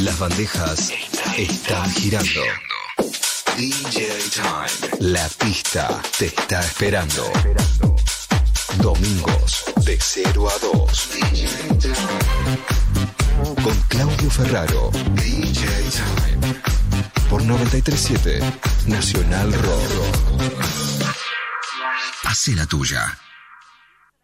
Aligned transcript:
Las 0.00 0.18
bandejas 0.18 0.90
están 1.36 1.90
girando. 1.92 2.40
DJ 3.58 4.08
Time. 4.32 5.12
La 5.12 5.28
pista 5.28 6.00
te 6.18 6.26
está 6.26 6.60
esperando. 6.60 7.30
Domingos 8.78 9.64
de 9.84 9.98
0 10.00 10.48
a 10.48 10.58
2. 10.58 11.08
Con 13.62 13.74
Claudio 13.88 14.30
Ferraro. 14.30 14.90
DJ 15.12 15.66
Time. 15.90 16.54
Por 17.28 17.42
937 17.42 18.40
Nacional 18.86 19.52
Rock. 19.52 19.82
Hace 22.24 22.54
la 22.54 22.64
tuya. 22.64 23.18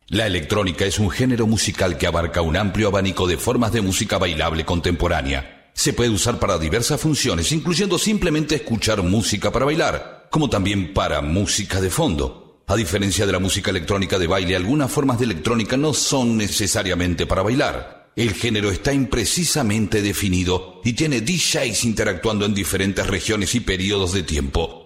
La 0.08 0.26
electrónica 0.26 0.86
es 0.86 0.98
un 0.98 1.10
género 1.10 1.46
musical 1.46 1.98
que 1.98 2.06
abarca 2.06 2.40
un 2.40 2.56
amplio 2.56 2.88
abanico 2.88 3.26
de 3.26 3.36
formas 3.36 3.72
de 3.72 3.82
música 3.82 4.16
bailable 4.16 4.64
contemporánea. 4.64 5.55
Se 5.76 5.92
puede 5.92 6.08
usar 6.08 6.40
para 6.40 6.58
diversas 6.58 6.98
funciones, 6.98 7.52
incluyendo 7.52 7.98
simplemente 7.98 8.54
escuchar 8.54 9.02
música 9.02 9.52
para 9.52 9.66
bailar, 9.66 10.26
como 10.30 10.48
también 10.48 10.94
para 10.94 11.20
música 11.20 11.82
de 11.82 11.90
fondo. 11.90 12.62
A 12.66 12.74
diferencia 12.74 13.26
de 13.26 13.32
la 13.32 13.38
música 13.38 13.70
electrónica 13.70 14.18
de 14.18 14.26
baile, 14.26 14.56
algunas 14.56 14.90
formas 14.90 15.18
de 15.18 15.26
electrónica 15.26 15.76
no 15.76 15.92
son 15.92 16.38
necesariamente 16.38 17.26
para 17.26 17.42
bailar. 17.42 18.10
El 18.16 18.32
género 18.32 18.70
está 18.70 18.94
imprecisamente 18.94 20.00
definido 20.00 20.80
y 20.82 20.94
tiene 20.94 21.20
DJs 21.20 21.84
interactuando 21.84 22.46
en 22.46 22.54
diferentes 22.54 23.06
regiones 23.06 23.54
y 23.54 23.60
periodos 23.60 24.14
de 24.14 24.22
tiempo. 24.22 24.85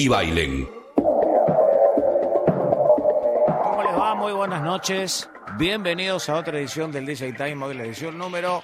y 0.00 0.08
bailen. 0.08 0.66
¿Cómo 3.62 3.82
les 3.82 3.92
va? 3.92 4.14
Muy 4.14 4.32
buenas 4.32 4.62
noches. 4.62 5.28
Bienvenidos 5.58 6.30
a 6.30 6.36
otra 6.36 6.58
edición 6.58 6.90
del 6.90 7.04
DJ 7.04 7.34
Time, 7.34 7.62
hoy 7.62 7.74
la 7.74 7.84
edición 7.84 8.16
número 8.16 8.62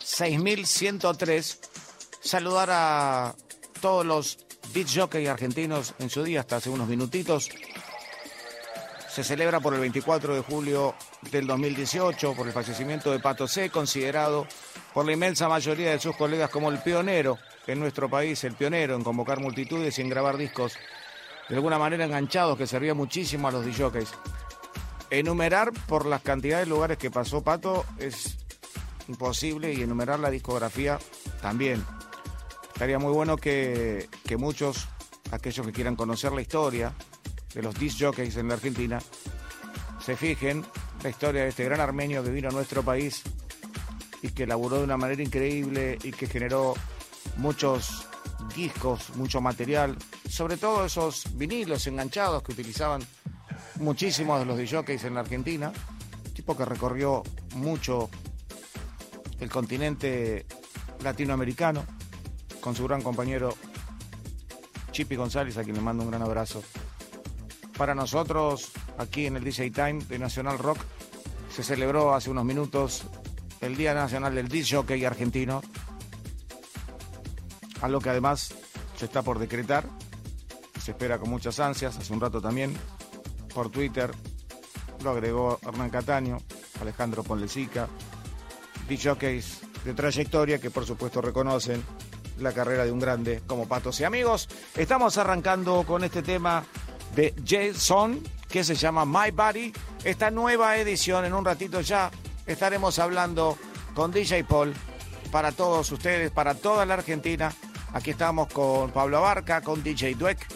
6103. 0.00 1.60
Saludar 2.20 2.68
a 2.70 3.34
todos 3.80 4.04
los 4.04 4.38
beat 4.74 4.88
jockey 4.94 5.26
argentinos 5.28 5.94
en 5.98 6.10
su 6.10 6.22
día, 6.22 6.40
hasta 6.40 6.56
hace 6.56 6.68
unos 6.68 6.88
minutitos. 6.88 7.48
Se 9.08 9.24
celebra 9.24 9.60
por 9.60 9.72
el 9.72 9.80
24 9.80 10.34
de 10.34 10.42
julio 10.42 10.94
del 11.30 11.46
2018, 11.46 12.34
por 12.34 12.46
el 12.46 12.52
fallecimiento 12.52 13.10
de 13.10 13.18
Pato 13.18 13.48
C, 13.48 13.70
considerado 13.70 14.46
por 14.92 15.06
la 15.06 15.12
inmensa 15.12 15.48
mayoría 15.48 15.92
de 15.92 15.98
sus 15.98 16.14
colegas 16.16 16.50
como 16.50 16.68
el 16.68 16.82
pionero 16.82 17.38
en 17.68 17.78
nuestro 17.78 18.08
país, 18.08 18.42
el 18.44 18.54
pionero 18.54 18.96
en 18.96 19.04
convocar 19.04 19.40
multitudes 19.40 19.98
y 19.98 20.02
en 20.02 20.08
grabar 20.08 20.38
discos 20.38 20.76
de 21.48 21.54
alguna 21.54 21.78
manera 21.78 22.06
enganchados 22.06 22.56
que 22.56 22.66
servía 22.66 22.94
muchísimo 22.94 23.46
a 23.46 23.50
los 23.52 23.64
DJs. 23.64 24.10
Enumerar 25.10 25.72
por 25.86 26.06
las 26.06 26.22
cantidades 26.22 26.66
de 26.66 26.70
lugares 26.70 26.98
que 26.98 27.10
pasó 27.10 27.42
Pato 27.42 27.84
es 27.98 28.38
imposible 29.06 29.72
y 29.72 29.82
enumerar 29.82 30.18
la 30.18 30.30
discografía 30.30 30.98
también. 31.42 31.84
Estaría 32.72 32.98
muy 32.98 33.12
bueno 33.12 33.36
que, 33.36 34.08
que 34.26 34.36
muchos, 34.36 34.88
aquellos 35.30 35.66
que 35.66 35.72
quieran 35.72 35.96
conocer 35.96 36.32
la 36.32 36.40
historia 36.40 36.92
de 37.54 37.62
los 37.62 37.74
disc 37.74 37.98
jockeys 38.00 38.36
en 38.36 38.48
la 38.48 38.54
Argentina, 38.54 38.98
se 40.00 40.16
fijen 40.16 40.64
la 41.02 41.10
historia 41.10 41.42
de 41.42 41.48
este 41.48 41.64
gran 41.64 41.80
armenio 41.80 42.24
que 42.24 42.30
vino 42.30 42.48
a 42.48 42.52
nuestro 42.52 42.82
país 42.82 43.22
y 44.22 44.30
que 44.30 44.46
laburó 44.46 44.78
de 44.78 44.84
una 44.84 44.96
manera 44.96 45.22
increíble 45.22 45.98
y 46.02 46.12
que 46.12 46.26
generó 46.26 46.74
muchos 47.36 48.06
discos, 48.54 49.10
mucho 49.16 49.40
material, 49.40 49.96
sobre 50.28 50.56
todo 50.56 50.84
esos 50.84 51.36
vinilos 51.36 51.86
enganchados 51.86 52.42
que 52.42 52.52
utilizaban 52.52 53.02
muchísimos 53.80 54.40
de 54.40 54.46
los 54.46 54.58
DJs 54.58 55.04
en 55.04 55.14
la 55.14 55.20
Argentina, 55.20 55.72
tipo 56.34 56.56
que 56.56 56.64
recorrió 56.64 57.22
mucho 57.54 58.08
el 59.40 59.50
continente 59.50 60.46
latinoamericano 61.02 61.84
con 62.60 62.74
su 62.74 62.84
gran 62.84 63.02
compañero 63.02 63.54
Chipi 64.90 65.16
González, 65.16 65.56
a 65.56 65.64
quien 65.64 65.76
le 65.76 65.82
mando 65.82 66.02
un 66.02 66.10
gran 66.10 66.22
abrazo. 66.22 66.62
Para 67.76 67.94
nosotros, 67.94 68.72
aquí 68.98 69.26
en 69.26 69.36
el 69.36 69.44
DJ 69.44 69.70
Time 69.70 70.04
de 70.04 70.18
Nacional 70.18 70.58
Rock, 70.58 70.78
se 71.54 71.62
celebró 71.62 72.14
hace 72.14 72.30
unos 72.30 72.44
minutos 72.44 73.04
el 73.60 73.76
Día 73.76 73.94
Nacional 73.94 74.34
del 74.34 74.48
DJ 74.48 75.06
argentino, 75.06 75.62
algo 77.82 78.00
que 78.00 78.10
además 78.10 78.54
se 78.96 79.04
está 79.04 79.22
por 79.22 79.38
decretar, 79.38 79.84
se 80.80 80.92
espera 80.92 81.18
con 81.18 81.30
muchas 81.30 81.60
ansias, 81.60 81.96
hace 81.96 82.12
un 82.12 82.20
rato 82.20 82.40
también, 82.40 82.74
por 83.54 83.70
Twitter, 83.70 84.10
lo 85.02 85.10
agregó 85.10 85.58
Hernán 85.62 85.90
Cataño, 85.90 86.38
Alejandro 86.80 87.22
Ponlecica, 87.22 87.88
DJs 88.88 89.60
de 89.84 89.94
trayectoria 89.94 90.58
que 90.58 90.70
por 90.70 90.86
supuesto 90.86 91.20
reconocen 91.20 91.82
la 92.38 92.52
carrera 92.52 92.84
de 92.84 92.92
un 92.92 93.00
grande 93.00 93.42
como 93.46 93.66
Patos. 93.66 94.00
Y 94.00 94.04
amigos, 94.04 94.48
estamos 94.76 95.18
arrancando 95.18 95.84
con 95.84 96.04
este 96.04 96.22
tema 96.22 96.64
de 97.14 97.34
Jason 97.44 98.22
que 98.48 98.64
se 98.64 98.74
llama 98.74 99.04
My 99.04 99.30
Body, 99.30 99.72
esta 100.04 100.30
nueva 100.30 100.76
edición, 100.78 101.24
en 101.24 101.34
un 101.34 101.44
ratito 101.44 101.80
ya 101.80 102.10
estaremos 102.46 102.98
hablando 102.98 103.58
con 103.94 104.10
DJ 104.10 104.44
Paul 104.44 104.72
para 105.28 105.52
todos 105.52 105.90
ustedes, 105.92 106.30
para 106.30 106.54
toda 106.54 106.86
la 106.86 106.94
Argentina. 106.94 107.52
Aquí 107.92 108.10
estamos 108.10 108.48
con 108.48 108.90
Pablo 108.90 109.18
Abarca, 109.18 109.60
con 109.60 109.82
DJ 109.82 110.14
Dweck, 110.14 110.46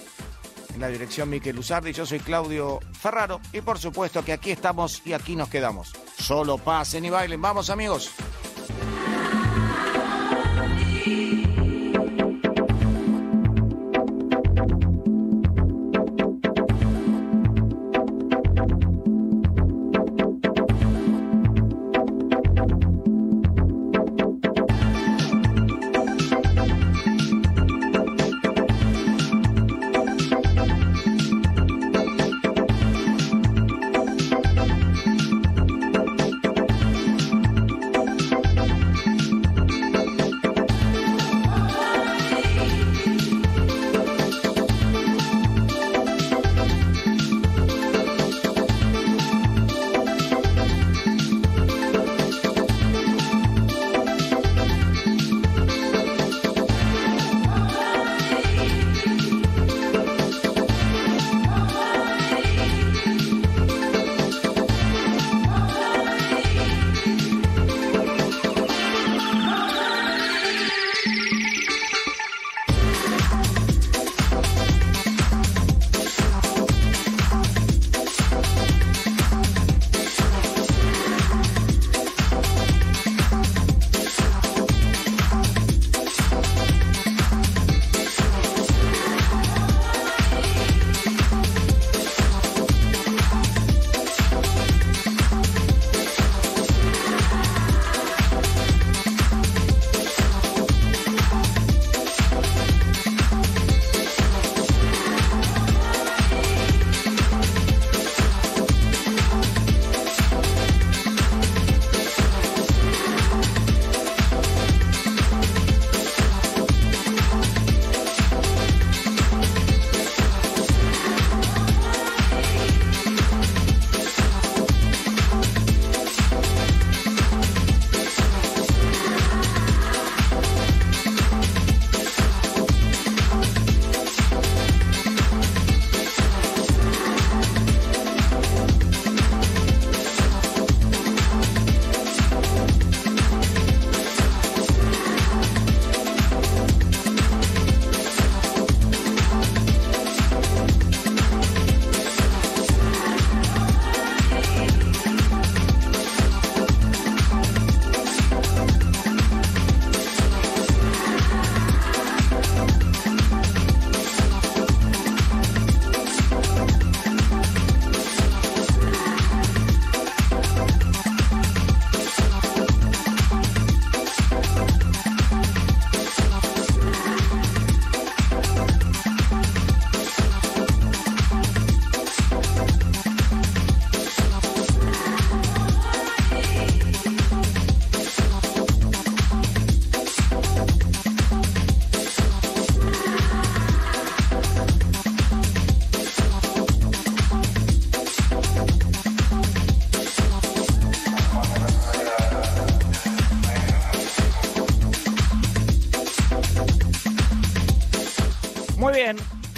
en 0.75 0.81
la 0.81 0.89
dirección 0.89 1.31
Miquel 1.31 1.59
Uzardi. 1.59 1.93
Yo 1.93 2.05
soy 2.07 2.21
Claudio 2.21 2.81
Ferraro 2.93 3.41
y 3.53 3.61
por 3.61 3.79
supuesto 3.79 4.25
que 4.25 4.33
aquí 4.33 4.51
estamos 4.51 5.03
y 5.05 5.13
aquí 5.13 5.37
nos 5.37 5.49
quedamos. 5.49 5.93
Solo 6.19 6.59
pasen 6.59 7.05
y 7.05 7.11
bailen. 7.11 7.41
Vamos 7.41 7.71
amigos. 7.71 8.11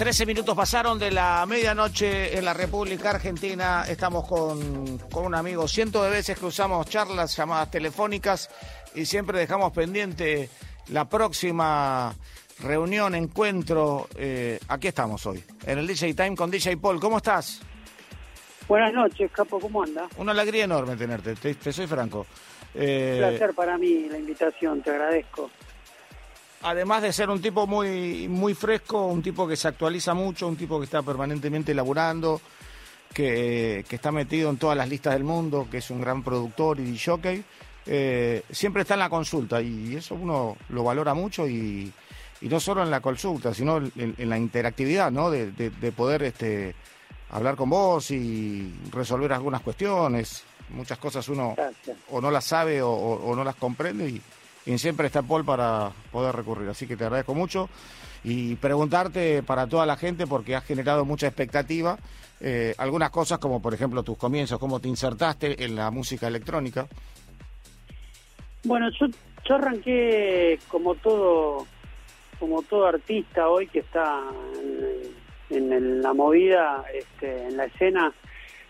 13 0.05 0.27
minutos 0.27 0.55
pasaron 0.55 0.99
de 0.99 1.09
la 1.09 1.43
medianoche 1.47 2.37
en 2.37 2.45
la 2.45 2.53
República 2.53 3.09
Argentina. 3.09 3.85
Estamos 3.89 4.27
con, 4.27 4.99
con 5.11 5.25
un 5.25 5.33
amigo. 5.33 5.67
Cientos 5.67 6.03
de 6.03 6.11
veces 6.11 6.37
que 6.37 6.45
usamos 6.45 6.87
charlas, 6.87 7.35
llamadas 7.35 7.71
telefónicas 7.71 8.51
y 8.93 9.03
siempre 9.05 9.39
dejamos 9.39 9.73
pendiente 9.73 10.47
la 10.89 11.09
próxima 11.09 12.13
reunión, 12.59 13.15
encuentro. 13.15 14.07
Eh, 14.15 14.59
aquí 14.67 14.89
estamos 14.89 15.25
hoy, 15.25 15.43
en 15.65 15.79
el 15.79 15.87
DJ 15.87 16.13
Time 16.13 16.35
con 16.35 16.51
DJ 16.51 16.77
Paul. 16.77 16.99
¿Cómo 16.99 17.17
estás? 17.17 17.61
Buenas 18.67 18.93
noches, 18.93 19.31
Capo, 19.31 19.59
¿cómo 19.59 19.81
anda? 19.81 20.07
Una 20.17 20.33
alegría 20.33 20.65
enorme 20.65 20.95
tenerte, 20.97 21.33
te, 21.33 21.73
soy 21.73 21.87
franco. 21.87 22.27
Eh, 22.75 23.21
Un 23.23 23.29
placer 23.29 23.55
para 23.55 23.75
mí 23.79 24.07
la 24.07 24.19
invitación, 24.19 24.83
te 24.83 24.91
agradezco. 24.91 25.49
Además 26.65 27.03
de 27.03 27.13
ser 27.13 27.29
un 27.29 27.41
tipo 27.41 27.67
muy, 27.67 28.27
muy 28.27 28.55
fresco, 28.55 29.05
un 29.05 29.21
tipo 29.21 29.47
que 29.47 29.55
se 29.55 29.67
actualiza 29.67 30.15
mucho, 30.15 30.47
un 30.47 30.55
tipo 30.55 30.79
que 30.79 30.85
está 30.85 31.03
permanentemente 31.03 31.73
elaborando, 31.73 32.41
que, 33.13 33.85
que 33.87 33.95
está 33.95 34.11
metido 34.11 34.49
en 34.49 34.57
todas 34.57 34.75
las 34.75 34.89
listas 34.89 35.13
del 35.13 35.23
mundo, 35.23 35.67
que 35.69 35.77
es 35.77 35.91
un 35.91 36.01
gran 36.01 36.23
productor 36.23 36.79
y 36.79 36.97
jockey, 36.97 37.43
eh, 37.85 38.41
siempre 38.49 38.81
está 38.81 38.95
en 38.95 39.01
la 39.01 39.09
consulta 39.09 39.61
y 39.61 39.95
eso 39.95 40.15
uno 40.15 40.57
lo 40.69 40.83
valora 40.83 41.13
mucho 41.13 41.47
y, 41.47 41.93
y 42.41 42.49
no 42.49 42.59
solo 42.59 42.81
en 42.81 42.89
la 42.89 42.99
consulta, 42.99 43.53
sino 43.53 43.77
en, 43.77 44.15
la 44.17 44.37
interactividad, 44.37 45.11
¿no? 45.11 45.29
De, 45.29 45.51
de, 45.51 45.91
poder 45.91 46.23
este, 46.23 46.73
hablar 47.29 47.55
con 47.55 47.69
vos 47.69 48.09
y 48.09 48.73
resolver 48.91 49.33
algunas 49.33 49.61
cuestiones. 49.61 50.43
Muchas 50.69 50.97
cosas 50.97 51.29
uno 51.29 51.55
o 52.09 52.21
no 52.21 52.31
las 52.31 52.45
sabe 52.45 52.81
o, 52.81 53.33
no 53.35 53.43
las 53.43 53.55
comprende 53.55 54.09
y, 54.09 54.21
siempre 54.77 55.07
está 55.07 55.21
Paul 55.21 55.45
para 55.45 55.91
poder 56.11 56.35
recurrir. 56.35 56.69
Así 56.69 56.87
que 56.87 56.97
te 56.97 57.05
agradezco 57.05 57.35
mucho 57.35 57.69
y 58.23 58.55
preguntarte 58.55 59.43
para 59.43 59.67
toda 59.67 59.85
la 59.85 59.97
gente 59.97 60.25
porque 60.25 60.55
has 60.55 60.65
generado 60.65 61.05
mucha 61.05 61.27
expectativa. 61.27 61.97
Eh, 62.41 62.73
algunas 62.77 63.11
cosas 63.11 63.39
como 63.39 63.61
por 63.61 63.73
ejemplo 63.73 64.03
tus 64.03 64.17
comienzos, 64.17 64.59
cómo 64.59 64.79
te 64.79 64.87
insertaste 64.87 65.63
en 65.63 65.75
la 65.75 65.91
música 65.91 66.27
electrónica. 66.27 66.87
Bueno, 68.63 68.89
yo, 68.99 69.05
yo 69.47 69.55
arranqué 69.55 70.59
como 70.67 70.95
todo 70.95 71.67
como 72.39 72.61
todo 72.63 72.87
artista 72.87 73.47
hoy 73.47 73.67
que 73.67 73.79
está 73.79 74.21
en, 75.49 76.01
la 76.01 76.13
movida, 76.13 76.83
este, 76.93 77.47
en 77.47 77.57
la 77.57 77.65
escena, 77.65 78.13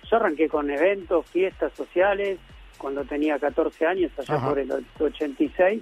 yo 0.09 0.17
arranqué 0.17 0.47
con 0.47 0.69
eventos, 0.69 1.25
fiestas 1.27 1.73
sociales, 1.73 2.39
cuando 2.77 3.03
tenía 3.03 3.39
14 3.39 3.85
años, 3.85 4.11
allá 4.17 4.39
por 4.39 4.59
el 4.59 4.71
86. 4.99 5.81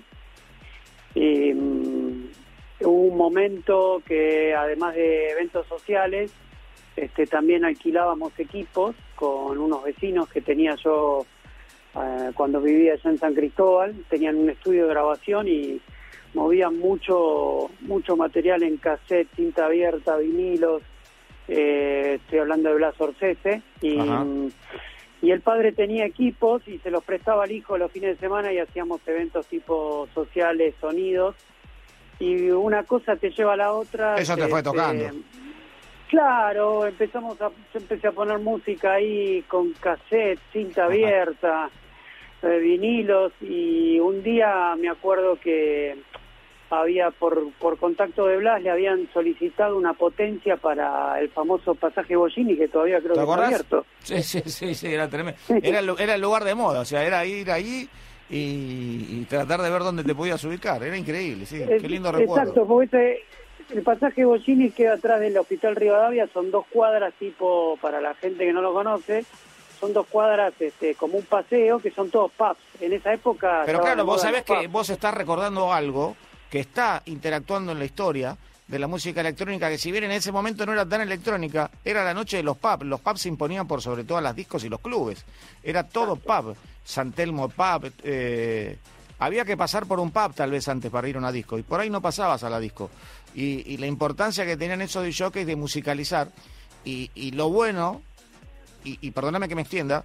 Y, 1.16 1.54
mm, 1.54 2.30
hubo 2.82 3.02
un 3.02 3.18
momento 3.18 4.02
que 4.06 4.54
además 4.54 4.96
de 4.96 5.32
eventos 5.32 5.68
sociales, 5.68 6.34
este, 6.96 7.26
también 7.26 7.66
alquilábamos 7.66 8.38
equipos 8.40 8.96
con 9.16 9.58
unos 9.58 9.84
vecinos 9.84 10.30
que 10.30 10.42
tenía 10.42 10.76
yo 10.76 11.26
eh, 11.96 12.32
cuando 12.36 12.62
vivía 12.62 12.94
allá 12.94 13.10
en 13.10 13.20
San 13.20 13.34
Cristóbal, 13.34 13.96
tenían 14.10 14.36
un 14.36 14.50
estudio 14.50 14.84
de 14.84 14.90
grabación 14.90 15.48
y 15.48 15.80
movían 16.34 16.78
mucho 16.80 17.70
mucho 17.82 18.16
material 18.18 18.64
en 18.64 18.78
cassette, 18.78 19.28
cinta 19.36 19.66
abierta, 19.66 20.18
vinilos, 20.18 20.82
eh, 21.48 22.20
estoy 22.22 22.40
hablando 22.40 22.70
de 22.70 22.76
Blas 22.76 23.00
Orcese, 23.00 23.62
y, 23.82 23.98
y 25.24 25.32
el 25.32 25.40
padre 25.40 25.72
tenía 25.72 26.06
equipos 26.06 26.68
y 26.68 26.80
se 26.80 26.92
los 26.92 27.02
prestaba 27.02 27.46
al 27.46 27.52
hijo 27.52 27.78
los 27.78 27.90
fines 27.90 28.10
de 28.10 28.18
semana 28.18 28.52
y 28.52 28.60
hacíamos 28.60 29.00
eventos 29.08 29.48
tipo 29.48 30.06
sociales, 30.14 30.76
sonidos, 30.82 31.34
y 32.20 32.50
una 32.52 32.84
cosa 32.84 33.16
te 33.16 33.32
lleva 33.32 33.54
a 33.54 33.58
la 33.58 33.72
otra. 33.72 34.16
Eso 34.16 34.36
te, 34.36 34.50
fue 34.50 34.62
tocando. 34.62 35.06
claro, 36.10 36.86
empezamos 36.86 37.42
a, 37.42 37.50
empecé 37.74 38.08
a 38.08 38.12
poner 38.12 38.40
música 38.40 38.96
ahí 38.96 39.42
con 39.48 39.72
cassette, 39.80 40.42
cinta 40.52 40.86
abierta, 40.86 41.70
eh, 42.42 42.58
vinilos, 42.58 43.32
y 43.40 44.02
un 44.02 44.24
día 44.24 44.76
me 44.78 44.90
acuerdo 44.90 45.40
que 45.40 46.00
había 46.82 47.12
por, 47.12 47.52
por 47.54 47.78
contacto 47.78 48.28
de 48.28 48.38
Blas 48.38 48.62
le 48.62 48.70
habían 48.70 49.08
solicitado 49.14 49.78
una 49.78 49.94
potencia 49.94 50.58
para 50.58 51.20
el 51.20 51.30
famoso 51.30 51.76
pasaje 51.76 52.16
Bollini 52.16 52.58
que 52.58 52.68
todavía 52.68 53.00
creo 53.00 53.16
que 53.16 53.22
está 53.22 53.46
abierto. 53.46 53.86
Sí, 54.04 54.22
sí, 54.24 54.42
sí, 54.46 54.76
sí, 54.76 54.88
era 54.88 55.08
tremendo. 55.08 55.40
Era, 55.62 55.80
era 56.00 56.16
el 56.16 56.22
lugar 56.22 56.44
de 56.44 56.56
moda, 56.56 56.82
o 56.82 56.86
sea, 56.86 57.04
era 57.04 57.26
ir 57.26 57.50
ahí 57.52 57.88
y, 58.30 59.26
tratar 59.26 59.62
de 59.62 59.70
ver 59.70 59.84
dónde 59.84 60.04
te 60.04 60.16
podías 60.16 60.44
ubicar. 60.44 60.82
Era 60.84 60.98
increíble, 60.98 61.46
sí, 61.46 61.60
qué 61.60 61.88
lindo 61.88 62.12
recuerdo. 62.12 62.42
Exacto, 62.42 62.66
porque 62.66 63.24
el 63.74 63.82
pasaje 63.84 64.26
Bollini 64.26 64.72
queda 64.72 64.94
atrás 64.94 65.20
del 65.20 65.38
Hospital 65.38 65.76
Rivadavia, 65.76 66.28
son 66.34 66.52
dos 66.52 66.66
cuadras 66.72 67.14
tipo, 67.16 67.78
para 67.82 68.02
la 68.02 68.14
gente 68.16 68.46
que 68.46 68.54
no 68.54 68.62
lo 68.62 68.74
conoce, 68.74 69.26
son 69.80 69.94
dos 69.94 70.08
cuadras 70.08 70.54
este, 70.60 70.96
como 70.96 71.18
un 71.18 71.26
paseo, 71.26 71.80
que 71.80 71.92
son 71.92 72.10
todos 72.10 72.32
pubs. 72.32 72.58
En 72.80 72.94
esa 72.94 73.14
época... 73.14 73.64
Pero 73.66 73.82
claro, 73.82 74.06
vos 74.06 74.22
sabés 74.22 74.44
que 74.44 74.68
vos 74.68 74.90
estás 74.90 75.14
recordando 75.14 75.72
algo 75.74 76.16
que 76.54 76.60
está 76.60 77.02
interactuando 77.08 77.72
en 77.72 77.80
la 77.80 77.86
historia 77.86 78.38
de 78.68 78.78
la 78.78 78.86
música 78.86 79.22
electrónica, 79.22 79.70
que 79.70 79.80
si 79.80 79.92
bien 79.92 80.04
en 80.04 80.12
ese 80.12 80.32
momento 80.32 80.68
no 80.68 80.74
era 80.74 80.86
tan 80.86 81.02
electrónica, 81.02 81.72
era 81.84 82.04
la 82.04 82.14
noche 82.14 82.38
de 82.38 82.44
los 82.44 82.58
pubs. 82.58 82.86
Los 82.86 83.02
pubs 83.02 83.22
se 83.22 83.30
imponían 83.30 83.66
por 83.66 83.82
sobre 83.82 84.04
todo 84.04 84.22
las 84.22 84.36
discos 84.36 84.64
y 84.64 84.70
los 84.70 84.80
clubes. 84.80 85.26
Era 85.64 85.82
todo 85.82 86.16
pub. 86.16 86.56
Santelmo 86.86 87.50
pub. 87.50 87.92
Eh, 88.04 88.78
había 89.18 89.46
que 89.46 89.58
pasar 89.58 89.88
por 89.88 90.00
un 90.00 90.12
pub 90.12 90.36
tal 90.36 90.52
vez 90.52 90.68
antes 90.68 90.92
para 90.92 91.10
ir 91.10 91.16
a 91.16 91.18
una 91.18 91.32
disco. 91.32 91.58
Y 91.58 91.64
por 91.64 91.80
ahí 91.80 91.90
no 91.90 92.02
pasabas 92.02 92.44
a 92.44 92.52
la 92.52 92.60
disco. 92.60 92.92
Y, 93.34 93.76
la 93.78 93.88
importancia 93.88 94.46
que 94.46 94.56
tenían 94.56 94.84
esos 94.84 95.04
de 95.04 95.12
jockeys 95.12 95.48
de 95.48 95.56
musicalizar. 95.56 96.30
Y, 96.86 97.32
lo 97.32 97.50
bueno, 97.50 98.04
y, 98.84 99.00
y 99.02 99.10
perdóname 99.10 99.50
que 99.50 99.56
me 99.56 99.64
extienda, 99.64 100.04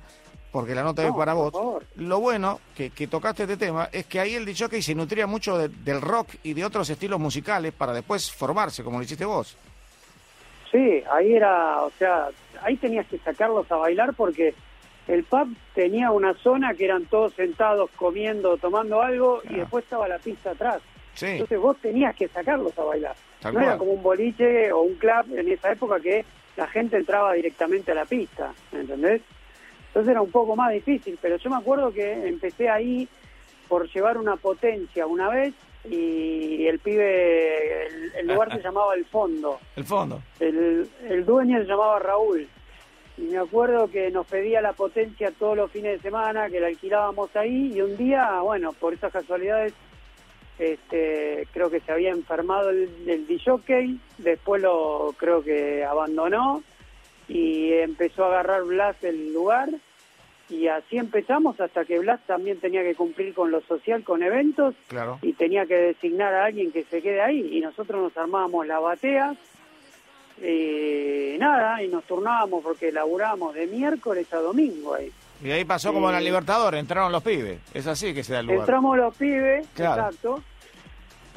porque 0.50 0.74
la 0.74 0.82
nota 0.82 1.06
es 1.06 1.12
para 1.12 1.34
vos. 1.34 1.52
Lo 1.96 2.20
bueno 2.20 2.60
que, 2.74 2.90
que, 2.90 3.06
tocaste 3.06 3.44
este 3.44 3.56
tema 3.56 3.88
es 3.92 4.06
que 4.06 4.20
ahí 4.20 4.34
el 4.34 4.44
DJ 4.44 4.82
se 4.82 4.94
nutría 4.94 5.26
mucho 5.26 5.58
del 5.58 6.00
rock 6.00 6.30
y 6.42 6.54
de 6.54 6.64
otros 6.64 6.88
estilos 6.90 7.20
musicales 7.20 7.72
para 7.72 7.92
después 7.92 8.30
formarse, 8.30 8.82
como 8.82 8.98
lo 8.98 9.04
hiciste 9.04 9.24
vos. 9.24 9.56
Sí, 10.70 11.02
ahí 11.10 11.34
era, 11.34 11.82
o 11.82 11.90
sea, 11.98 12.28
ahí 12.62 12.76
tenías 12.76 13.06
que 13.06 13.18
sacarlos 13.18 13.70
a 13.72 13.76
bailar 13.76 14.14
porque 14.14 14.54
el 15.06 15.24
pub 15.24 15.48
tenía 15.74 16.10
una 16.10 16.34
zona 16.34 16.74
que 16.74 16.84
eran 16.84 17.06
todos 17.06 17.32
sentados 17.34 17.90
comiendo, 17.96 18.58
tomando 18.58 19.00
algo 19.00 19.40
y 19.48 19.54
después 19.54 19.84
estaba 19.84 20.06
la 20.06 20.18
pista 20.18 20.50
atrás. 20.50 20.82
Entonces 21.20 21.58
vos 21.58 21.76
tenías 21.78 22.14
que 22.14 22.28
sacarlos 22.28 22.78
a 22.78 22.84
bailar. 22.84 23.16
no 23.42 23.60
era 23.60 23.76
como 23.76 23.92
un 23.92 24.02
boliche 24.02 24.70
o 24.72 24.82
un 24.82 24.94
club 24.94 25.36
en 25.36 25.48
esa 25.50 25.72
época 25.72 25.98
que 25.98 26.24
la 26.56 26.66
gente 26.68 26.96
entraba 26.96 27.32
directamente 27.32 27.92
a 27.92 27.94
la 27.94 28.04
pista, 28.04 28.52
¿entendés? 28.72 29.22
Entonces 29.88 30.10
era 30.10 30.22
un 30.22 30.30
poco 30.30 30.54
más 30.54 30.72
difícil, 30.72 31.18
pero 31.20 31.36
yo 31.36 31.50
me 31.50 31.56
acuerdo 31.56 31.92
que 31.92 32.28
empecé 32.28 32.68
ahí 32.68 33.08
por 33.68 33.88
llevar 33.88 34.16
una 34.18 34.36
potencia 34.36 35.06
una 35.06 35.28
vez 35.28 35.54
y 35.84 36.66
el 36.66 36.78
pibe, 36.78 37.86
el, 38.18 38.26
lugar 38.28 38.52
se 38.52 38.62
llamaba 38.62 38.94
El 38.94 39.04
Fondo. 39.04 39.58
El 39.76 39.84
Fondo. 39.84 40.22
El, 40.40 40.88
el 41.08 41.24
dueño 41.24 41.58
se 41.58 41.66
llamaba 41.66 41.98
Raúl. 41.98 42.46
Y 43.16 43.22
me 43.22 43.38
acuerdo 43.38 43.90
que 43.90 44.10
nos 44.10 44.26
pedía 44.26 44.60
la 44.60 44.74
potencia 44.74 45.32
todos 45.36 45.56
los 45.56 45.70
fines 45.70 45.96
de 45.96 46.02
semana, 46.02 46.48
que 46.48 46.60
la 46.60 46.68
alquilábamos 46.68 47.34
ahí, 47.34 47.72
y 47.74 47.80
un 47.80 47.96
día, 47.96 48.40
bueno, 48.42 48.72
por 48.72 48.94
esas 48.94 49.12
casualidades, 49.12 49.72
este, 50.58 51.46
creo 51.52 51.68
que 51.68 51.80
se 51.80 51.90
había 51.90 52.10
enfermado 52.10 52.70
el, 52.70 52.88
el 53.06 53.26
DJ, 53.26 53.98
después 54.18 54.62
lo 54.62 55.14
creo 55.16 55.42
que 55.42 55.84
abandonó, 55.84 56.62
y 57.28 57.72
empezó 57.74 58.24
a 58.24 58.28
agarrar 58.28 58.64
Blas 58.64 58.96
el 59.04 59.32
lugar 59.32 59.68
y 60.48 60.66
así 60.66 60.96
empezamos 60.96 61.60
hasta 61.60 61.84
que 61.84 61.98
Blas 61.98 62.20
también 62.26 62.58
tenía 62.58 62.82
que 62.82 62.94
cumplir 62.94 63.34
con 63.34 63.50
lo 63.50 63.60
social, 63.60 64.02
con 64.02 64.22
eventos 64.22 64.74
y 65.22 65.34
tenía 65.34 65.66
que 65.66 65.74
designar 65.74 66.34
a 66.34 66.46
alguien 66.46 66.72
que 66.72 66.84
se 66.84 67.02
quede 67.02 67.20
ahí 67.20 67.58
y 67.58 67.60
nosotros 67.60 68.02
nos 68.02 68.16
armábamos 68.16 68.66
la 68.66 68.78
batea 68.78 69.36
y 70.40 71.36
nada, 71.38 71.82
y 71.82 71.88
nos 71.88 72.04
turnábamos 72.04 72.62
porque 72.62 72.92
laburábamos 72.92 73.54
de 73.54 73.66
miércoles 73.66 74.32
a 74.32 74.36
domingo 74.38 74.94
ahí. 74.94 75.12
Y 75.42 75.50
ahí 75.50 75.64
pasó 75.64 75.92
como 75.92 76.08
en 76.08 76.14
la 76.14 76.20
Libertadores, 76.20 76.80
entraron 76.80 77.12
los 77.12 77.22
pibes, 77.22 77.60
es 77.74 77.86
así 77.86 78.14
que 78.14 78.24
se 78.24 78.32
da 78.32 78.40
el 78.40 78.46
lugar. 78.46 78.60
Entramos 78.60 78.96
los 78.96 79.16
pibes, 79.16 79.66
exacto, 79.66 80.42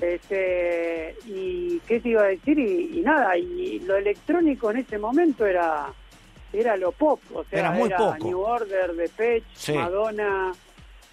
este, 0.01 1.15
y 1.25 1.79
qué 1.88 2.00
te 2.00 2.10
iba 2.10 2.24
a 2.24 2.27
decir, 2.27 2.58
y, 2.58 3.01
nada, 3.01 3.38
y 3.38 3.79
lo 3.79 3.96
electrónico 3.96 4.72
en 4.72 4.77
ese 4.77 4.98
momento 4.98 5.46
era 5.46 5.88
era 6.53 6.75
lo 6.75 6.91
pop, 6.91 7.22
o 7.34 7.46
sea, 7.46 7.60
era, 7.60 7.72
muy 7.72 7.89
New 8.24 8.41
Order, 8.41 8.93
The 8.96 9.10
Pech, 9.10 9.43
Madonna, 9.74 10.51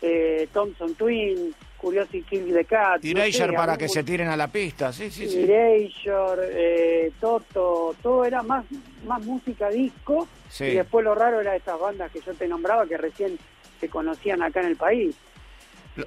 eh, 0.02 0.48
Thompson 0.52 0.94
Twin, 0.94 1.54
Curiosity 1.76 2.22
Kill 2.22 2.52
the 2.52 2.64
Cat. 2.64 3.04
Erasure 3.04 3.52
para 3.52 3.76
que 3.76 3.88
se 3.88 4.02
tiren 4.02 4.28
a 4.28 4.36
la 4.36 4.48
pista, 4.48 4.92
sí, 4.92 5.10
sí, 5.10 5.28
sí. 5.28 5.44
Erasure, 5.44 6.48
eh, 6.50 7.12
Toto, 7.20 7.94
todo 8.02 8.24
era 8.24 8.42
más, 8.42 8.64
más 9.06 9.24
música 9.24 9.70
disco, 9.70 10.26
y 10.58 10.74
después 10.74 11.04
lo 11.04 11.14
raro 11.14 11.40
era 11.40 11.54
estas 11.54 11.78
bandas 11.78 12.10
que 12.10 12.20
yo 12.20 12.34
te 12.34 12.48
nombraba 12.48 12.86
que 12.86 12.96
recién 12.96 13.38
se 13.78 13.88
conocían 13.88 14.42
acá 14.42 14.60
en 14.60 14.66
el 14.66 14.76
país. 14.76 15.14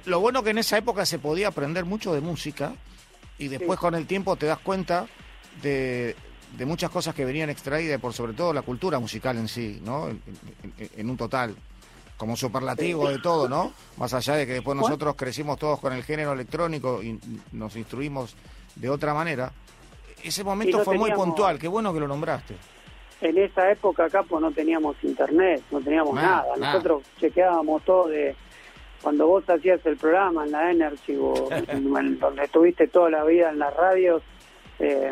Lo, 0.06 0.20
bueno 0.20 0.42
que 0.42 0.50
en 0.50 0.58
esa 0.58 0.78
época 0.78 1.04
se 1.06 1.18
podía 1.18 1.48
aprender 1.48 1.84
mucho 1.84 2.12
de 2.14 2.20
música 2.20 2.72
y 3.38 3.48
después 3.48 3.78
con 3.78 3.94
el 3.94 4.06
tiempo 4.06 4.36
te 4.36 4.46
das 4.46 4.58
cuenta 4.58 5.06
de, 5.62 6.16
de 6.56 6.66
muchas 6.66 6.90
cosas 6.90 7.14
que 7.14 7.24
venían 7.24 7.50
extraídas 7.50 8.00
por 8.00 8.12
sobre 8.12 8.32
todo 8.32 8.52
la 8.52 8.62
cultura 8.62 8.98
musical 8.98 9.36
en 9.36 9.48
sí, 9.48 9.80
¿no? 9.84 10.08
En, 10.08 10.22
en- 10.78 10.90
en 10.96 11.10
un 11.10 11.16
total, 11.16 11.54
como 12.16 12.36
superlativo 12.36 13.08
de 13.08 13.18
todo, 13.18 13.48
¿no? 13.48 13.72
Más 13.98 14.14
allá 14.14 14.36
de 14.36 14.46
que 14.46 14.52
después 14.54 14.76
nosotros 14.76 15.14
crecimos 15.16 15.58
todos 15.58 15.78
con 15.80 15.92
el 15.92 16.04
género 16.04 16.32
electrónico 16.32 17.02
y 17.02 17.18
nos 17.52 17.74
instruimos 17.76 18.34
de 18.76 18.88
otra 18.88 19.12
manera, 19.12 19.52
ese 20.22 20.42
momento 20.44 20.78
no 20.78 20.84
fue 20.84 20.94
muy 20.98 21.10
puntual, 21.26 21.58
qué 21.58 21.68
bueno 21.68 21.92
que 21.92 22.00
lo 22.00 22.08
nombraste. 22.08 22.54
En 23.20 23.36
esa 23.38 23.70
época 23.70 24.06
acá 24.06 24.22
pues 24.22 24.40
no 24.40 24.50
teníamos 24.52 24.96
internet, 25.02 25.62
no 25.70 25.80
teníamos 25.80 26.14
nada. 26.22 26.44
Nosotros 26.72 27.02
chequeábamos 27.20 27.84
todo 27.84 28.08
de 28.08 28.34
cuando 29.02 29.26
vos 29.26 29.48
hacías 29.48 29.84
el 29.84 29.96
programa 29.96 30.44
en 30.44 30.52
la 30.52 30.70
Energy 30.70 31.16
o 31.20 31.48
en- 31.68 31.96
en 31.96 32.18
donde 32.18 32.44
estuviste 32.44 32.86
toda 32.88 33.10
la 33.10 33.24
vida 33.24 33.50
en 33.50 33.58
las 33.58 33.74
radios, 33.74 34.22
eh, 34.78 35.10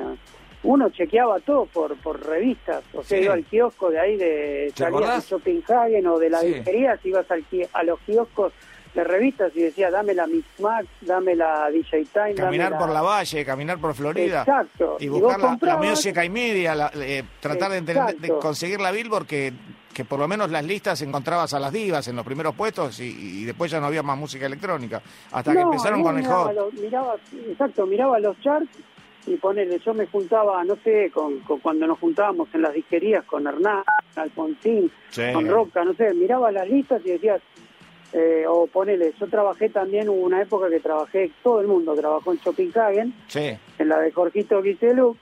uno 0.62 0.90
chequeaba 0.90 1.40
todo 1.40 1.66
por 1.66 1.96
por 1.96 2.24
revistas, 2.24 2.82
o 2.92 3.02
sea, 3.02 3.18
Sí. 3.18 3.24
iba 3.24 3.34
al 3.34 3.44
kiosco 3.44 3.90
de 3.90 3.98
ahí 3.98 4.16
de 4.16 4.72
¿Te 4.74 4.84
salías 4.84 5.28
de? 5.28 5.36
Copenhagen 5.36 6.06
o 6.06 6.18
de 6.18 6.30
la 6.30 6.40
Sí. 6.40 6.48
disquerías, 6.54 7.04
ibas 7.04 7.30
al 7.30 7.44
a 7.72 7.82
los 7.82 7.98
kioscos 8.00 8.52
de 8.94 9.04
revistas 9.04 9.52
y 9.54 9.60
decías, 9.62 9.92
dame 9.92 10.14
la 10.14 10.26
Mix 10.26 10.44
Max, 10.58 10.86
dame 11.02 11.36
la 11.36 11.70
DJ 11.70 12.04
Time, 12.12 12.34
Caminar 12.34 12.72
dame 12.72 12.84
por 12.84 12.92
la 12.92 13.00
valle, 13.02 13.44
caminar 13.44 13.78
por 13.78 13.94
Florida. 13.94 14.40
Exacto. 14.40 14.96
Y 14.98 15.06
buscar 15.08 15.38
la, 15.38 15.44
la 15.44 15.50
comprabas- 15.52 15.90
música 15.90 16.24
y 16.24 16.28
media, 16.28 16.74
la- 16.74 16.90
eh, 16.96 17.22
tratar 17.38 17.70
de, 17.70 17.78
entender- 17.78 18.16
de 18.18 18.28
conseguir 18.38 18.80
la 18.80 18.90
Billboard 18.90 19.26
que, 19.26 19.52
que 19.92 20.04
por 20.04 20.18
lo 20.18 20.28
menos 20.28 20.50
las 20.50 20.64
listas 20.64 21.00
encontrabas 21.02 21.52
a 21.54 21.58
las 21.60 21.72
divas 21.72 22.06
en 22.08 22.16
los 22.16 22.24
primeros 22.24 22.54
puestos 22.54 23.00
y, 23.00 23.40
y 23.40 23.44
después 23.44 23.70
ya 23.70 23.80
no 23.80 23.86
había 23.86 24.02
más 24.02 24.16
música 24.18 24.46
electrónica. 24.46 25.02
Hasta 25.32 25.52
que 25.52 25.58
No, 25.58 25.64
empezaron 25.64 25.98
yo 26.00 26.04
con 26.04 26.16
el 26.16 26.22
miraba 26.22 26.44
hot. 26.44 26.54
los- 26.54 26.74
miraba, 26.74 27.16
exacto, 27.48 27.86
miraba 27.86 28.18
los 28.20 28.38
charts 28.40 28.68
y 29.26 29.36
ponele, 29.36 29.78
yo 29.84 29.92
me 29.92 30.06
juntaba, 30.06 30.62
no 30.64 30.76
sé, 30.82 31.10
con, 31.12 31.40
con- 31.40 31.60
cuando 31.60 31.86
nos 31.86 31.98
juntábamos 31.98 32.48
en 32.54 32.62
las 32.62 32.72
disquerías 32.72 33.24
con 33.24 33.46
Hernán, 33.46 33.82
Alfonsín, 34.16 34.90
Sí. 35.10 35.22
con 35.32 35.46
Roca, 35.48 35.84
no 35.84 35.92
sé, 35.94 36.14
miraba 36.14 36.50
las 36.52 36.68
listas 36.68 37.02
y 37.04 37.10
decías, 37.10 37.42
eh, 38.12 38.44
o 38.48 38.66
ponele, 38.66 39.12
yo 39.20 39.26
trabajé 39.28 39.68
también, 39.68 40.08
hubo 40.08 40.22
una 40.22 40.42
época 40.42 40.68
que 40.68 40.80
trabajé, 40.80 41.30
todo 41.42 41.60
el 41.60 41.66
mundo 41.68 41.94
trabajó 41.94 42.32
en 42.32 42.38
Copenhagen, 42.38 43.14
Sí, 43.28 43.56
en 43.78 43.88
la 43.88 43.98
de 44.00 44.10
Jorgito 44.10 44.62
Guiselú, 44.62 45.16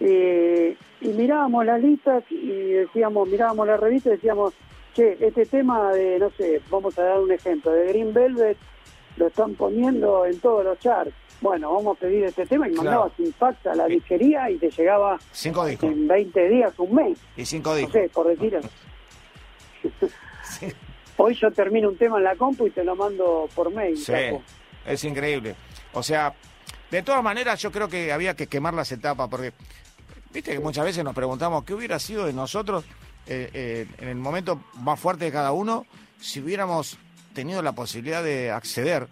y, 0.00 0.76
y 1.02 1.08
mirábamos 1.14 1.64
las 1.66 1.80
listas 1.80 2.24
y 2.30 2.48
decíamos, 2.72 3.28
mirábamos 3.28 3.66
la 3.66 3.76
revista 3.76 4.08
y 4.08 4.12
decíamos, 4.12 4.54
che, 4.94 5.16
este 5.20 5.46
tema 5.46 5.92
de, 5.92 6.18
no 6.18 6.30
sé, 6.30 6.60
vamos 6.70 6.98
a 6.98 7.02
dar 7.04 7.20
un 7.20 7.30
ejemplo, 7.32 7.70
de 7.72 7.86
Green 7.88 8.12
Velvet, 8.12 8.56
lo 9.16 9.26
están 9.26 9.54
poniendo 9.54 10.24
en 10.26 10.38
todos 10.40 10.64
los 10.64 10.78
charts. 10.78 11.12
Bueno, 11.42 11.72
vamos 11.72 11.96
a 11.96 12.00
pedir 12.00 12.24
este 12.24 12.44
tema 12.46 12.68
y 12.68 12.72
Claro. 12.72 12.84
mandabas 12.84 13.12
un 13.18 13.32
fax 13.32 13.66
a 13.66 13.74
la 13.74 13.86
disquería 13.86 14.50
y 14.50 14.58
te 14.58 14.70
llegaba 14.70 15.18
cinco 15.32 15.64
discos. 15.64 15.90
en 15.90 16.06
20 16.06 16.48
días, 16.48 16.72
un 16.78 16.94
mes, 16.94 17.18
Y 17.36 17.44
cinco 17.46 17.70
no 17.70 17.76
discos. 17.76 17.92
sé, 17.94 18.10
por 18.12 18.26
decir. 18.28 18.58
Sí. 20.42 20.66
Hoy 21.16 21.34
yo 21.34 21.50
termino 21.50 21.88
un 21.88 21.96
tema 21.96 22.18
en 22.18 22.24
la 22.24 22.34
compu 22.34 22.66
y 22.66 22.70
te 22.70 22.82
lo 22.82 22.96
mando 22.96 23.48
por 23.54 23.72
mail. 23.72 23.96
Sí, 23.96 24.12
es 24.86 25.04
increíble. 25.04 25.54
O 25.92 26.02
sea, 26.02 26.34
de 26.90 27.02
todas 27.02 27.22
maneras 27.22 27.60
yo 27.60 27.70
creo 27.70 27.88
que 27.88 28.12
había 28.12 28.34
que 28.34 28.46
quemar 28.46 28.74
las 28.74 28.90
etapas 28.90 29.28
porque, 29.28 29.52
viste 30.32 30.52
que 30.52 30.60
muchas 30.60 30.84
veces 30.84 31.04
nos 31.04 31.14
preguntamos 31.14 31.64
qué 31.64 31.74
hubiera 31.74 31.98
sido 31.98 32.26
de 32.26 32.32
nosotros 32.32 32.84
eh, 33.26 33.50
eh, 33.52 33.86
en 33.98 34.08
el 34.08 34.16
momento 34.16 34.60
más 34.74 34.98
fuerte 34.98 35.26
de 35.26 35.32
cada 35.32 35.52
uno 35.52 35.86
si 36.20 36.40
hubiéramos 36.40 36.98
tenido 37.34 37.62
la 37.62 37.72
posibilidad 37.72 38.22
de 38.22 38.50
acceder 38.50 39.08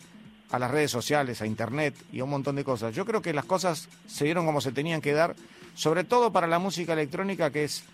a 0.51 0.59
las 0.59 0.71
redes 0.71 0.91
sociales, 0.91 1.43
a 1.43 1.47
internet 1.47 1.95
y 2.13 2.21
a 2.21 2.25
un 2.25 2.31
montón 2.31 2.57
de 2.57 2.65
cosas. 2.65 2.95
Yo 2.95 3.05
creo 3.05 3.23
que 3.23 3.33
las 3.33 3.45
cosas 3.45 3.89
se 4.07 4.25
dieron 4.25 4.47
como 4.47 4.61
se 4.61 4.73
tenían 4.73 5.01
que 5.01 5.13
dar, 5.13 5.37
sobre 5.75 6.05
todo 6.05 6.33
para 6.33 6.47
la 6.47 6.59
música 6.59 6.95
electrónica 6.95 7.51
que 7.51 7.65
es 7.65 7.85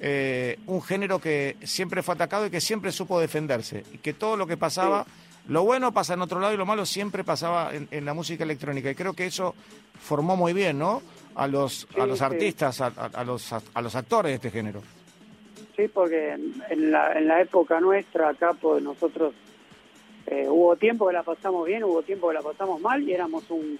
eh, 0.00 0.58
un 0.66 0.82
género 0.82 1.20
que 1.20 1.56
siempre 1.62 2.02
fue 2.02 2.14
atacado 2.14 2.46
y 2.46 2.50
que 2.50 2.60
siempre 2.60 2.92
supo 2.92 3.20
defenderse. 3.20 3.84
Y 3.92 3.98
que 3.98 4.12
todo 4.12 4.36
lo 4.36 4.46
que 4.46 4.56
pasaba, 4.56 5.06
lo 5.48 5.64
bueno 5.64 5.92
pasa 5.92 6.14
en 6.14 6.22
otro 6.22 6.40
lado 6.40 6.52
y 6.52 6.56
lo 6.56 6.66
malo 6.66 6.84
siempre 6.86 7.24
pasaba 7.24 7.74
en, 7.74 7.88
en 7.90 8.04
la 8.04 8.14
música 8.14 8.44
electrónica. 8.44 8.90
Y 8.90 8.94
creo 8.94 9.14
que 9.14 9.26
eso 9.26 9.54
formó 10.00 10.36
muy 10.36 10.52
bien, 10.52 10.78
¿no? 10.78 11.02
A 11.34 11.46
los, 11.46 11.86
a 11.98 12.06
los 12.06 12.20
artistas, 12.22 12.80
a, 12.80 12.86
a- 12.88 13.10
a 13.14 13.24
los, 13.24 13.52
a 13.52 13.80
los 13.82 13.94
actores 13.96 14.30
de 14.32 14.34
este 14.36 14.50
género. 14.50 14.82
Sí, 15.76 15.88
porque 15.88 16.32
en 16.68 16.90
la, 16.90 17.12
en 17.18 17.26
la 17.28 17.40
época 17.40 17.80
nuestra 17.80 18.28
acá, 18.30 18.52
pues 18.60 18.82
nosotros 18.82 19.32
eh, 20.26 20.46
hubo 20.48 20.76
tiempo 20.76 21.06
que 21.06 21.14
la 21.14 21.22
pasamos 21.22 21.66
bien, 21.66 21.82
hubo 21.84 22.02
tiempo 22.02 22.28
que 22.28 22.34
la 22.34 22.42
pasamos 22.42 22.80
mal 22.80 23.02
y 23.02 23.12
éramos 23.14 23.44
un, 23.50 23.78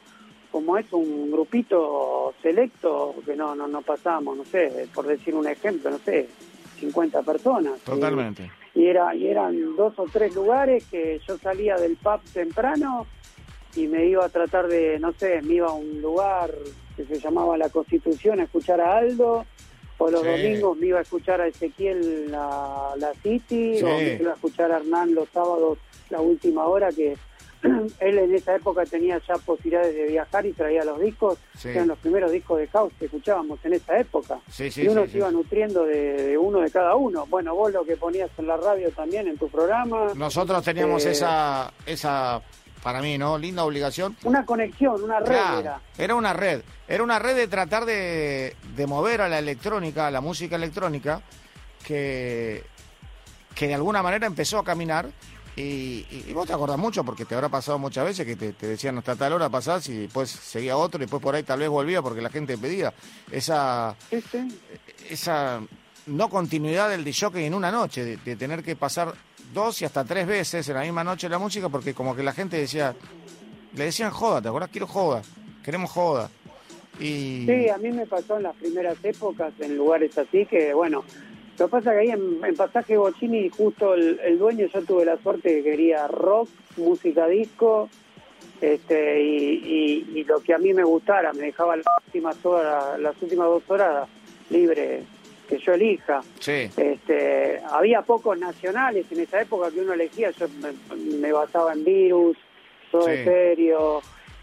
como 0.50 0.78
es, 0.78 0.90
un 0.92 1.30
grupito 1.30 2.32
selecto 2.42 3.14
que 3.26 3.36
no, 3.36 3.54
no, 3.54 3.68
no 3.68 3.82
pasábamos, 3.82 4.38
no 4.38 4.44
sé, 4.46 4.88
por 4.94 5.06
decir 5.06 5.34
un 5.34 5.46
ejemplo, 5.46 5.90
no 5.90 5.98
sé, 5.98 6.28
50 6.80 7.22
personas. 7.22 7.78
Totalmente. 7.80 8.50
Y, 8.74 8.80
y 8.80 8.86
era, 8.86 9.14
y 9.14 9.26
eran 9.28 9.76
dos 9.76 9.92
o 9.98 10.06
tres 10.10 10.34
lugares 10.34 10.84
que 10.90 11.20
yo 11.28 11.36
salía 11.36 11.76
del 11.76 11.96
pub 11.96 12.20
temprano 12.32 13.06
y 13.76 13.86
me 13.86 14.06
iba 14.06 14.24
a 14.24 14.28
tratar 14.30 14.66
de, 14.68 14.98
no 14.98 15.12
sé, 15.12 15.42
me 15.42 15.54
iba 15.54 15.68
a 15.68 15.72
un 15.74 16.00
lugar 16.00 16.50
que 17.06 17.14
se 17.16 17.20
llamaba 17.20 17.56
La 17.56 17.68
Constitución 17.68 18.40
a 18.40 18.44
escuchar 18.44 18.80
a 18.80 18.96
Aldo, 18.98 19.44
o 19.98 20.10
los 20.10 20.22
Sí. 20.22 20.28
domingos 20.28 20.76
me 20.78 20.86
iba 20.86 20.98
a 20.98 21.02
escuchar 21.02 21.40
a 21.40 21.46
Ezequiel 21.46 22.30
la, 22.30 22.92
la 22.96 23.12
City, 23.22 23.78
Sí. 23.78 23.84
o 23.84 23.88
me 23.88 24.14
iba 24.14 24.32
a 24.32 24.34
escuchar 24.34 24.72
a 24.72 24.76
Hernán 24.78 25.14
los 25.14 25.28
sábados 25.30 25.78
la 26.10 26.20
última 26.20 26.66
hora, 26.66 26.90
que 26.90 27.16
él 28.00 28.18
en 28.18 28.34
esa 28.34 28.56
época 28.56 28.84
tenía 28.84 29.20
ya 29.28 29.34
posibilidades 29.36 29.94
de 29.94 30.06
viajar 30.08 30.44
y 30.44 30.52
traía 30.52 30.84
los 30.84 31.00
discos, 31.00 31.38
Sí. 31.56 31.68
que 31.68 31.74
eran 31.74 31.86
los 31.88 31.98
primeros 31.98 32.32
discos 32.32 32.58
de 32.58 32.66
house 32.66 32.92
que 32.98 33.04
escuchábamos 33.04 33.60
en 33.64 33.74
esa 33.74 33.98
época. 34.00 34.40
Y 34.58 34.88
uno 34.88 35.06
se 35.06 35.18
iba 35.18 35.30
nutriendo 35.30 35.84
de, 35.84 36.14
de 36.30 36.38
uno 36.38 36.60
de 36.60 36.70
cada 36.72 36.96
uno. 36.96 37.24
Bueno, 37.28 37.54
vos 37.54 37.72
lo 37.72 37.84
que 37.84 37.96
ponías 37.96 38.30
en 38.36 38.48
la 38.48 38.56
radio 38.56 38.90
también, 38.90 39.28
en 39.28 39.38
tu 39.38 39.48
programa. 39.48 40.12
Nosotros 40.16 40.64
teníamos 40.64 41.06
Eh, 41.06 41.12
esa, 41.12 41.72
esa, 41.86 42.42
para 42.82 43.00
mí, 43.00 43.16
¿no? 43.18 43.38
Linda 43.38 43.64
obligación 43.64 44.16
Una 44.24 44.44
conexión, 44.44 45.02
una 45.02 45.20
red 45.20 45.26
Claro, 45.26 45.60
era. 45.60 45.80
era 45.96 46.14
una 46.14 46.32
red. 46.32 46.62
Era 46.88 47.02
una 47.02 47.18
red 47.18 47.36
de 47.36 47.48
tratar 47.48 47.84
de, 47.84 48.56
de 48.76 48.86
mover 48.86 49.20
a 49.20 49.28
la 49.28 49.38
electrónica, 49.38 50.08
a 50.08 50.10
la 50.10 50.20
música 50.20 50.56
electrónica, 50.56 51.22
que, 51.86 52.64
que 53.54 53.68
de 53.68 53.74
alguna 53.74 54.02
manera 54.02 54.26
empezó 54.26 54.58
a 54.58 54.64
caminar. 54.64 55.08
Y, 55.54 56.06
y- 56.10 56.24
y 56.28 56.32
vos 56.32 56.46
te 56.46 56.54
acordás 56.54 56.78
mucho, 56.78 57.04
porque 57.04 57.26
te 57.26 57.34
habrá 57.34 57.50
pasado 57.50 57.78
muchas 57.78 58.06
veces 58.06 58.24
que 58.24 58.36
te, 58.36 58.52
te 58.54 58.66
decían 58.66 58.96
hasta 58.96 59.16
tal 59.16 59.34
hora 59.34 59.50
pasás 59.50 59.86
y 59.90 59.96
después 60.02 60.30
seguía 60.30 60.78
otro 60.78 60.98
y 60.98 61.02
después 61.02 61.22
por 61.22 61.34
ahí 61.34 61.42
tal 61.42 61.58
vez 61.58 61.68
volvía 61.68 62.00
porque 62.00 62.22
la 62.22 62.30
gente 62.30 62.56
pedía. 62.56 62.94
Esa, 63.30 63.94
sí. 64.10 64.60
esa 65.10 65.60
no 66.06 66.28
continuidad 66.30 66.88
del 66.88 67.04
DJ 67.04 67.46
en 67.46 67.52
una 67.54 67.70
noche, 67.70 68.02
de, 68.02 68.16
de 68.16 68.34
tener 68.36 68.62
que 68.62 68.76
pasar 68.76 69.12
dos 69.52 69.82
y 69.82 69.84
hasta 69.84 70.04
tres 70.04 70.26
veces 70.26 70.68
en 70.68 70.74
la 70.74 70.82
misma 70.82 71.04
noche 71.04 71.28
la 71.28 71.38
música, 71.38 71.68
porque 71.68 71.94
como 71.94 72.14
que 72.14 72.22
la 72.22 72.32
gente 72.32 72.56
decía, 72.56 72.94
le 73.74 73.84
decían 73.84 74.10
joda, 74.10 74.40
¿te 74.42 74.48
acordás? 74.48 74.70
Quiero 74.70 74.86
joda, 74.86 75.22
queremos 75.64 75.90
joda. 75.90 76.30
Y 77.00 77.46
Sí, 77.46 77.68
a 77.68 77.78
mí 77.78 77.90
me 77.90 78.06
pasó 78.06 78.36
en 78.36 78.44
las 78.44 78.56
primeras 78.56 78.96
épocas 79.02 79.52
en 79.60 79.76
lugares 79.76 80.16
así 80.18 80.46
que, 80.46 80.74
bueno, 80.74 81.04
lo 81.58 81.66
que 81.66 81.70
pasa 81.70 81.92
que 81.92 81.98
ahí 81.98 82.10
en, 82.10 82.54
Pasaje 82.56 82.96
Bochini, 82.96 83.48
justo 83.48 83.94
el, 83.94 84.38
dueño, 84.38 84.66
yo 84.66 84.82
tuve 84.84 85.04
la 85.04 85.16
suerte 85.18 85.56
que 85.56 85.62
quería 85.62 86.06
rock, 86.06 86.48
música 86.76 87.26
disco, 87.26 87.88
este 88.60 89.22
y 89.22 90.24
lo 90.24 90.40
que 90.40 90.54
a 90.54 90.58
mí 90.58 90.72
me 90.72 90.84
gustara, 90.84 91.32
me 91.32 91.46
dejaba 91.46 91.76
las 91.76 91.86
últimas 92.06 92.44
horas, 92.44 92.98
las 93.00 93.20
últimas 93.20 93.48
dos 93.48 93.62
horas 93.68 94.08
libre 94.50 95.04
que 95.48 95.58
yo 95.58 95.72
elija. 95.74 96.20
sí, 96.40 96.70
Este, 96.76 97.60
había 97.70 98.02
pocos 98.02 98.38
nacionales 98.38 99.06
en 99.10 99.20
esa 99.20 99.40
época 99.42 99.70
que 99.70 99.80
uno 99.80 99.92
elegía, 99.92 100.30
yo 100.30 100.46
me, 100.60 100.72
me 101.18 101.32
basaba 101.32 101.72
en 101.72 101.84
Virus, 101.84 102.36
todo 102.90 103.06
Sí. 103.06 103.24
serio, 103.24 104.00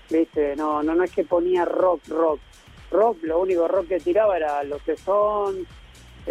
viste, 0.09 0.55
no, 0.55 0.81
no, 0.83 0.95
no 0.95 1.03
es 1.03 1.11
que 1.11 1.23
ponía 1.23 1.65
rock, 1.65 2.07
rock, 2.09 2.39
rock, 2.91 3.17
lo 3.23 3.39
único 3.39 3.67
rock 3.67 3.87
que 3.87 3.99
tiraba 3.99 4.37
era 4.37 4.63
los 4.63 4.87
Stones. 4.87 5.65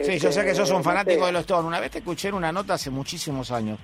sí, 0.02 0.18
yo 0.18 0.30
sé 0.32 0.44
que 0.44 0.54
sos 0.54 0.70
un 0.70 0.82
fanático 0.84 1.12
este, 1.12 1.20
no 1.20 1.24
sé. 1.24 1.26
de 1.26 1.32
los 1.32 1.40
Stones. 1.42 1.66
Una 1.66 1.80
vez 1.80 1.90
te 1.90 1.98
escuché 1.98 2.28
en 2.28 2.34
una 2.34 2.52
nota 2.52 2.74
hace 2.74 2.90
muchísimos 2.90 3.50
años, 3.50 3.78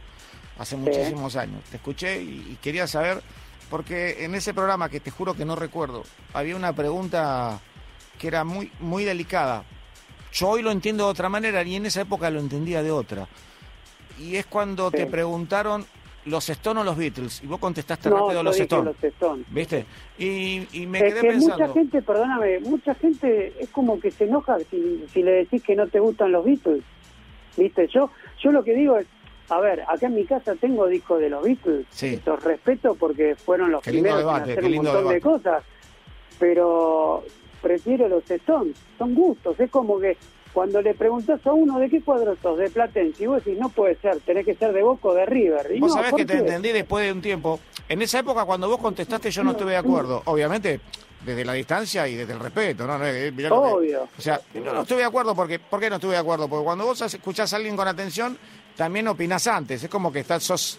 hace 0.59 0.77
muchísimos 0.77 1.35
años. 1.37 1.63
Te 1.71 1.77
escuché 1.77 2.21
y, 2.23 2.53
y 2.53 2.59
quería 2.63 2.87
saber, 2.87 3.21
porque 3.71 4.25
en 4.25 4.35
ese 4.35 4.53
programa 4.55 4.89
que 4.89 5.01
te 5.01 5.11
juro 5.11 5.35
que 5.35 5.45
no 5.45 5.57
recuerdo, 5.57 6.03
había 6.33 6.57
una 6.57 6.73
pregunta 6.73 7.61
que 8.19 8.29
era 8.29 8.45
muy, 8.45 8.71
muy 8.81 9.05
delicada. 9.05 9.65
Yo 10.35 10.49
hoy 10.49 10.63
lo 10.63 10.71
entiendo 10.71 11.05
de 11.05 11.11
otra 11.11 11.29
manera 11.29 11.63
y 11.63 11.77
en 11.77 11.87
esa 11.87 12.03
época 12.03 12.29
lo 12.31 12.41
entendía 12.41 12.83
de 12.83 12.91
otra. 12.91 13.27
Y 14.19 14.37
es 14.37 14.47
cuando 14.47 14.91
Sí. 14.91 14.99
te 14.99 15.07
preguntaron 15.07 15.85
los 16.27 16.49
Stones 16.49 16.81
o 16.81 16.85
los 16.85 16.97
Beatles 16.97 17.43
y 17.43 17.47
vos 17.47 17.59
contestaste 17.61 18.09
No, 18.09 18.17
rápido 18.19 18.43
los 18.43 18.59
Stones. 18.59 18.95
los 18.95 19.05
Stones. 19.05 19.47
¿Viste? 19.51 19.85
Y, 20.19 20.67
y 20.73 20.87
me 20.87 20.99
es 20.99 21.05
quedé 21.05 21.21
que 21.21 21.29
pensando. 21.29 21.59
mucha 21.59 21.73
gente, 21.73 22.03
perdóname, 22.03 22.61
mucha 22.61 22.95
gente 22.95 23.53
es 23.61 23.69
como 23.71 24.01
que 24.01 24.11
se 24.11 24.25
enoja 24.25 24.59
si, 24.71 25.05
si 25.13 25.23
le 25.23 25.33
decís 25.33 25.63
que 25.63 25.77
no 25.77 25.87
te 25.87 26.01
gustan 26.01 26.33
los 26.33 26.45
Beatles. 26.45 26.83
Viste, 27.57 27.87
yo 27.89 28.11
yo 28.41 28.51
lo 28.53 28.65
que 28.65 28.75
digo 28.75 28.99
es, 28.99 29.07
a 29.51 29.61
ver, 29.61 29.83
acá 29.83 30.07
en 30.07 30.15
mi 30.15 30.25
casa 30.25 30.55
tengo 30.57 30.87
discos 30.87 31.21
de 31.21 31.29
los 31.31 31.45
Beatles, 31.45 31.87
Sí. 31.91 32.19
los 32.25 32.43
respeto 32.43 32.95
porque 32.95 33.37
fueron 33.37 33.71
los 33.71 33.83
Qué 33.83 33.91
primeros 33.91 34.21
en 34.21 34.27
debate, 34.27 34.51
hacer 34.53 34.61
qué 34.65 34.67
un 34.79 34.85
montón 34.85 35.09
de 35.09 35.21
cosas, 35.21 35.63
pero 36.39 37.25
prefiero 37.65 38.07
los 38.09 38.31
Stones. 38.31 38.77
Son 38.99 39.15
gustos, 39.15 39.59
es 39.59 39.71
como 39.71 39.99
que 39.99 40.17
cuando 40.53 40.81
le 40.83 40.95
preguntas 40.95 41.45
a 41.47 41.53
uno 41.53 41.81
de 41.81 41.89
qué 41.91 42.01
cuadro 42.03 42.37
sos, 42.41 42.57
de 42.59 42.71
Platense, 42.71 43.25
y 43.25 43.27
vos 43.27 43.43
decís, 43.45 43.59
no 43.59 43.71
puede 43.71 43.97
ser, 43.97 44.21
tenés 44.21 44.45
que 44.45 44.55
ser 44.55 44.73
de 44.73 44.83
Boca 44.85 45.09
o 45.09 45.15
de 45.15 45.27
River. 45.27 45.73
Y 45.75 45.81
Vos 45.81 45.89
no, 45.91 45.95
sabés 45.97 46.11
¿por 46.11 46.21
que 46.21 46.27
te 46.27 46.35
qué? 46.35 46.39
entendí 46.41 46.71
después 46.71 47.05
de 47.07 47.13
un 47.13 47.21
tiempo. 47.23 47.59
En 47.89 48.01
esa 48.03 48.21
época, 48.21 48.45
cuando 48.45 48.69
vos 48.69 48.79
contestaste, 48.79 49.31
yo 49.33 49.43
no 49.43 49.51
estuve 49.53 49.73
de 49.73 49.79
acuerdo. 49.79 50.23
Obviamente, 50.27 50.81
desde 51.27 51.45
la 51.45 51.55
distancia 51.55 52.07
y 52.07 52.15
desde 52.15 52.35
el 52.35 52.39
respeto, 52.39 52.87
¿no? 52.87 52.99
no 52.99 53.05
eh, 53.07 53.33
mirá 53.33 53.49
lo 53.49 53.63
que- 53.63 53.69
Obvio. 53.69 54.09
o 54.17 54.21
sea, 54.21 54.41
no, 54.55 54.73
no 54.75 54.83
estuve 54.83 54.99
de 54.99 55.05
acuerdo 55.07 55.35
porque... 55.35 55.59
¿Por 55.59 55.81
qué 55.81 55.89
no 55.91 55.97
estuve 55.97 56.13
de 56.13 56.19
acuerdo? 56.19 56.47
Porque 56.49 56.65
cuando 56.65 56.85
vos 56.85 57.01
escuchás 57.03 57.53
a 57.53 57.57
alguien 57.57 57.75
con 57.75 57.89
atención, 57.89 58.39
también 58.77 59.09
opinás 59.09 59.47
antes. 59.49 59.83
Es 59.83 59.91
como 59.91 60.13
que 60.13 60.21
estás, 60.21 60.43
sos 60.45 60.79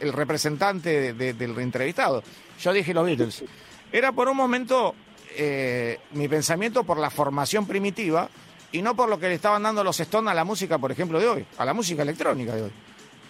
el 0.00 0.12
representante 0.12 0.88
de- 0.88 1.12
de- 1.12 1.32
del 1.34 1.56
entrevistado. 1.60 2.22
Yo 2.60 2.72
dije 2.72 2.92
los 2.92 3.04
Beatles. 3.06 3.44
Era 3.92 4.10
por 4.10 4.28
un 4.28 4.36
momento 4.36 4.94
eh, 5.36 5.98
mi 6.12 6.28
pensamiento 6.28 6.84
por 6.84 6.98
la 6.98 7.10
formación 7.10 7.66
primitiva 7.66 8.28
y 8.72 8.82
no 8.82 8.94
por 8.96 9.08
lo 9.08 9.18
que 9.18 9.28
le 9.28 9.34
estaban 9.34 9.62
dando 9.62 9.84
los 9.84 9.98
Stones 10.00 10.30
a 10.30 10.34
la 10.34 10.44
música, 10.44 10.78
por 10.78 10.90
ejemplo, 10.92 11.18
de 11.20 11.28
hoy, 11.28 11.46
a 11.58 11.64
la 11.64 11.72
música 11.74 12.02
electrónica 12.02 12.54
de 12.56 12.62
hoy. 12.62 12.70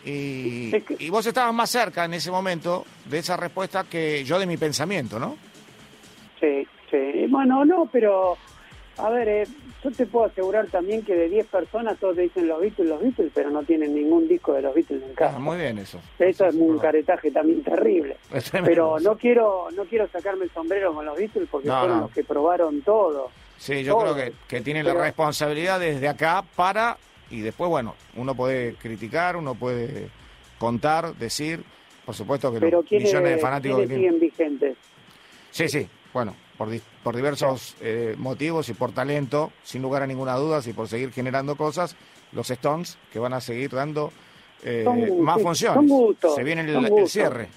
Y, 0.06 0.74
Es 0.76 0.84
que- 0.84 0.96
y 0.98 1.08
vos 1.10 1.24
estabas 1.26 1.54
más 1.54 1.70
cerca 1.70 2.04
en 2.04 2.14
ese 2.14 2.30
momento 2.30 2.84
de 3.06 3.18
esa 3.18 3.36
respuesta 3.36 3.84
que 3.84 4.22
yo 4.24 4.38
de 4.38 4.46
mi 4.46 4.56
pensamiento, 4.56 5.18
¿no? 5.18 5.36
Sí, 6.40 6.66
sí. 6.90 7.26
Bueno, 7.28 7.64
no, 7.64 7.88
pero 7.90 8.36
a 8.98 9.08
ver, 9.10 9.28
eh, 9.28 9.44
yo 9.84 9.90
te 9.92 10.06
puedo 10.06 10.24
asegurar 10.24 10.66
también 10.68 11.02
que 11.04 11.14
de 11.14 11.28
10 11.28 11.46
personas 11.46 11.98
todos 11.98 12.16
te 12.16 12.22
dicen 12.22 12.48
los 12.48 12.58
Beatles, 12.60 12.88
los 12.88 13.00
Beatles, 13.02 13.30
pero 13.34 13.50
no 13.50 13.62
tienen 13.62 13.94
ningún 13.94 14.26
disco 14.26 14.54
de 14.54 14.62
los 14.62 14.74
Beatles 14.74 15.02
en 15.02 15.14
casa. 15.14 15.36
Ah, 15.36 15.38
muy 15.38 15.58
bien 15.58 15.76
eso. 15.78 16.00
Eso 16.18 16.46
es 16.46 16.54
un 16.54 16.78
caretaje 16.78 17.30
también 17.30 17.62
terrible. 17.62 18.16
Pero 18.64 18.98
no 19.00 19.16
quiero 19.18 19.68
no 19.76 19.84
quiero 19.84 20.08
sacarme 20.08 20.44
el 20.46 20.50
sombrero 20.52 20.94
con 20.94 21.04
los 21.04 21.16
Beatles 21.16 21.46
porque 21.50 21.68
No, 21.68 21.78
fueron 21.80 21.96
no. 21.98 22.02
los 22.04 22.10
que 22.12 22.24
probaron 22.24 22.80
todo. 22.80 23.30
Sí, 23.58 23.84
yo 23.84 23.94
todo. 23.94 24.14
creo 24.14 24.14
que, 24.16 24.32
que 24.48 24.60
tienen 24.62 24.84
la 24.86 24.92
Pero- 24.92 25.04
responsabilidad 25.04 25.78
desde 25.78 26.08
acá 26.08 26.42
para, 26.56 26.96
y 27.30 27.40
después, 27.42 27.68
bueno, 27.70 27.94
uno 28.16 28.34
puede 28.34 28.74
criticar, 28.76 29.36
uno 29.36 29.54
puede 29.54 30.08
contar, 30.58 31.14
decir, 31.16 31.62
por 32.06 32.14
supuesto 32.14 32.52
que 32.52 32.58
Pero 32.60 32.78
los 32.80 32.86
¿quiénes, 32.88 33.08
millones 33.08 33.32
de 33.36 33.38
fanáticos 33.38 33.78
tienen. 33.78 33.96
siguen 33.98 34.20
vigentes? 34.20 34.76
Sí, 35.50 35.68
sí, 35.68 35.86
bueno, 36.12 36.34
por, 36.56 36.70
di- 36.70 36.80
por 37.02 37.16
diversos 37.16 37.76
eh, 37.80 38.14
motivos 38.18 38.68
y 38.68 38.74
por 38.74 38.92
talento, 38.92 39.52
sin 39.62 39.82
lugar 39.82 40.02
a 40.02 40.06
ninguna 40.06 40.34
duda, 40.36 40.60
y 40.64 40.72
por 40.72 40.88
seguir 40.88 41.10
generando 41.12 41.56
cosas, 41.56 41.96
los 42.32 42.50
Stones 42.50 42.98
que 43.12 43.18
van 43.18 43.32
a 43.32 43.40
seguir 43.40 43.70
dando 43.70 44.12
eh, 44.62 44.82
Son- 44.84 45.20
más 45.22 45.42
funciones. 45.42 45.74
son 45.76 45.88
gustos, 45.88 46.34
Se 46.34 46.42
viene 46.44 46.62
el, 46.62 47.08
cierre. 47.08 47.48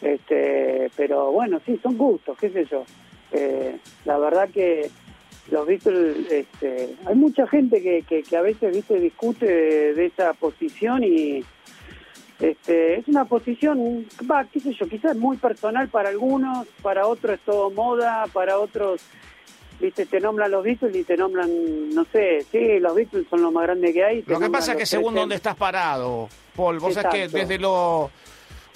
Este, 0.00 0.90
pero 0.96 1.30
bueno, 1.30 1.60
sí, 1.66 1.78
son 1.82 1.96
gustos, 1.98 2.36
qué 2.38 2.50
sé 2.50 2.64
yo. 2.64 2.84
Eh, 3.32 3.76
la 4.06 4.18
verdad 4.18 4.48
que 4.48 4.90
los 5.50 5.66
Beatles, 5.66 6.30
este, 6.32 6.94
hay 7.06 7.14
mucha 7.14 7.46
gente 7.46 7.82
que, 7.82 8.02
que, 8.08 8.22
que 8.22 8.36
a 8.36 8.40
veces 8.42 8.74
viste 8.74 8.98
discute 8.98 9.44
de, 9.46 9.94
de 9.94 10.06
esa 10.06 10.32
posición 10.32 11.04
y 11.04 11.44
este, 12.40 12.98
es 12.98 13.08
una 13.08 13.26
posición, 13.26 14.06
va, 14.30 14.44
qué 14.44 14.60
sé 14.60 14.72
yo, 14.72 14.88
quizás 14.88 15.16
muy 15.16 15.36
personal 15.36 15.88
para 15.88 16.08
algunos, 16.08 16.66
para 16.82 17.06
otros 17.06 17.34
es 17.34 17.44
todo 17.44 17.70
moda, 17.70 18.24
para 18.32 18.58
otros, 18.58 19.02
viste, 19.78 20.06
te 20.06 20.20
nombran 20.20 20.50
los 20.50 20.64
Beatles 20.64 20.96
y 20.96 21.04
te 21.04 21.16
nombran, 21.16 21.90
no 21.90 22.04
sé, 22.06 22.44
sí, 22.50 22.78
los 22.80 22.94
Beatles 22.94 23.26
son 23.28 23.42
lo 23.42 23.52
más 23.52 23.64
grande 23.64 23.92
que 23.92 24.04
hay. 24.04 24.24
Lo 24.26 24.40
que 24.40 24.50
pasa 24.50 24.72
es 24.72 24.78
que 24.78 24.86
según 24.86 25.14
donde 25.14 25.34
estás 25.34 25.56
parado, 25.56 26.28
Paul, 26.56 26.78
vos 26.78 26.94
sabés 26.94 27.12
que 27.12 27.28
desde 27.28 27.58
lo 27.58 28.10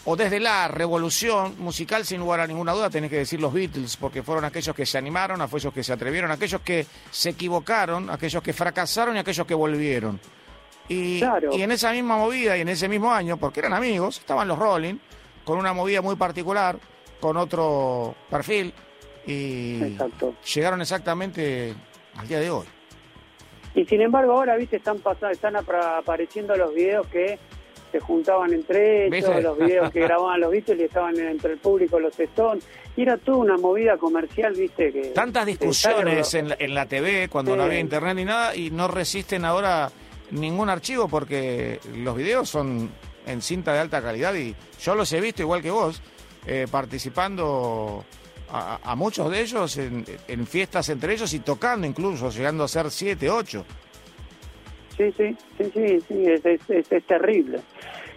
o 0.07 0.16
desde 0.16 0.38
la 0.38 0.68
revolución 0.68 1.55
musical, 1.59 2.05
sin 2.05 2.20
lugar 2.20 2.40
a 2.40 2.46
ninguna 2.46 2.72
duda, 2.72 2.90
tenés 2.90 3.09
que 3.09 3.16
decir 3.16 3.40
los 3.40 3.53
Beatles, 3.53 3.96
porque 3.96 4.22
fueron 4.22 4.44
aquellos 4.44 4.77
que 4.77 4.85
se 4.85 4.98
animaron, 4.98 5.40
aquellos 5.40 5.72
que 5.72 5.83
se 5.83 5.94
atrevieron, 5.94 6.31
aquellos 6.31 6.61
que 6.61 6.87
se 7.11 7.31
equivocaron, 7.31 8.11
aquellos 8.11 8.42
que 8.42 8.53
fracasaron 8.53 9.16
y 9.16 9.20
aquellos 9.20 9.46
que 9.46 9.55
volvieron. 9.55 10.20
Y, 10.88 11.18
Claro. 11.20 11.51
y 11.57 11.62
en 11.62 11.70
esa 11.73 11.92
misma 11.92 12.16
movida 12.18 12.57
y 12.57 12.61
en 12.61 12.68
ese 12.68 12.88
mismo 12.88 13.11
año, 13.12 13.37
porque 13.37 13.61
eran 13.61 13.73
amigos, 13.73 14.18
estaban 14.18 14.47
los 14.49 14.59
Rolling, 14.59 14.97
con 15.44 15.59
una 15.59 15.73
movida 15.73 16.03
muy 16.03 16.16
particular, 16.16 16.77
con 17.20 17.37
otro 17.37 18.14
perfil, 18.31 18.73
y 19.27 19.83
Exacto. 19.83 20.35
llegaron 20.55 20.81
exactamente 20.83 21.75
al 22.16 22.29
día 22.29 22.40
de 22.40 22.51
hoy. 22.51 22.66
Y 23.75 23.85
sin 23.87 24.03
embargo 24.03 24.33
ahora, 24.33 24.57
viste, 24.57 24.77
están 24.77 24.99
pasando, 24.99 25.31
están 25.31 25.57
apareciendo 25.57 26.55
los 26.57 26.75
videos 26.75 27.07
que 27.09 27.38
se 27.90 28.01
juntaban 28.01 28.53
entre 28.53 29.07
ellos, 29.07 29.11
¿Viste? 29.29 29.42
los 29.42 29.57
videos 29.59 29.90
que 29.90 30.01
grababan 30.01 30.40
los 30.40 30.51
Beatles 30.51 30.81
y 30.81 30.83
estaban 30.85 31.18
entre 31.18 31.53
el 31.53 31.59
público 31.59 31.99
los 31.99 32.18
Stones. 32.18 32.66
Y 32.97 33.03
era 33.03 33.16
toda 33.16 33.38
una 33.38 33.57
movida 33.57 33.97
comercial, 33.97 34.53
viste, 34.55 34.92
que... 34.92 35.01
Tantas 35.11 35.47
discusiones 35.47 36.35
en 36.35 36.51
la, 36.51 36.57
en 36.59 36.75
la 36.75 36.87
TV 36.87 37.29
cuando 37.29 37.53
Sí. 37.53 37.59
no 37.59 37.64
había 37.64 37.81
internet 37.81 38.14
ni 38.16 38.25
nada 38.25 38.55
y 38.55 38.70
no 38.70 38.87
resisten 38.88 39.44
ahora 39.44 39.90
ningún 40.30 40.68
archivo 40.70 41.08
porque 41.08 41.78
los 41.96 42.16
videos 42.16 42.48
son 42.48 42.90
en 43.26 43.42
cinta 43.42 43.72
de 43.72 43.78
alta 43.80 44.02
calidad 44.02 44.34
y 44.34 44.54
yo 44.80 44.94
los 44.94 45.12
he 45.12 45.20
visto 45.20 45.42
igual 45.42 45.62
que 45.62 45.70
vos 45.70 46.00
eh, 46.46 46.66
participando 46.70 48.04
a, 48.50 48.78
a 48.82 48.94
muchos 48.94 49.30
de 49.30 49.40
ellos 49.40 49.76
en, 49.78 50.04
en 50.28 50.46
fiestas 50.46 50.88
entre 50.90 51.14
ellos 51.14 51.32
y 51.34 51.40
tocando 51.40 51.87
incluso 51.87 52.30
llegando 52.30 52.64
a 52.64 52.68
ser 52.68 52.90
siete 52.90 53.30
ocho 53.30 53.64
Sí, 54.96 55.10
sí, 55.16 55.37
sí, 55.58 55.64
sí, 55.74 55.98
sí, 56.06 56.24
es, 56.26 56.44
es, 56.46 56.60
es- 56.70 56.92
es 56.92 57.04
terrible. 57.04 57.58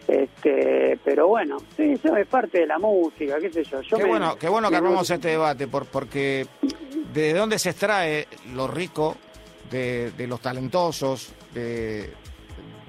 Este, 0.08 0.98
pero 1.04 1.28
bueno, 1.28 1.58
sí, 1.76 1.94
eso 1.94 2.16
es 2.16 2.28
parte 2.28 2.60
de 2.60 2.68
la 2.68 2.78
música, 2.80 3.38
qué 3.42 3.52
sé 3.52 3.64
yo. 3.64 3.82
yo 3.82 3.98
qué 3.98 4.04
me- 4.04 4.10
bueno 4.10 4.36
qué 4.38 4.48
bueno 4.48 4.68
que 4.70 4.74
me- 4.74 4.78
armamos 4.78 5.10
este 5.10 5.30
debate 5.30 5.68
por, 5.68 5.86
porque 5.88 6.46
de 7.14 7.34
dónde 7.34 7.58
se 7.60 7.72
extrae 7.72 8.28
lo 8.54 8.68
rico 8.68 9.18
de, 9.72 10.12
de 10.12 10.28
los 10.28 10.40
talentosos 10.42 11.30
de, 11.54 12.14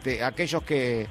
de 0.04 0.22
aquellos 0.24 0.62
que 0.62 1.06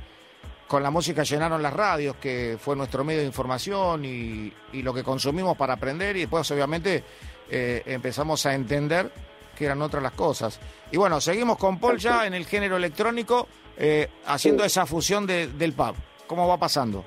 con 0.68 0.84
la 0.84 0.92
música 0.92 1.24
llenaron 1.24 1.62
las 1.64 1.74
radios, 1.74 2.18
que 2.18 2.58
fue 2.60 2.76
nuestro 2.76 3.04
medio 3.04 3.22
de 3.22 3.26
información 3.28 4.04
y, 4.04 4.52
y 4.74 4.82
lo 4.82 4.94
que 4.94 5.04
consumimos 5.04 5.56
para 5.56 5.74
aprender 5.76 6.18
y 6.18 6.22
después 6.22 6.50
obviamente 6.52 7.04
eh, 7.50 7.84
empezamos 7.86 8.46
a 8.46 8.54
entender 8.54 9.12
que 9.56 9.66
eran 9.66 9.82
otras 9.82 10.04
las 10.04 10.12
cosas. 10.12 10.60
Y 10.92 10.98
bueno, 10.98 11.20
seguimos 11.22 11.58
con 11.58 11.80
Paul 11.80 11.98
ya 11.98 12.28
en 12.28 12.34
el 12.34 12.46
género 12.46 12.76
electrónico, 12.78 13.48
eh, 13.78 14.10
haciendo 14.26 14.64
esa 14.66 14.86
fusión 14.86 15.26
de- 15.26 15.48
del 15.48 15.74
pub. 15.74 15.96
¿Cómo 16.28 16.48
va 16.48 16.58
pasando? 16.58 17.06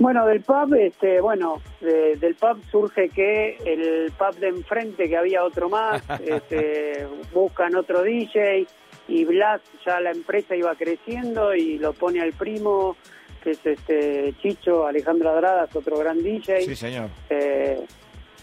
Bueno, 0.00 0.26
del 0.26 0.40
pub, 0.40 0.74
este, 0.74 1.20
bueno, 1.20 1.60
de- 1.80 2.16
del 2.16 2.34
pub 2.34 2.58
surge 2.70 3.10
que 3.10 3.56
el 3.66 4.10
pub 4.18 4.34
de 4.40 4.48
enfrente, 4.48 5.08
que 5.08 5.16
había 5.16 5.44
otro 5.44 5.68
más, 5.68 6.02
este, 6.26 7.06
buscan 7.34 7.76
otro 7.76 8.02
DJ 8.02 8.66
y 9.08 9.24
Blas, 9.26 9.60
ya 9.84 10.00
la 10.00 10.10
empresa 10.10 10.56
iba 10.56 10.74
creciendo 10.74 11.54
y 11.54 11.78
lo 11.78 11.92
pone 11.92 12.20
al 12.22 12.32
primo, 12.32 12.96
que 13.44 13.50
es 13.50 13.64
este 13.66 14.32
Chicho, 14.40 14.86
Alejandro 14.86 15.30
Adradas, 15.30 15.74
otro 15.76 15.98
gran 15.98 16.22
DJ. 16.22 16.62
Sí, 16.62 16.74
señor. 16.76 17.10
Eh, 17.28 17.78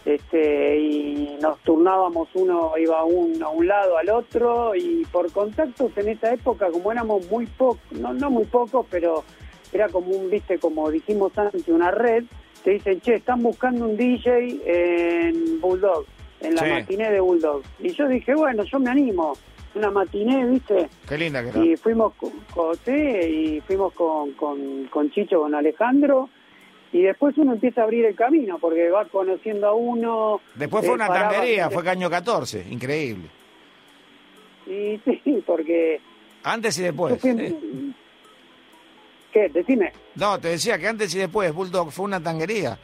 este 0.06 0.78
y 0.78 1.38
nos 1.41 1.58
turnábamos 1.63 2.30
uno 2.36 2.78
iba 2.78 3.00
a 3.00 3.04
un, 3.04 3.41
a 3.43 3.50
un 3.50 3.67
lado 3.67 3.98
al 3.98 4.10
otro 4.10 4.74
y 4.74 5.04
por 5.12 5.30
contactos 5.34 5.91
en 5.98 6.08
esa 6.10 6.34
época 6.34 6.70
como 6.72 6.93
éramos 6.93 7.30
muy 7.30 7.46
pocos 7.46 7.80
no 7.91 8.13
no 8.13 8.30
muy 8.30 8.46
pocos 8.46 8.86
pero 8.89 9.26
era 9.73 9.88
como 9.89 10.08
un 10.12 10.30
viste 10.30 10.58
como 10.60 10.89
dijimos 10.91 11.38
antes 11.38 11.67
una 11.67 11.91
red 11.91 12.23
te 12.63 12.71
dicen 12.71 12.99
che 13.01 13.15
están 13.15 13.41
buscando 13.43 13.86
un 13.86 13.95
DJ 13.97 14.62
en 14.65 15.62
Bulldog 15.62 16.06
en 16.41 16.56
la 16.56 16.63
Sí. 16.63 16.69
matiné 16.69 17.12
de 17.12 17.19
Bulldog 17.19 17.62
y 17.80 17.89
yo 17.89 18.08
dije 18.08 18.34
bueno 18.36 18.63
yo 18.63 18.80
me 18.80 18.89
animo 18.91 19.34
una 19.75 19.91
matiné 19.91 20.45
viste 20.45 20.88
Qué 21.08 21.17
linda 21.17 21.43
que 21.43 21.49
era. 21.49 21.63
y 21.65 21.75
fuimos 21.77 22.13
con, 22.15 22.32
con- 22.53 22.75
sí, 22.77 22.91
y 22.91 23.62
fuimos 23.62 23.93
con, 23.93 24.32
con, 24.34 24.86
con 24.86 25.12
Chicho, 25.12 25.41
con 25.41 25.53
Alejandro, 25.53 26.30
y 26.91 27.03
después 27.03 27.38
uno 27.38 27.53
empieza 27.53 27.82
a 27.82 27.84
abrir 27.84 28.06
el 28.06 28.15
camino, 28.15 28.58
porque 28.58 28.89
va 28.89 29.06
conociendo 29.06 29.67
a 29.67 29.73
uno. 29.75 30.41
Después 30.56 30.84
fue 30.84 30.93
eh, 30.93 30.95
una 30.95 31.08
paraba- 31.08 31.32
tanguería, 31.34 31.69
fue 31.69 31.84
Caño 31.84 32.10
14, 32.10 32.65
increíble. 32.71 33.27
Y 34.65 34.97
sí, 35.06 35.43
porque... 35.45 35.99
Antes 36.43 36.80
y 36.80 36.84
después. 36.84 37.23
eh. 37.23 37.56
¿Qué? 39.38 39.50
Decime. 39.50 39.91
No, 40.15 40.39
te 40.39 40.47
decía 40.50 40.78
que 40.80 40.88
antes 40.88 41.13
y 41.13 41.19
después 41.19 41.54
Bulldog 41.54 41.91
fue 41.91 42.06
una 42.06 42.19
tanguería. 42.21 42.78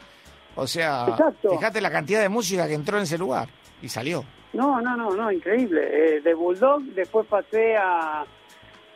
O 0.55 0.67
sea, 0.67 1.05
Exacto. 1.09 1.49
fíjate 1.49 1.81
la 1.81 1.89
cantidad 1.89 2.21
de 2.21 2.29
música 2.29 2.67
que 2.67 2.75
entró 2.75 2.97
en 2.97 3.03
ese 3.03 3.17
lugar 3.17 3.47
y 3.81 3.89
salió. 3.89 4.23
No, 4.53 4.79
no, 4.81 4.95
no, 4.95 5.09
no, 5.09 5.31
increíble. 5.31 5.81
Eh, 6.17 6.21
de 6.21 6.33
Bulldog 6.35 6.83
después 6.93 7.25
pasé 7.25 7.75
a... 7.75 8.23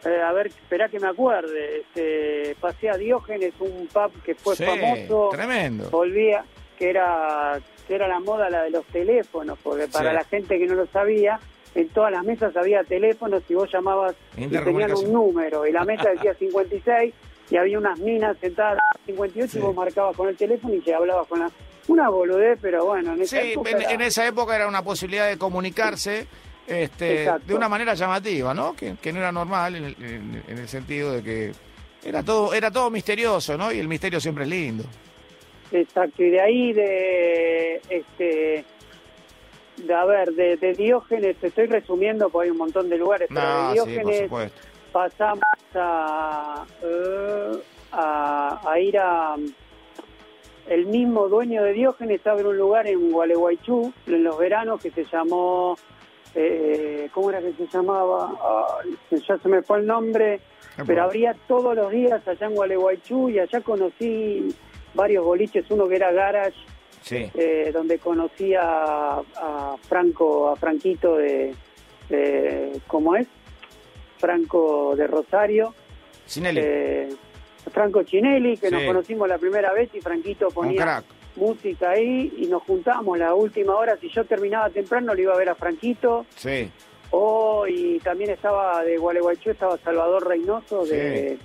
eh, 0.06 0.22
a 0.22 0.32
ver, 0.34 0.48
espera 0.48 0.88
que 0.88 1.00
me 1.00 1.08
acuerde. 1.08 1.80
Este, 1.80 2.56
pasé 2.62 2.92
a 2.92 2.98
Diógenes, 2.98 3.54
un 3.60 3.88
pub 3.92 4.12
que 4.24 4.36
fue 4.36 4.56
Sí, 4.56 4.64
famoso. 4.64 5.30
tremendo. 5.32 5.90
volvía, 5.90 6.46
que 6.78 6.92
era, 6.92 7.60
que 7.88 7.96
era 7.96 8.08
la 8.08 8.20
moda 8.20 8.52
la 8.52 8.62
de 8.62 8.70
los 8.70 8.86
teléfonos, 8.86 9.58
porque 9.64 9.88
para 9.88 10.12
Sí. 10.12 10.16
la 10.16 10.24
gente 10.26 10.60
que 10.60 10.68
no 10.68 10.76
lo 10.76 10.86
sabía, 10.86 11.40
en 11.74 11.90
todas 11.90 12.12
las 12.12 12.24
mesas 12.24 12.56
había 12.56 12.84
teléfonos 12.84 13.42
y 13.50 13.56
vos 13.56 13.72
llamabas 13.74 14.16
y 14.36 14.46
tenían 14.48 14.94
un 14.94 15.12
número, 15.12 15.66
y 15.66 15.72
la 15.72 15.84
mesa 15.86 16.10
decía 16.12 16.36
56 16.36 17.14
y 17.50 17.58
había 17.58 17.78
unas 17.78 17.98
minas 18.00 18.36
sentadas 18.40 18.80
58 19.06 19.52
Sí. 19.52 19.58
y 19.58 19.62
vos 19.62 19.76
marcabas 19.76 20.16
con 20.16 20.28
el 20.30 20.36
teléfono 20.38 20.74
y 20.74 20.82
se 20.82 20.94
hablabas 20.94 21.28
con 21.28 21.40
la 21.40 21.50
Una 21.90 22.10
boludez, 22.10 22.60
pero 22.62 22.86
bueno, 22.86 23.14
en 23.14 23.22
esa 23.22 23.40
Sí, 23.42 23.52
época 23.54 23.70
en, 23.70 23.82
era- 23.82 23.92
en 23.94 24.02
esa 24.02 24.28
época 24.28 24.56
era 24.56 24.68
una 24.68 24.82
posibilidad 24.84 25.28
de 25.30 25.38
comunicarse 25.38 26.28
este, 26.68 27.24
Exacto. 27.24 27.48
de 27.48 27.56
una 27.56 27.70
manera 27.70 27.94
llamativa, 27.94 28.54
¿no? 28.54 28.76
Que, 28.76 28.96
que 29.02 29.14
no 29.14 29.20
era 29.20 29.32
normal 29.32 29.76
en 29.78 29.84
el, 29.86 29.96
en- 30.04 30.44
en 30.50 30.58
el 30.58 30.68
sentido 30.68 31.14
de 31.14 31.24
que 31.24 31.52
era 32.04 32.24
todo, 32.24 32.54
era 32.54 32.70
todo 32.72 32.90
misterioso, 32.90 33.58
¿no? 33.58 33.72
Y 33.72 33.80
el 33.80 33.88
misterio 33.88 34.20
siempre 34.20 34.44
es 34.44 34.50
lindo. 34.50 34.84
Exacto, 35.72 36.24
y 36.24 36.30
de 36.30 36.42
ahí 36.42 36.74
de 36.74 37.82
este 37.90 38.66
de 39.78 39.94
a 39.94 40.04
ver, 40.06 40.32
de, 40.34 40.58
de 40.58 40.74
Diógenes, 40.74 41.38
te 41.38 41.48
estoy 41.48 41.68
resumiendo 41.68 42.30
porque 42.30 42.48
hay 42.48 42.52
un 42.52 42.58
montón 42.58 42.90
de 42.90 42.98
lugares, 42.98 43.30
pero 43.34 43.70
de 43.70 43.74
sí, 43.74 43.80
por 43.80 43.88
Diógenes 43.90 44.22
supuesto. 44.24 44.62
pasamos 44.92 45.40
a, 45.76 46.66
eh, 46.84 47.52
a, 47.92 48.62
a 48.72 48.80
ir 48.80 48.98
a 48.98 49.36
el 50.68 50.86
mismo 50.88 51.28
dueño 51.30 51.64
de 51.64 51.74
Diógenes 51.74 52.26
abre 52.28 52.46
un 52.48 52.58
lugar 52.58 52.88
en 52.88 53.12
Gualeguaychú 53.12 53.94
en 54.08 54.24
los 54.24 54.38
veranos 54.38 54.82
que 54.82 54.92
se 54.92 55.06
llamó 55.06 55.78
eh, 56.36 57.10
¿cómo 57.14 57.30
era 57.30 57.40
que 57.40 57.54
se 57.54 57.68
llamaba? 57.68 58.34
Ya 59.10 59.38
se 59.38 59.48
me 59.50 59.62
fue 59.62 59.80
el 59.80 59.86
nombre 59.88 60.42
pero 60.86 61.04
abría 61.04 61.36
todos 61.48 61.76
los 61.76 61.90
días 61.90 62.28
allá 62.28 62.48
en 62.48 62.54
Gualeguaychú 62.56 63.30
y 63.30 63.40
allá 63.40 63.62
conocí 63.62 64.54
varios 64.94 65.24
boliches, 65.26 65.66
uno 65.72 65.88
que 65.88 65.96
era 65.96 66.12
Garage, 66.12 66.56
Sí, 67.02 67.32
eh, 67.36 67.72
donde 67.74 67.98
conocí 68.00 68.54
a, 68.54 69.20
a 69.20 69.76
Franco, 69.88 70.50
a 70.50 70.56
Franquito 70.58 71.16
de, 71.16 71.56
de- 72.10 72.80
¿cómo 72.88 73.16
es? 73.16 73.28
Franco 74.18 74.96
de 74.96 75.08
Rosario, 75.08 75.74
Sinelli, 76.26 76.62
eh, 76.64 77.10
Franco 77.72 78.04
Chinelli, 78.04 78.58
que 78.58 78.72
nos 78.72 78.84
conocimos 78.84 79.28
la 79.28 79.38
primera 79.38 79.74
vez 79.74 79.90
y 79.94 80.02
Franquito 80.02 80.50
ponía 80.50 81.04
música 81.36 81.92
ahí 81.92 82.34
y 82.38 82.48
nos 82.48 82.64
juntábamos 82.64 83.18
la 83.18 83.34
última 83.34 83.76
hora, 83.76 83.96
si 83.98 84.10
yo 84.10 84.26
terminaba 84.26 84.70
temprano 84.70 85.14
lo 85.14 85.22
iba 85.22 85.34
a 85.34 85.38
ver 85.38 85.50
a 85.50 85.56
Franquito, 85.56 86.26
Sí, 86.36 86.72
Oh, 87.12 87.66
y 87.68 88.00
también 88.00 88.32
estaba 88.32 88.84
de 88.84 88.98
Gualeguaychú, 88.98 89.52
estaba 89.52 89.78
Salvador 89.78 90.28
Reynoso, 90.28 90.86
de, 90.86 91.38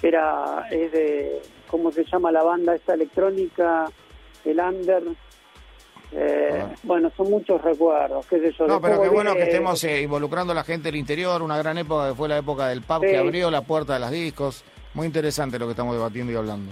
que 0.00 0.08
era, 0.08 0.66
es 0.70 0.92
de, 0.92 1.40
¿cómo 1.66 1.90
se 1.90 2.04
llama 2.04 2.30
la 2.30 2.42
banda 2.42 2.74
esta 2.74 2.94
electrónica? 2.94 3.90
El 4.44 4.60
Under. 4.60 5.02
Eh, 6.14 6.48
Ah. 6.62 6.70
Bueno, 6.82 7.10
son 7.16 7.30
muchos 7.30 7.60
recuerdos, 7.62 8.26
qué 8.26 8.38
sé 8.38 8.52
yo. 8.58 8.66
No, 8.66 8.80
pero 8.80 9.00
qué 9.00 9.08
bueno 9.08 9.34
que 9.34 9.44
estemos 9.44 9.82
eh, 9.84 10.02
involucrando 10.02 10.52
a 10.52 10.54
la 10.56 10.64
gente 10.64 10.88
del 10.88 10.96
interior, 10.96 11.40
una 11.42 11.56
gran 11.58 11.78
época 11.78 12.10
que 12.10 12.14
fue 12.14 12.28
la 12.28 12.38
época 12.38 12.68
del 12.68 12.82
pub 12.82 13.00
Sí. 13.00 13.06
que 13.08 13.16
abrió 13.16 13.50
la 13.50 13.62
puerta 13.62 13.94
de 13.94 14.00
las 14.00 14.10
discos. 14.10 14.64
Muy 14.94 15.06
interesante 15.06 15.58
lo 15.58 15.64
que 15.66 15.70
estamos 15.72 15.94
debatiendo 15.94 16.32
y 16.32 16.36
hablando. 16.36 16.70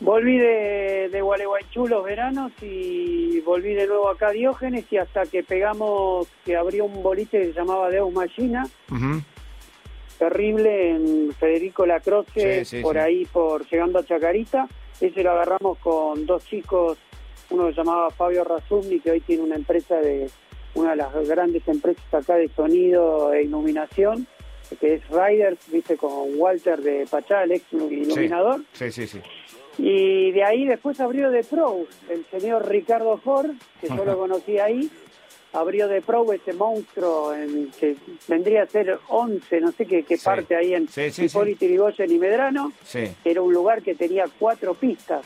Volví 0.00 0.38
de, 0.38 1.08
de 1.10 1.20
Gualeguaychú 1.22 1.86
los 1.86 2.04
veranos 2.04 2.52
y 2.62 3.40
volví 3.40 3.74
de 3.74 3.86
nuevo 3.86 4.08
acá 4.08 4.28
a 4.28 4.32
Diógenes 4.32 4.84
y 4.90 4.96
hasta 4.98 5.22
que 5.26 5.42
pegamos, 5.42 6.26
que 6.44 6.56
abrió 6.56 6.84
un 6.86 7.02
boliche 7.02 7.38
que 7.38 7.46
se 7.48 7.52
llamaba 7.52 7.88
Deus 7.90 8.12
Machina, 8.12 8.66
terrible 10.18 10.90
en 10.90 11.32
Federico 11.38 11.86
Lacroce, 11.86 12.64
Sí, 12.64 12.76
sí, 12.78 12.82
por 12.82 12.98
ahí, 12.98 13.24
por 13.26 13.66
llegando 13.68 13.98
a 13.98 14.04
Chacarita. 14.04 14.68
Ese 15.00 15.22
lo 15.22 15.30
agarramos 15.32 15.78
con 15.78 16.26
dos 16.26 16.44
chicos, 16.46 16.98
uno 17.50 17.66
se 17.68 17.74
llamaba 17.74 18.10
Fabio 18.10 18.44
Razumni, 18.44 19.00
que 19.00 19.10
hoy 19.12 19.20
tiene 19.20 19.42
una 19.42 19.56
empresa 19.56 19.96
de, 19.96 20.28
una 20.74 20.90
de 20.90 20.96
las 20.96 21.28
grandes 21.28 21.66
empresas 21.68 22.02
acá 22.12 22.36
de 22.36 22.48
sonido 22.48 23.32
e 23.32 23.42
iluminación, 23.44 24.26
que 24.80 24.94
es 24.94 25.02
Riders, 25.08 25.58
viste, 25.70 25.96
con 25.96 26.38
Walter 26.38 26.80
de 26.80 27.06
Pachá, 27.10 27.42
el 27.44 27.52
ex 27.52 27.64
iluminador. 27.72 28.62
Sí, 28.72 28.90
sí, 28.92 29.06
sí. 29.06 29.20
Y 29.78 30.30
de 30.32 30.44
ahí 30.44 30.64
después 30.66 31.00
abrió 31.00 31.30
The 31.32 31.42
Pro, 31.44 31.78
el 32.08 32.24
señor 32.26 32.68
Ricardo 32.68 33.16
Ford, 33.18 33.50
que 33.80 33.88
yo 33.88 34.04
lo 34.04 34.16
conocí 34.18 34.58
ahí, 34.58 34.90
abrió 35.52 35.88
The 35.88 36.02
Pro, 36.02 36.30
ese 36.32 36.52
monstruo 36.52 37.34
en, 37.34 37.70
que 37.80 37.96
vendría 38.28 38.62
a 38.62 38.66
ser 38.66 38.98
11, 39.08 39.60
no 39.60 39.72
sé 39.72 39.86
qué, 39.86 40.02
qué 40.04 40.16
Sí. 40.18 40.24
parte 40.24 40.54
ahí 40.54 40.74
en 40.74 40.86
Sí, 40.88 41.10
sí, 41.10 41.24
Hipólito 41.24 41.64
Yrigoyen 41.64 42.10
y 42.12 42.18
Medrano. 42.18 42.72
Sí, 42.84 43.04
Era 43.24 43.42
un 43.42 43.52
lugar 43.52 43.82
que 43.82 43.94
tenía 43.94 44.26
cuatro 44.38 44.74
pistas, 44.74 45.24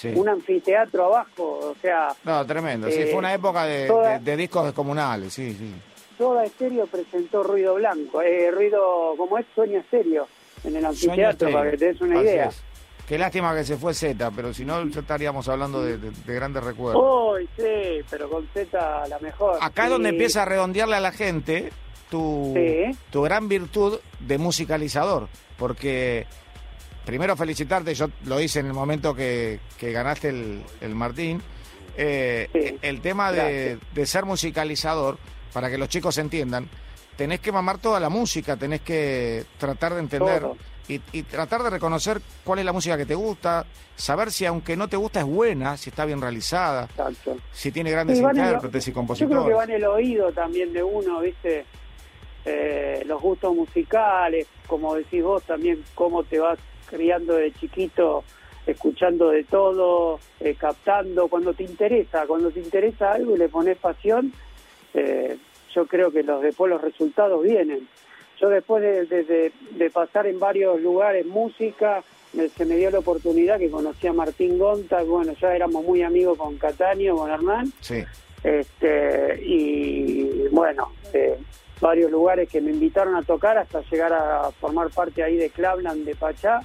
sí. 0.00 0.12
un 0.14 0.28
anfiteatro 0.28 1.04
abajo, 1.06 1.58
o 1.72 1.74
sea, 1.80 2.14
No, 2.24 2.44
tremendo. 2.46 2.88
Sí, 2.90 3.00
Eh, 3.02 3.06
fue 3.06 3.18
una 3.18 3.34
época 3.34 3.64
de, 3.64 3.86
toda- 3.86 4.18
de- 4.18 4.24
de 4.30 4.36
discos 4.36 4.64
descomunales, 4.64 5.32
sí, 5.32 5.52
sí. 5.54 5.74
toda 6.18 6.44
estéreo 6.44 6.86
presentó 6.86 7.42
ruido 7.42 7.74
blanco, 7.76 8.20
eh, 8.22 8.50
ruido 8.50 9.14
como 9.16 9.38
es 9.38 9.46
Sueño 9.54 9.78
Estéreo 9.80 10.26
en 10.64 10.76
el 10.76 10.84
anfiteatro, 10.84 11.50
para 11.50 11.70
que 11.70 11.76
te 11.78 11.86
des 11.86 12.00
una 12.00 12.16
Así 12.20 12.28
idea. 12.28 12.44
es. 12.46 12.62
Qué 13.08 13.18
lástima 13.18 13.54
que 13.56 13.64
se 13.64 13.76
fue 13.76 13.92
Z, 13.92 14.30
pero 14.36 14.54
si 14.54 14.64
no 14.64 14.86
ya 14.86 15.00
estaríamos 15.00 15.48
hablando 15.48 15.82
de, 15.82 15.98
de- 15.98 16.10
de 16.12 16.34
grandes 16.34 16.62
recuerdos. 16.62 17.02
Hoy 17.04 17.48
sí, 17.56 18.04
pero 18.08 18.28
con 18.30 18.46
Z 18.54 19.08
la 19.08 19.18
mejor. 19.18 19.58
Acá 19.60 19.84
es 19.84 19.90
donde 19.90 20.10
empieza 20.10 20.42
a 20.42 20.44
redondearle 20.44 20.94
a 20.96 21.00
la 21.00 21.10
gente 21.10 21.72
tu, 22.08 22.52
Sí. 22.54 22.96
tu 23.10 23.22
gran 23.22 23.48
virtud 23.48 23.98
de 24.20 24.38
musicalizador, 24.38 25.26
porque 25.58 26.26
primero 27.04 27.36
felicitarte, 27.36 27.94
yo 27.94 28.08
lo 28.26 28.40
hice 28.40 28.60
en 28.60 28.66
el 28.66 28.72
momento 28.72 29.14
que, 29.14 29.60
que 29.78 29.92
ganaste 29.92 30.28
el, 30.28 30.62
el 30.80 30.94
Martín, 30.94 31.42
eh, 31.96 32.48
Sí. 32.52 32.78
el 32.82 33.00
tema 33.00 33.32
de, 33.32 33.78
de 33.94 34.06
ser 34.06 34.24
musicalizador, 34.24 35.18
para 35.52 35.68
que 35.70 35.78
los 35.78 35.88
chicos 35.88 36.16
entiendan, 36.18 36.68
tenés 37.16 37.40
que 37.40 37.52
mamar 37.52 37.78
toda 37.78 37.98
la 38.00 38.08
música, 38.08 38.56
tenés 38.56 38.80
que 38.82 39.44
tratar 39.58 39.94
de 39.94 40.00
entender 40.00 40.46
y, 40.88 41.00
y 41.12 41.22
tratar 41.24 41.62
de 41.62 41.70
reconocer 41.70 42.20
cuál 42.44 42.60
es 42.60 42.64
la 42.64 42.72
música 42.72 42.96
que 42.96 43.06
te 43.06 43.14
gusta, 43.14 43.64
saber 43.96 44.30
si 44.32 44.46
aunque 44.46 44.76
no 44.76 44.88
te 44.88 44.96
gusta 44.96 45.20
es 45.20 45.26
buena, 45.26 45.76
si 45.76 45.90
está 45.90 46.04
bien 46.04 46.20
realizada, 46.20 46.84
Exacto. 46.84 47.36
si 47.52 47.70
tiene 47.72 47.90
grandes 47.90 48.18
Sí, 48.18 48.24
intérpretes 48.24 48.86
y 48.88 48.90
Yo 48.90 48.94
compositores. 48.94 49.36
creo 49.36 49.46
que 49.48 49.54
va 49.54 49.64
en 49.64 49.70
el 49.72 49.84
oído 49.84 50.32
también 50.32 50.72
de 50.72 50.82
uno, 50.82 51.20
¿viste? 51.20 51.64
Eh, 52.44 53.02
los 53.06 53.20
gustos 53.20 53.54
musicales, 53.54 54.46
como 54.66 54.94
decís 54.94 55.22
vos 55.22 55.42
también, 55.42 55.84
cómo 55.94 56.22
te 56.24 56.38
vas 56.38 56.58
criando 56.90 57.34
de 57.36 57.52
chiquito, 57.52 58.24
escuchando 58.66 59.30
de 59.30 59.44
todo, 59.44 60.18
eh, 60.40 60.54
captando, 60.58 61.28
cuando 61.28 61.54
te 61.54 61.62
interesa, 61.64 62.26
cuando 62.26 62.50
te 62.50 62.60
interesa 62.60 63.12
algo 63.12 63.34
y 63.34 63.38
le 63.38 63.48
pones 63.48 63.78
pasión, 63.78 64.32
eh, 64.94 65.36
yo 65.74 65.86
creo 65.86 66.10
que 66.10 66.22
los 66.22 66.42
después 66.42 66.68
los 66.70 66.82
resultados 66.82 67.42
vienen. 67.42 67.88
Yo 68.40 68.48
después 68.48 68.82
de, 68.82 69.06
de- 69.06 69.24
de- 69.24 69.52
de 69.72 69.90
pasar 69.90 70.26
en 70.26 70.38
varios 70.40 70.80
lugares 70.80 71.24
música, 71.26 72.02
me- 72.32 72.48
se 72.48 72.64
me 72.64 72.76
dio 72.76 72.90
la 72.90 72.98
oportunidad 73.00 73.58
que 73.58 73.70
conocí 73.70 74.06
a 74.06 74.12
Martín 74.12 74.58
Gonta, 74.58 75.02
bueno, 75.02 75.32
ya 75.40 75.54
éramos 75.54 75.84
muy 75.84 76.02
amigos 76.02 76.36
con 76.38 76.56
Cataño, 76.58 77.16
con 77.16 77.30
Hernán, 77.30 77.72
Sí. 77.80 78.02
este 78.42 79.40
y 79.44 80.48
bueno 80.50 80.90
eh, 81.12 81.36
varios 81.80 82.10
lugares 82.10 82.48
que 82.48 82.60
me 82.60 82.70
invitaron 82.70 83.14
a 83.14 83.22
tocar 83.22 83.58
hasta 83.58 83.82
llegar 83.90 84.12
a 84.12 84.50
formar 84.52 84.88
parte 84.90 85.22
ahí 85.22 85.36
de 85.36 85.50
Clavland 85.50 86.04
de 86.04 86.14
Pachá 86.14 86.60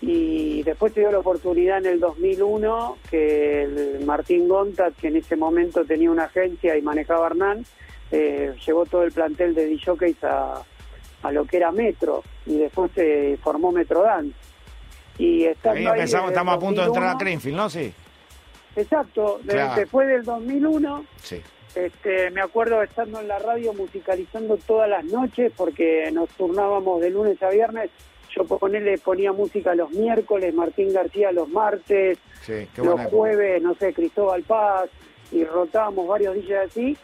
y 0.00 0.62
después 0.62 0.92
se 0.92 1.00
dio 1.00 1.10
la 1.10 1.20
oportunidad 1.20 1.78
en 1.78 1.86
el 1.86 2.00
2001 2.00 2.98
que 3.10 3.62
el 3.62 4.04
Martín 4.04 4.46
Gonta 4.46 4.90
que 4.90 5.08
en 5.08 5.16
ese 5.16 5.36
momento 5.36 5.84
tenía 5.84 6.10
una 6.10 6.24
agencia 6.24 6.76
y 6.76 6.82
manejaba 6.82 7.26
Hernán 7.28 7.64
eh, 8.10 8.54
llevó 8.66 8.84
todo 8.86 9.02
el 9.04 9.12
plantel 9.12 9.54
de 9.54 9.66
DJs 9.66 10.22
a, 10.24 10.62
a 11.22 11.32
lo 11.32 11.44
que 11.46 11.56
era 11.56 11.72
Metro 11.72 12.22
y 12.44 12.58
después 12.58 12.90
se 12.94 13.38
formó 13.42 13.72
Metro 13.72 14.02
Dance 14.02 14.34
y 15.18 15.44
estando 15.44 15.78
Ahí 15.78 15.86
ahí 15.86 16.00
desde 16.02 16.18
el 16.18 16.24
estamos 16.28 16.54
a 16.54 16.58
punto 16.58 16.80
de 16.82 16.86
entrar 16.88 17.04
a 17.04 17.12
2001, 17.12 17.18
Greenfield, 17.24 17.56
¿no? 17.56 17.70
Sí. 17.70 17.92
exacto 18.76 19.40
Claro. 19.46 19.80
después 19.80 20.06
del 20.08 20.22
2001 20.24 21.04
Sí. 21.22 21.40
este, 21.74 22.30
me 22.32 22.42
acuerdo 22.42 22.82
estando 22.82 23.20
en 23.20 23.28
la 23.28 23.38
radio 23.38 23.72
musicalizando 23.72 24.58
todas 24.58 24.88
las 24.90 25.04
noches 25.06 25.52
porque 25.56 26.10
nos 26.12 26.28
turnábamos 26.30 27.00
de 27.00 27.10
lunes 27.10 27.42
a 27.42 27.48
viernes. 27.48 27.90
Yo 28.36 28.44
ponele, 28.44 28.98
ponía 28.98 29.32
música 29.32 29.74
los 29.74 29.90
miércoles, 29.92 30.52
Martín 30.54 30.92
García 30.92 31.32
los 31.32 31.48
martes, 31.48 32.18
Sí, 32.42 32.68
los 32.76 33.00
jueves, 33.06 33.62
no 33.62 33.74
sé, 33.76 33.92
Cristóbal 33.94 34.42
Paz, 34.42 34.90
y 35.32 35.42
rotábamos 35.44 36.06
varios 36.06 36.34
DJs 36.36 36.66
así. 36.70 36.96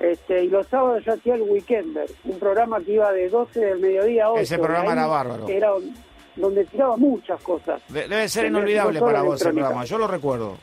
Este, 0.00 0.44
y 0.44 0.48
los 0.48 0.66
sábados 0.66 1.04
yo 1.04 1.12
hacía 1.12 1.36
el 1.36 1.42
Weekender, 1.42 2.10
un 2.24 2.38
programa 2.40 2.80
que 2.80 2.94
iba 2.94 3.12
de 3.12 3.28
12 3.28 3.60
del 3.60 3.78
mediodía 3.78 4.24
a 4.24 4.32
8. 4.32 4.40
Ese 4.42 4.58
programa 4.58 4.92
era 4.92 5.06
bárbaro. 5.06 5.48
Era 5.48 5.70
donde 6.34 6.64
tiraba 6.64 6.96
muchas 6.96 7.40
cosas. 7.42 7.80
De- 7.88 8.08
debe 8.08 8.28
ser 8.28 8.46
inolvidable 8.46 8.98
para 8.98 9.22
vos 9.22 9.36
ese 9.36 9.44
electrónica. 9.50 9.66
programa, 9.68 9.84
yo 9.84 9.98
lo 9.98 10.06
recuerdo. 10.08 10.56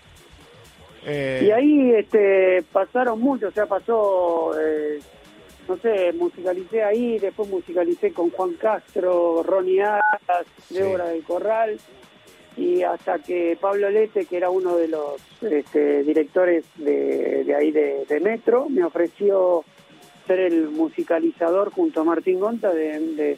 Eh, 1.06 1.44
Y 1.48 1.52
ahí 1.52 1.92
este, 1.96 2.62
pasaron 2.74 3.22
muchos, 3.22 3.52
o 3.52 3.54
sea, 3.54 3.66
pasó, 3.66 4.52
eh, 4.60 5.00
no 5.70 5.78
sé, 5.78 6.12
musicalicé 6.14 6.84
ahí, 6.84 7.20
después 7.20 7.48
musicalicé 7.48 8.12
con 8.12 8.30
Juan 8.32 8.54
Castro, 8.54 9.44
Ronnie 9.44 9.82
Aras, 9.82 10.46
Sí. 10.68 10.74
Débora 10.76 11.06
del 11.10 11.24
Corral, 11.24 11.80
y 12.58 12.82
hasta 12.82 13.20
que 13.20 13.58
Pablo 13.62 13.90
Lete, 13.90 14.26
que 14.26 14.36
era 14.38 14.50
uno 14.50 14.76
de 14.76 14.88
los 14.90 15.22
este, 15.42 16.04
directores 16.04 16.66
de, 16.76 17.44
de 17.46 17.56
ahí 17.56 17.72
de, 17.72 18.06
de 18.10 18.20
Metro, 18.20 18.68
me 18.68 18.84
ofreció 18.84 19.64
ser 20.28 20.40
el 20.40 20.70
musicalizador 20.70 21.72
junto 21.72 22.02
a 22.02 22.04
Martín 22.04 22.40
Gonta 22.40 22.74
de, 22.74 23.38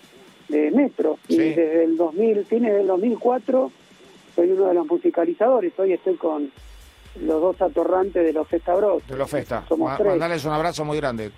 de- 0.49 0.71
Metro. 0.71 1.17
Sí. 1.29 1.35
Y 1.35 1.37
desde 1.53 1.83
el 1.85 1.95
2000, 1.95 2.45
fines 2.45 2.73
del 2.73 2.87
2004, 2.87 3.71
soy 4.35 4.51
uno 4.51 4.65
de 4.67 4.73
los 4.73 4.85
musicalizadores. 4.85 5.71
Hoy 5.79 5.93
estoy 5.93 6.15
con 6.15 6.51
los 7.21 7.41
dos 7.41 7.61
atorrantes 7.61 8.21
de 8.25 8.33
los 8.33 8.45
Festa 8.49 8.75
Bros. 8.75 9.01
De 9.07 9.15
los 9.15 9.29
Festa. 9.29 9.63
Somos 9.69 9.89
Ma- 9.91 9.97
tres. 9.97 10.43
Un 10.45 10.51
abrazo 10.51 10.83
muy 10.83 10.97
grande. 10.97 11.31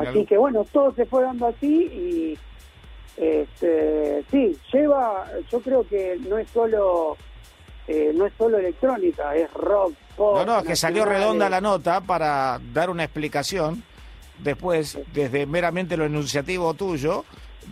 Así 0.00 0.24
que 0.24 0.36
bueno, 0.36 0.64
todo 0.72 0.92
se 0.94 1.06
fue 1.06 1.22
dando 1.22 1.46
así 1.46 1.66
y 1.66 2.38
este, 3.16 4.24
sí, 4.30 4.56
lleva, 4.72 5.26
yo 5.50 5.60
creo 5.60 5.86
que 5.86 6.18
no 6.28 6.38
es 6.38 6.48
solo 6.50 7.16
eh, 7.88 8.12
no 8.14 8.26
es 8.26 8.32
solo 8.36 8.58
electrónica, 8.58 9.34
es 9.34 9.52
rock, 9.52 9.94
pop. 10.16 10.36
No, 10.38 10.44
no, 10.44 10.58
es 10.58 10.66
que 10.66 10.76
salió 10.76 11.04
redonda 11.04 11.48
la 11.48 11.60
nota 11.60 12.00
para 12.00 12.60
dar 12.72 12.90
una 12.90 13.04
explicación 13.04 13.82
después, 14.38 14.98
desde 15.14 15.46
meramente 15.46 15.96
lo 15.96 16.04
enunciativo 16.04 16.74
tuyo, 16.74 17.24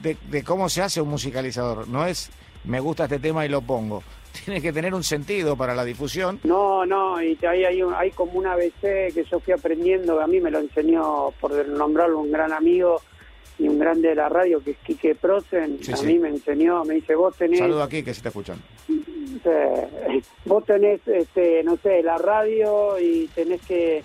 de, 0.02 0.16
de 0.30 0.42
cómo 0.42 0.68
se 0.68 0.82
hace 0.82 1.00
un 1.00 1.08
musicalizador. 1.08 1.88
No 1.88 2.06
es 2.06 2.30
me 2.64 2.80
gusta 2.80 3.04
este 3.04 3.18
tema 3.18 3.44
y 3.44 3.48
lo 3.48 3.60
pongo. 3.60 4.02
Tiene 4.44 4.60
que 4.60 4.72
tener 4.72 4.92
un 4.94 5.02
sentido 5.04 5.56
para 5.56 5.74
la 5.74 5.84
difusión. 5.84 6.40
No, 6.44 6.84
no, 6.84 7.22
y 7.22 7.38
ahí 7.46 7.64
hay, 7.64 7.82
un- 7.82 7.94
hay 7.94 8.10
como 8.10 8.32
un 8.32 8.46
ABC 8.46 9.12
que 9.14 9.24
yo 9.30 9.38
fui 9.40 9.52
aprendiendo, 9.52 10.20
a 10.20 10.26
mí 10.26 10.40
me 10.40 10.50
lo 10.50 10.58
enseñó, 10.58 11.30
por 11.40 11.52
nombrarlo, 11.68 12.18
un 12.20 12.32
gran 12.32 12.52
amigo 12.52 13.00
y 13.58 13.68
un 13.68 13.78
grande 13.78 14.08
de 14.08 14.14
la 14.16 14.28
radio, 14.28 14.62
que 14.62 14.72
es 14.72 14.78
Quique 14.78 15.14
Prosen, 15.14 15.78
Sí, 15.82 15.92
a 15.92 15.96
sí. 15.96 16.06
mí 16.06 16.18
me 16.18 16.28
enseñó, 16.30 16.84
me 16.84 16.94
dice, 16.94 17.14
vos 17.14 17.36
tenés... 17.36 17.60
Saludo 17.60 17.82
aquí 17.84 18.02
que 18.02 18.12
se 18.12 18.18
está 18.18 18.30
escuchando. 18.30 18.62
eh, 19.44 20.22
vos 20.44 20.64
tenés, 20.64 21.06
este, 21.06 21.62
no 21.62 21.76
sé, 21.76 22.02
la 22.02 22.18
radio 22.18 22.98
y 22.98 23.28
tenés 23.34 23.60
que, 23.62 24.02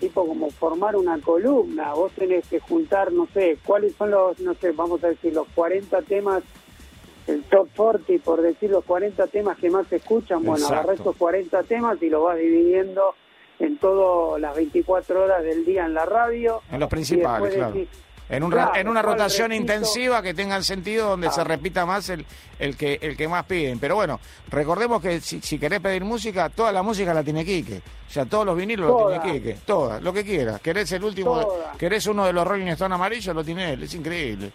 tipo, 0.00 0.26
como 0.26 0.50
formar 0.50 0.96
una 0.96 1.18
columna, 1.20 1.92
vos 1.92 2.12
tenés 2.12 2.46
que 2.48 2.60
juntar, 2.60 3.12
no 3.12 3.28
sé, 3.34 3.58
cuáles 3.66 3.94
son 3.96 4.10
los, 4.10 4.38
no 4.40 4.54
sé, 4.54 4.72
vamos 4.72 5.04
a 5.04 5.08
decir, 5.08 5.34
los 5.34 5.46
40 5.54 6.00
temas, 6.02 6.42
el 7.26 7.42
top 7.44 7.68
40, 7.76 8.24
por 8.24 8.40
decir 8.42 8.70
los 8.70 8.84
40 8.84 9.26
temas 9.28 9.56
que 9.58 9.68
más 9.70 9.86
se 9.88 9.96
escuchan, 9.96 10.44
bueno, 10.44 10.64
Exacto. 10.64 10.92
esos 10.92 11.16
40 11.16 11.62
temas 11.64 12.00
y 12.02 12.08
los 12.08 12.22
vas 12.22 12.38
dividiendo 12.38 13.14
en 13.58 13.78
todas 13.78 14.40
las 14.40 14.54
24 14.54 15.24
horas 15.24 15.42
del 15.42 15.64
día 15.64 15.86
en 15.86 15.94
la 15.94 16.04
radio. 16.04 16.62
En 16.70 16.80
los 16.80 16.88
principales, 16.88 17.54
claro. 17.54 17.72
decís, 17.72 17.88
En, 18.28 18.42
un 18.42 18.50
claro, 18.50 18.72
en 18.76 18.88
una 18.88 19.02
¿cuál 19.02 19.14
rotación 19.14 19.50
repito? 19.50 19.72
intensiva 19.72 20.20
que 20.22 20.34
tenga 20.34 20.56
el 20.56 20.64
sentido 20.64 21.10
donde 21.10 21.30
se 21.30 21.42
repita 21.44 21.86
más 21.86 22.08
el, 22.10 22.26
el 22.58 22.76
que 22.76 22.98
el 23.00 23.16
que 23.16 23.26
más 23.28 23.44
piden. 23.46 23.78
Pero 23.78 23.94
bueno, 23.96 24.20
recordemos 24.50 25.00
que 25.00 25.20
si, 25.20 25.40
si 25.40 25.58
querés 25.58 25.80
pedir 25.80 26.04
música, 26.04 26.48
toda 26.50 26.70
la 26.72 26.82
música 26.82 27.14
la 27.14 27.22
tiene 27.22 27.44
Quique. 27.44 27.80
O 28.08 28.10
sea, 28.12 28.24
todos 28.26 28.44
los 28.46 28.56
vinilos 28.56 28.88
Toda. 28.90 29.16
lo 29.16 29.22
tiene 29.22 29.38
Quique. 29.40 29.56
Toda, 29.64 30.00
lo 30.00 30.12
que 30.12 30.24
quieras. 30.24 30.60
Querés 30.60 30.92
el 30.92 31.02
último, 31.04 31.40
Toda. 31.40 31.72
querés 31.78 32.06
uno 32.06 32.24
de 32.26 32.32
los 32.32 32.46
Rolling 32.46 32.66
Stone 32.66 32.94
amarillos, 32.94 33.34
lo 33.34 33.42
tiene 33.44 33.72
él. 33.72 33.82
Es 33.84 33.94
increíble. 33.94 34.50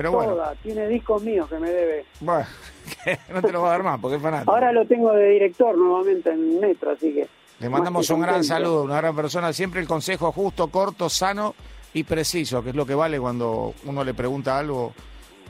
Pero 0.00 0.12
bueno, 0.12 0.32
Toda, 0.32 0.54
tiene 0.62 0.88
discos 0.88 1.22
míos 1.22 1.46
que 1.50 1.58
me 1.58 1.68
debe. 1.68 2.06
bueno 2.20 2.46
no 3.34 3.42
te 3.42 3.52
lo 3.52 3.60
va 3.60 3.68
a 3.68 3.70
dar 3.72 3.82
más 3.82 4.00
porque 4.00 4.16
es 4.16 4.22
fanático. 4.22 4.50
Ahora 4.50 4.72
lo 4.72 4.86
tengo 4.86 5.12
de 5.12 5.28
director 5.28 5.76
nuevamente 5.76 6.30
en 6.30 6.58
Metro, 6.58 6.92
así 6.92 7.12
que... 7.12 7.28
Le 7.58 7.68
mandamos 7.68 8.08
un 8.08 8.22
gran 8.22 8.42
saludo, 8.42 8.84
una 8.84 8.96
gran 8.96 9.14
persona. 9.14 9.52
Siempre 9.52 9.78
el 9.82 9.86
consejo 9.86 10.32
justo, 10.32 10.68
corto, 10.68 11.10
sano 11.10 11.54
y 11.92 12.04
preciso, 12.04 12.64
que 12.64 12.70
es 12.70 12.76
lo 12.76 12.86
que 12.86 12.94
vale 12.94 13.20
cuando 13.20 13.74
uno 13.84 14.02
le 14.02 14.14
pregunta 14.14 14.58
algo 14.58 14.94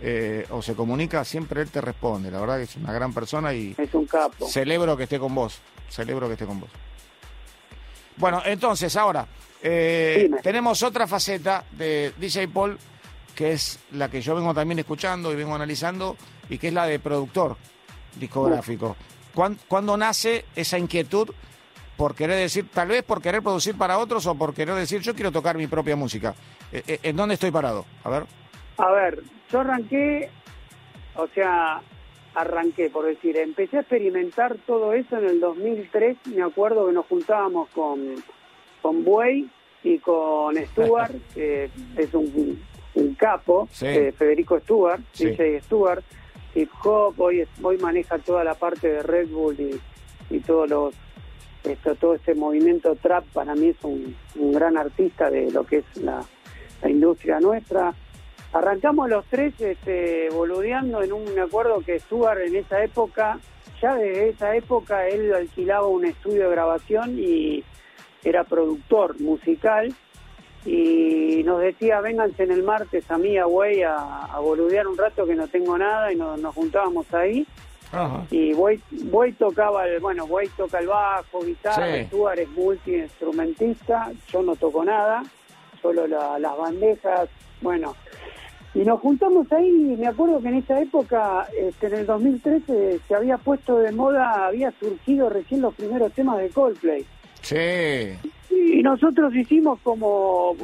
eh, 0.02 0.44
o 0.50 0.60
se 0.62 0.74
comunica, 0.74 1.24
siempre 1.24 1.62
él 1.62 1.70
te 1.70 1.80
responde. 1.80 2.28
La 2.32 2.40
verdad 2.40 2.56
que 2.56 2.64
es 2.64 2.74
una 2.74 2.92
gran 2.92 3.14
persona 3.14 3.54
y 3.54 3.76
Es 3.78 3.94
un 3.94 4.06
capo. 4.06 4.48
celebro 4.48 4.96
que 4.96 5.04
esté 5.04 5.20
con 5.20 5.32
vos. 5.32 5.60
Celebro 5.88 6.26
que 6.26 6.32
esté 6.32 6.46
con 6.46 6.58
vos. 6.58 6.70
Bueno, 8.16 8.42
entonces 8.44 8.96
ahora 8.96 9.28
eh, 9.62 10.28
tenemos 10.42 10.82
otra 10.82 11.06
faceta 11.06 11.64
de 11.70 12.12
DJ 12.18 12.48
Paul, 12.48 12.76
que 13.40 13.52
es 13.52 13.80
la 13.92 14.10
que 14.10 14.20
yo 14.20 14.34
vengo 14.34 14.52
también 14.52 14.80
escuchando 14.80 15.32
y 15.32 15.34
vengo 15.34 15.54
analizando, 15.54 16.14
y 16.50 16.58
que 16.58 16.68
es 16.68 16.74
la 16.74 16.84
de 16.84 16.98
productor 16.98 17.56
discográfico. 18.16 18.96
¿Cuán- 19.34 19.56
¿Cuándo 19.66 19.96
nace 19.96 20.44
esa 20.54 20.76
inquietud 20.78 21.30
por 21.96 22.14
querer 22.14 22.36
decir, 22.36 22.68
tal 22.70 22.88
vez 22.88 23.02
por 23.02 23.22
querer 23.22 23.40
producir 23.42 23.78
para 23.78 23.96
otros 23.96 24.26
o 24.26 24.34
por 24.34 24.52
querer 24.52 24.74
decir, 24.74 25.00
yo 25.00 25.14
quiero 25.14 25.32
tocar 25.32 25.56
mi 25.56 25.66
propia 25.68 25.96
música? 25.96 26.34
Eh, 26.70 26.82
eh, 26.86 26.98
¿En 27.04 27.16
dónde 27.16 27.32
estoy 27.36 27.50
parado? 27.50 27.86
A 28.04 28.10
ver. 28.10 28.24
A 28.76 28.90
ver, 28.90 29.22
yo 29.50 29.60
arranqué, 29.60 30.28
o 31.16 31.26
sea, 31.28 31.80
arranqué, 32.34 32.90
por 32.90 33.06
decir, 33.06 33.38
empecé 33.38 33.78
a 33.78 33.80
experimentar 33.80 34.58
todo 34.66 34.92
eso 34.92 35.16
en 35.16 35.24
el 35.24 35.40
2003. 35.40 36.18
Me 36.26 36.42
acuerdo 36.42 36.88
que 36.88 36.92
nos 36.92 37.06
juntábamos 37.06 37.70
con, 37.70 38.16
con 38.82 39.02
Buey 39.02 39.48
y 39.82 39.96
con 40.00 40.56
Stuart, 40.66 41.14
que 41.34 41.70
es 41.96 42.12
un, 42.12 42.60
un 43.00 43.14
capo, 43.14 43.68
Sí. 43.72 43.86
eh, 43.86 44.12
Federico 44.12 44.58
Stuart, 44.60 45.00
Sí. 45.12 45.26
DJ 45.26 45.60
Stuart, 45.62 46.02
hip 46.54 46.70
hop, 46.84 47.14
hoy, 47.20 47.46
hoy 47.62 47.78
maneja 47.78 48.18
toda 48.18 48.44
la 48.44 48.54
parte 48.54 48.88
de 48.88 49.02
Red 49.02 49.28
Bull 49.28 49.56
y, 49.58 49.80
y 50.34 50.40
todos 50.40 50.68
los 50.68 50.94
esto, 51.62 51.94
todo 51.94 52.14
este 52.14 52.34
movimiento 52.34 52.96
trap 52.96 53.22
para 53.34 53.54
mí 53.54 53.68
es 53.68 53.76
un, 53.84 54.16
un 54.36 54.52
gran 54.52 54.78
artista 54.78 55.28
de 55.30 55.50
lo 55.50 55.64
que 55.64 55.78
es 55.78 55.96
la, 56.02 56.24
la 56.82 56.88
industria 56.90 57.38
nuestra. 57.38 57.92
Arrancamos 58.54 59.10
los 59.10 59.26
tres 59.26 59.60
este, 59.60 60.28
boludeando 60.30 61.02
en 61.02 61.12
un, 61.12 61.38
acuerdo 61.38 61.80
que 61.84 62.00
Stuart 62.00 62.40
en 62.40 62.56
esa 62.56 62.82
época, 62.82 63.38
ya 63.82 63.94
desde 63.94 64.30
esa 64.30 64.56
época 64.56 65.06
él 65.06 65.34
alquilaba 65.34 65.86
un 65.86 66.06
estudio 66.06 66.44
de 66.44 66.50
grabación 66.50 67.18
y 67.18 67.62
era 68.24 68.44
productor 68.44 69.20
musical 69.20 69.94
y 70.66 71.42
nos 71.44 71.60
decía, 71.60 72.00
vénganse 72.00 72.42
en 72.42 72.50
el 72.52 72.62
martes 72.62 73.10
a 73.10 73.16
mí, 73.18 73.36
a 73.38 73.44
Güey, 73.46 73.82
a, 73.82 73.96
a 74.26 74.38
boludear 74.40 74.86
un 74.86 74.96
rato 74.98 75.24
que 75.26 75.34
no 75.34 75.48
tengo 75.48 75.76
nada 75.78 76.12
y 76.12 76.16
nos, 76.16 76.38
nos 76.40 76.54
juntábamos 76.54 77.12
ahí 77.14 77.46
Ajá. 77.92 78.24
y 78.30 78.52
Buey 78.52 79.32
tocaba 79.38 79.86
el, 79.88 80.00
bueno, 80.00 80.26
Buey 80.26 80.48
toca 80.56 80.78
el 80.78 80.86
bajo, 80.88 81.40
guitarra, 81.44 81.86
Sí. 81.96 82.04
Stuart 82.06 82.38
es 82.38 82.48
multi-instrumentista, 82.50 84.12
yo 84.28 84.42
no 84.42 84.56
toco 84.56 84.84
nada, 84.84 85.22
solo 85.82 86.06
la- 86.06 86.38
las 86.38 86.56
bandejas, 86.56 87.28
bueno. 87.60 87.96
Y 88.72 88.80
nos 88.84 89.00
juntamos 89.00 89.50
ahí, 89.50 89.66
y 89.68 89.96
me 89.96 90.06
acuerdo 90.06 90.40
que 90.40 90.46
en 90.48 90.54
esa 90.54 90.80
época, 90.80 91.48
este, 91.58 91.88
en 91.88 91.94
el 91.94 92.06
2013, 92.06 93.00
se 93.08 93.14
había 93.16 93.36
puesto 93.36 93.78
de 93.78 93.90
moda, 93.90 94.46
había 94.46 94.70
surgido 94.78 95.28
recién 95.28 95.60
los 95.60 95.74
primeros 95.74 96.12
temas 96.12 96.38
de 96.38 96.50
Coldplay. 96.50 97.04
Sí. 97.42 98.16
Y 98.78 98.82
nosotros 98.82 99.34
hicimos 99.34 99.78
como, 99.82 100.56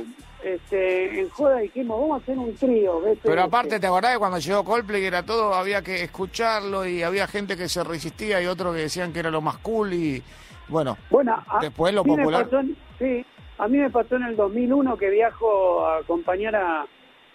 este, 0.45 1.21
en 1.21 1.29
joda 1.31 1.59
dijimos, 1.59 2.01
vamos 2.01 2.21
a 2.21 2.23
hacer 2.23 2.39
un 2.39 2.55
trío. 2.55 3.01
¿ves? 3.01 3.19
Pero 3.23 3.35
Este, 3.35 3.47
aparte, 3.47 3.81
¿te 3.81 3.87
acordás 3.87 4.13
que 4.13 4.19
cuando 4.19 4.39
llegó 4.39 4.65
Coldplay 4.65 5.05
era 5.05 5.23
todo, 5.25 5.55
había 5.55 5.83
que 5.83 6.03
escucharlo 6.05 6.87
y 6.87 7.03
había 7.03 7.27
gente 7.27 7.57
que 7.57 7.69
se 7.69 7.83
resistía 7.85 8.41
y 8.43 8.47
otros 8.47 8.75
que 8.75 8.83
decían 8.83 9.13
que 9.13 9.21
era 9.21 9.31
lo 9.31 9.41
más 9.41 9.59
cool 9.59 9.93
y 9.95 10.23
bueno, 10.69 10.97
Bueno, 11.11 11.37
Después 11.61 11.95
lo 11.95 12.05
popular. 12.05 12.49
en- 12.53 12.77
sí, 12.99 13.25
a 13.59 13.69
mí 13.69 13.79
me 13.79 13.91
pasó 13.91 14.17
en 14.17 14.25
el 14.25 14.37
2001 14.37 14.97
que 14.97 15.11
viajo 15.11 15.87
a 15.87 15.99
acompañar 15.99 16.57
a 16.57 16.87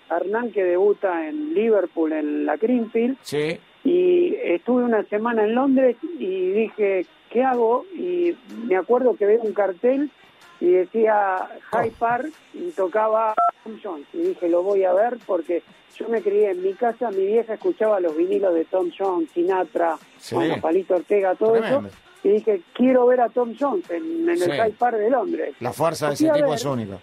Hernán 0.09 0.51
que 0.51 0.63
debuta 0.63 1.27
en 1.29 1.53
Liverpool 1.53 2.11
en 2.11 2.45
la 2.45 2.57
Greenfield 2.57 3.17
sí, 3.21 3.57
y 3.85 4.35
estuve 4.43 4.83
una 4.83 5.03
semana 5.05 5.45
en 5.45 5.55
Londres 5.55 5.95
y 6.19 6.49
dije, 6.51 7.05
¿qué 7.29 7.43
hago? 7.43 7.85
Y 7.95 8.35
me 8.67 8.75
acuerdo 8.75 9.15
que 9.15 9.25
veo 9.25 9.41
un 9.41 9.53
cartel 9.53 10.11
y 10.61 10.67
decía 10.71 11.49
High 11.71 11.91
Park 11.91 12.29
y 12.53 12.69
tocaba 12.71 13.33
Tom 13.63 13.77
Jones 13.83 14.07
y 14.13 14.19
dije, 14.19 14.47
lo 14.47 14.63
voy 14.63 14.83
a 14.85 14.93
ver 14.93 15.17
porque 15.25 15.63
yo 15.97 16.07
me 16.07 16.21
crié 16.21 16.51
en 16.51 16.61
mi 16.63 16.73
casa, 16.73 17.11
mi 17.11 17.25
vieja 17.25 17.55
escuchaba 17.55 17.99
los 17.99 18.15
vinilos 18.15 18.53
de 18.53 18.63
Tom 18.65 18.89
Jones, 18.97 19.29
Sinatra, 19.33 19.97
Sí. 20.17 20.35
bueno, 20.35 20.61
Palito 20.61 20.95
Ortega, 20.95 21.35
todo 21.35 21.53
Tremendo. 21.53 21.87
eso. 21.89 21.97
Y 22.23 22.29
dije, 22.29 22.61
quiero 22.73 23.07
ver 23.07 23.19
a 23.21 23.29
Tom 23.29 23.53
Jones 23.59 23.89
en, 23.89 24.29
en 24.29 24.37
Sí. 24.37 24.43
el 24.45 24.51
High 24.57 24.71
Park 24.73 24.97
de 24.97 25.09
Londres. 25.09 25.55
la 25.59 25.73
fuerza 25.73 26.07
de 26.07 26.13
ese 26.13 26.25
tipo 26.31 26.45
ver 26.45 26.55
es 26.55 26.65
única. 26.65 26.99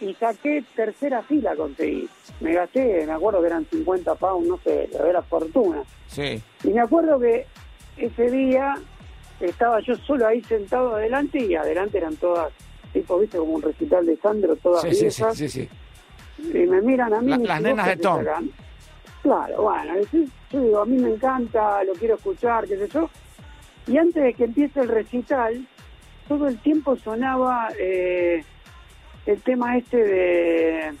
Y 0.00 0.14
saqué 0.14 0.64
tercera 0.74 1.22
fila, 1.22 1.54
conseguí. 1.54 2.08
Me 2.40 2.52
gasté, 2.54 3.06
me 3.06 3.12
acuerdo 3.12 3.40
que 3.40 3.46
eran 3.46 3.64
50 3.66 4.16
pounds, 4.16 4.48
no 4.48 4.58
sé, 4.64 4.90
era 5.08 5.22
fortuna. 5.22 5.84
Sí, 6.08 6.42
Y 6.64 6.68
me 6.68 6.80
acuerdo 6.80 7.20
que 7.20 7.46
ese 7.96 8.28
día 8.32 8.74
estaba 9.38 9.78
yo 9.80 9.94
solo 9.96 10.26
ahí 10.26 10.42
sentado 10.42 10.96
adelante 10.96 11.38
y 11.38 11.54
adelante 11.54 11.98
eran 11.98 12.16
todas, 12.16 12.52
tipo, 12.92 13.18
viste, 13.18 13.38
como 13.38 13.54
un 13.54 13.62
recital 13.62 14.04
de 14.06 14.16
Sandro, 14.16 14.56
todas 14.56 14.82
sí, 14.82 14.90
sí, 14.90 15.10
sí, 15.10 15.22
viejas. 15.22 15.36
sí, 15.38 15.48
sí. 15.48 15.68
Y 16.38 16.66
me 16.66 16.80
miran 16.82 17.12
a 17.14 17.20
mí. 17.20 17.30
La- 17.30 17.36
y 17.36 17.38
me 17.40 17.46
las 17.48 17.62
nenas 17.62 17.86
"¿Vos 17.86 17.96
de 17.96 18.02
Tom". 18.02 18.14
haces 18.18 18.28
acá?". 18.28 18.42
Claro, 19.22 19.62
bueno, 19.62 19.94
yo, 20.12 20.18
yo 20.50 20.60
digo, 20.60 20.78
a 20.80 20.86
mí 20.86 20.96
me 20.98 21.10
encanta, 21.10 21.84
lo 21.84 21.92
quiero 21.92 22.16
escuchar, 22.16 22.66
qué 22.66 22.76
sé 22.76 22.88
yo. 22.88 23.08
Y 23.86 23.96
antes 23.96 24.22
de 24.22 24.34
que 24.34 24.44
empiece 24.44 24.80
el 24.80 24.88
recital, 24.88 25.66
todo 26.28 26.48
el 26.48 26.58
tiempo 26.60 26.96
sonaba 26.96 27.68
eh, 27.78 28.42
el 29.26 29.42
tema 29.42 29.76
este 29.76 29.96
de 29.96 30.94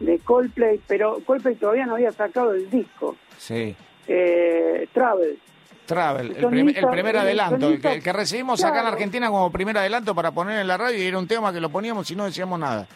de 0.00 0.18
Coldplay, 0.18 0.78
pero 0.86 1.20
Coldplay 1.24 1.54
todavía 1.54 1.86
no 1.86 1.94
había 1.94 2.12
sacado 2.12 2.52
el 2.52 2.68
disco. 2.68 3.16
sí. 3.38 3.74
Eh, 4.08 4.86
Travel. 4.92 5.38
Travel, 5.86 6.36
el, 6.36 6.46
prim- 6.48 6.68
el 6.76 6.86
primer 6.88 7.14
el 7.14 7.20
adelanto, 7.22 7.68
el 7.68 7.80
que, 7.80 7.92
el 7.94 8.02
que 8.02 8.12
recibimos 8.12 8.62
acá 8.64 8.80
en. 8.80 8.86
Argentina 8.86 9.28
como 9.28 9.50
primer 9.50 9.78
adelanto 9.78 10.14
para 10.14 10.32
poner 10.32 10.58
en 10.60 10.66
la 10.68 10.76
radio 10.76 10.98
y 10.98 11.06
era 11.06 11.18
un 11.18 11.26
tema 11.28 11.52
que 11.52 11.60
lo 11.60 11.70
poníamos 11.70 12.10
y 12.10 12.16
no 12.16 12.24
decíamos 12.26 12.58
nada. 12.58 12.86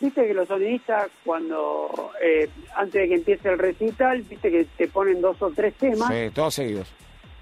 Viste 0.00 0.26
que 0.26 0.34
los 0.34 0.46
sonidistas 0.48 1.08
cuando 1.24 2.10
eh, 2.22 2.48
antes 2.76 2.92
de 3.02 3.08
que 3.08 3.14
empiece 3.14 3.48
el 3.48 3.58
recital, 3.58 4.22
viste 4.22 4.50
que 4.50 4.66
te 4.76 4.88
ponen 4.88 5.20
dos 5.20 5.40
o 5.40 5.50
tres 5.50 5.74
temas 5.74 6.08
Sí, 6.12 6.30
todos 6.34 6.54
seguidos. 6.54 6.92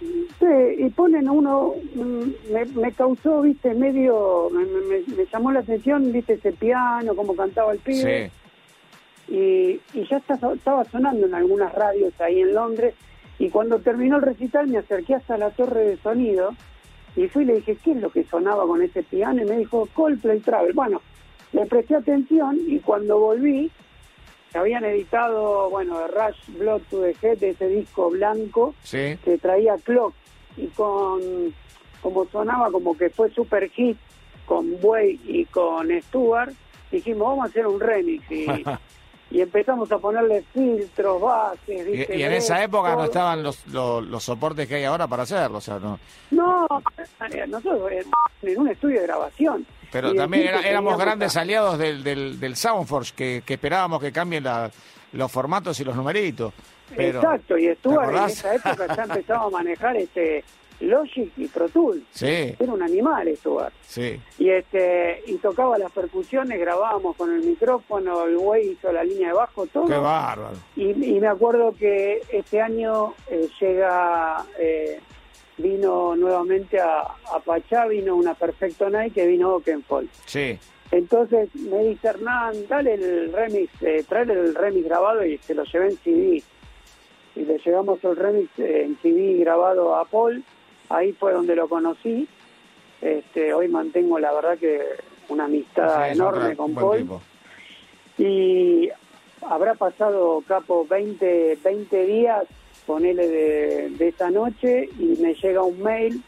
Sí, 0.00 0.46
y 0.78 0.88
ponen 0.90 1.28
uno, 1.28 1.74
mm, 1.94 2.52
me, 2.52 2.64
me 2.66 2.92
causó, 2.92 3.40
viste, 3.42 3.72
medio, 3.74 4.48
me, 4.52 4.64
me- 4.64 5.16
me 5.16 5.26
llamó 5.32 5.52
la 5.52 5.60
atención, 5.60 6.12
viste, 6.12 6.34
ese 6.34 6.52
piano, 6.52 7.14
cómo 7.14 7.34
cantaba 7.36 7.72
el 7.72 7.78
pibe. 7.78 8.30
Sí. 9.28 9.34
y, 9.34 9.80
y 9.94 10.06
ya 10.08 10.16
está- 10.18 10.38
estaba 10.54 10.84
sonando 10.86 11.26
en 11.26 11.34
algunas 11.34 11.72
radios 11.72 12.12
ahí 12.20 12.40
en 12.40 12.54
Londres 12.54 12.94
y 13.42 13.50
cuando 13.50 13.80
terminó 13.80 14.16
el 14.16 14.22
recital 14.22 14.68
me 14.68 14.78
acerqué 14.78 15.16
hasta 15.16 15.36
la 15.36 15.50
torre 15.50 15.80
de 15.80 15.96
sonido 15.96 16.54
y 17.16 17.26
fui 17.26 17.42
y 17.42 17.46
le 17.46 17.54
dije 17.56 17.76
qué 17.82 17.90
es 17.90 17.96
lo 17.96 18.10
que 18.10 18.22
sonaba 18.24 18.64
con 18.66 18.80
ese 18.82 19.02
piano 19.02 19.42
y 19.42 19.44
me 19.44 19.56
dijo 19.58 19.88
Coldplay 19.92 20.38
Travel. 20.40 20.72
Bueno 20.74 21.02
le 21.52 21.66
presté 21.66 21.96
atención 21.96 22.56
y 22.68 22.78
cuando 22.78 23.18
volví 23.18 23.70
se 24.52 24.58
habían 24.58 24.84
editado 24.84 25.68
bueno 25.70 26.06
Rush 26.06 26.56
Blood 26.58 26.82
to 26.88 27.02
the 27.02 27.16
Head 27.20 27.42
ese 27.42 27.66
disco 27.68 28.10
blanco 28.10 28.74
Sí. 28.84 29.18
que 29.24 29.38
traía 29.38 29.74
Clock. 29.76 30.14
Y 30.56 30.68
con 30.68 31.20
como 32.00 32.26
sonaba 32.26 32.70
como 32.70 32.96
que 32.96 33.10
fue 33.10 33.28
super 33.30 33.68
hit 33.70 33.96
con 34.46 34.66
Way 34.82 35.20
y 35.24 35.44
con 35.46 35.88
Stewart 36.02 36.52
dijimos 36.92 37.28
vamos 37.28 37.46
a 37.46 37.48
hacer 37.48 37.66
un 37.66 37.80
remix. 37.80 38.30
Y, 38.30 38.46
y 39.32 39.40
empezamos 39.40 39.90
a 39.90 39.98
ponerle 39.98 40.42
filtros 40.52 41.20
bases 41.20 41.86
Y, 41.88 42.18
y 42.18 42.22
en 42.22 42.32
esa 42.32 42.62
época 42.62 42.94
no 42.94 43.04
estaban 43.04 43.42
los, 43.42 43.66
los, 43.68 44.04
los 44.04 44.22
soportes 44.22 44.68
que 44.68 44.76
hay 44.76 44.84
ahora 44.84 45.06
para 45.06 45.22
hacerlo, 45.24 45.58
o 45.58 45.60
sea, 45.60 45.78
no. 45.78 45.98
no 46.30 46.66
eh, 47.30 47.46
nosotros 47.48 47.90
eh, 47.90 48.04
en 48.42 48.60
un 48.60 48.68
estudio 48.68 49.00
de 49.00 49.06
grabación 49.06 49.66
Pero 49.90 50.14
también 50.14 50.48
era- 50.48 50.60
éramos 50.60 50.98
grandes 50.98 51.36
aliados 51.36 51.78
del, 51.78 52.02
del, 52.04 52.38
del 52.38 52.56
Soundforce, 52.56 53.12
que, 53.16 53.42
que 53.46 53.54
esperábamos 53.54 54.00
que 54.00 54.12
cambien 54.12 54.44
la- 54.44 54.70
los 55.12 55.30
formatos 55.30 55.78
y 55.80 55.84
los 55.84 55.94
numeritos. 55.94 56.52
Pero, 56.96 57.20
exacto 57.20 57.56
y 57.58 57.74
Stuart 57.76 58.10
en 58.16 58.24
esa 58.24 58.54
época 58.54 58.94
ya 58.94 59.02
empezaba 59.04 59.44
a 59.46 59.50
manejar 59.50 59.96
este 59.96 60.44
Logic 60.80 61.30
y 61.36 61.46
Pro 61.48 61.68
Tools. 61.68 62.02
Sí, 62.10 62.54
era 62.58 62.72
un 62.72 62.82
animal 62.82 63.28
Stuart 63.36 63.72
sí. 63.82 64.20
y 64.38 64.48
este 64.50 65.22
y 65.26 65.36
tocaba 65.36 65.78
las 65.78 65.92
percusiones 65.92 66.58
grabábamos 66.58 67.16
con 67.16 67.32
el 67.32 67.42
micrófono 67.42 68.24
el 68.24 68.36
güey 68.38 68.70
hizo 68.72 68.92
la 68.92 69.04
línea 69.04 69.28
de 69.28 69.34
bajo 69.34 69.66
todo. 69.66 69.86
Qué 69.86 69.96
bárbaro. 69.96 70.56
y, 70.76 70.90
y 70.90 71.20
me 71.20 71.28
acuerdo 71.28 71.74
que 71.78 72.20
este 72.32 72.60
año 72.60 73.14
eh, 73.30 73.48
llega 73.60 74.44
eh, 74.58 75.00
vino 75.58 76.16
nuevamente 76.16 76.80
a, 76.80 77.00
a 77.02 77.40
Pachá 77.44 77.86
vino 77.86 78.16
una 78.16 78.34
Perfecto 78.34 78.88
Night 78.90 79.14
que 79.14 79.26
vino 79.26 79.50
Oakenfold 79.54 80.08
Sí. 80.26 80.58
entonces 80.90 81.54
me 81.54 81.84
dice 81.84 82.08
Hernán 82.08 82.54
dale 82.68 82.94
el 82.94 83.32
remix 83.32 83.70
eh, 83.82 84.04
tráele 84.08 84.32
el 84.32 84.54
remix 84.54 84.86
grabado 84.86 85.24
y 85.24 85.38
se 85.38 85.54
lo 85.54 85.64
llevé 85.64 85.88
en 85.90 85.96
CD 85.98 86.42
y 87.36 87.40
le 87.44 87.58
llevamos 87.58 88.02
el 88.04 88.16
remix 88.16 88.50
eh, 88.58 88.84
en 88.84 88.96
CD 89.02 89.36
grabado 89.38 89.94
a 89.94 90.04
Paul 90.06 90.42
ahí 90.94 91.12
fue 91.12 91.32
donde 91.32 91.56
lo 91.56 91.68
conocí 91.68 92.28
este 93.00 93.52
hoy 93.52 93.68
mantengo 93.68 94.18
la 94.18 94.32
verdad 94.32 94.58
que 94.58 94.80
una 95.28 95.44
amistad 95.44 96.06
Sí, 96.06 96.12
enorme 96.12 96.56
con 96.56 96.74
Paul 96.74 96.98
tipo. 96.98 97.20
y 98.18 98.90
habrá 99.42 99.74
pasado, 99.74 100.42
Capo, 100.46 100.86
20, 100.88 101.58
20 101.64 102.06
días, 102.06 102.44
ponele 102.86 103.28
de, 103.28 103.90
de 103.90 104.08
esa 104.08 104.30
noche, 104.30 104.88
y 104.98 105.16
me 105.20 105.34
llega 105.34 105.62
un 105.62 105.82
mail, 105.82 106.22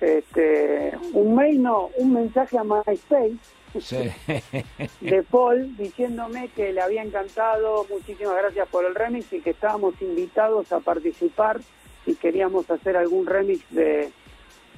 este, 0.00 0.92
un 1.12 1.34
mail 1.36 1.62
no, 1.62 1.90
un 1.98 2.12
mensaje 2.14 2.58
a 2.58 2.64
MySpace 2.64 3.36
Sí. 3.80 4.10
de 5.00 5.22
Paul 5.22 5.76
diciéndome 5.78 6.48
que 6.48 6.72
le 6.72 6.80
había 6.82 7.02
encantado, 7.02 7.86
muchísimas 7.88 8.34
gracias 8.36 8.68
por 8.68 8.84
el 8.84 8.94
remix 8.94 9.32
y 9.32 9.40
que 9.40 9.50
estábamos 9.50 9.94
invitados 10.02 10.70
a 10.72 10.80
participar 10.80 11.60
y 12.06 12.14
queríamos 12.14 12.68
hacer 12.70 12.96
algún 12.96 13.26
remix 13.26 13.62
de, 13.70 14.10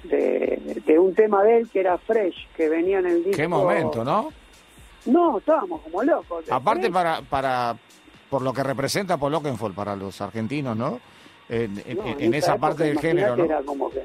de, 0.05 0.83
de 0.85 0.99
un 0.99 1.15
tema 1.15 1.43
de 1.43 1.59
él 1.59 1.69
que 1.71 1.81
era 1.81 1.99
Fresh, 1.99 2.49
que 2.57 2.69
venía 2.69 2.99
en 2.99 3.07
el 3.07 3.25
disco. 3.25 3.37
Qué 3.37 3.49
momento, 3.49 4.05
¿no? 4.05 4.33
No, 5.07 5.39
estábamos 5.39 5.83
como 5.83 6.03
locos. 6.03 6.45
Aparte 6.51 6.83
Fresh, 6.83 6.93
para, 6.93 7.23
para 7.23 7.77
por 8.31 8.43
lo 8.43 8.53
que 8.53 8.63
representa 8.63 9.17
Paul 9.17 9.35
Oakenfold 9.35 9.75
para 9.75 9.95
los 9.97 10.21
argentinos, 10.21 10.77
¿no? 10.77 11.01
En, 11.49 11.83
en- 11.87 11.99
No, 11.99 12.05
en 12.19 12.35
esa 12.35 12.57
parte 12.57 12.85
del 12.85 12.99
género, 12.99 13.37
¿no? 13.37 13.45
Era 13.45 13.63
como 13.63 13.91
que, 13.91 14.03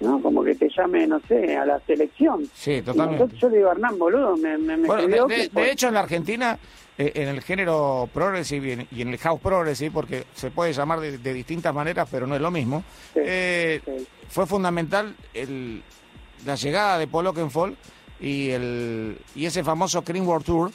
¿no? 0.00 0.20
Como 0.20 0.44
que 0.44 0.54
te 0.54 0.68
llame, 0.68 1.06
no 1.06 1.18
sé, 1.26 1.56
a 1.56 1.64
la 1.64 1.80
selección. 1.80 2.46
Sí, 2.54 2.82
totalmente. 2.82 3.22
entonces 3.24 3.40
yo 3.40 3.48
le 3.48 3.56
digo, 3.58 3.70
Hernán, 3.72 3.98
boludo, 3.98 4.36
me, 4.36 4.56
me, 4.58 4.76
me 4.76 4.86
Bueno, 4.86 5.26
de, 5.28 5.34
de- 5.34 5.48
que- 5.50 5.60
de 5.60 5.70
hecho, 5.70 5.88
en 5.88 5.94
la 5.94 6.00
Argentina, 6.00 6.58
en 6.96 7.28
el 7.28 7.42
género 7.42 8.08
progressive 8.12 8.86
y 8.90 9.02
en, 9.02 9.08
el 9.08 9.18
house 9.18 9.40
progressive, 9.40 9.90
porque 9.90 10.24
se 10.34 10.50
puede 10.50 10.72
llamar 10.72 11.00
de, 11.00 11.18
de 11.18 11.32
distintas 11.34 11.74
maneras, 11.74 12.08
pero 12.10 12.26
no 12.26 12.34
es 12.36 12.40
lo 12.40 12.50
mismo, 12.50 12.84
Sí, 13.14 13.20
eh, 13.24 13.80
sí. 13.84 14.06
fue 14.28 14.46
fundamental 14.46 15.14
el, 15.32 15.82
la 16.46 16.54
llegada 16.54 16.98
de 16.98 17.06
Paul 17.08 17.26
Oakenfold 17.28 17.76
y, 18.20 18.50
el, 18.50 19.18
y 19.34 19.44
ese 19.46 19.64
famoso 19.64 20.02
Cream 20.02 20.26
World 20.26 20.44
Tour, 20.46 20.70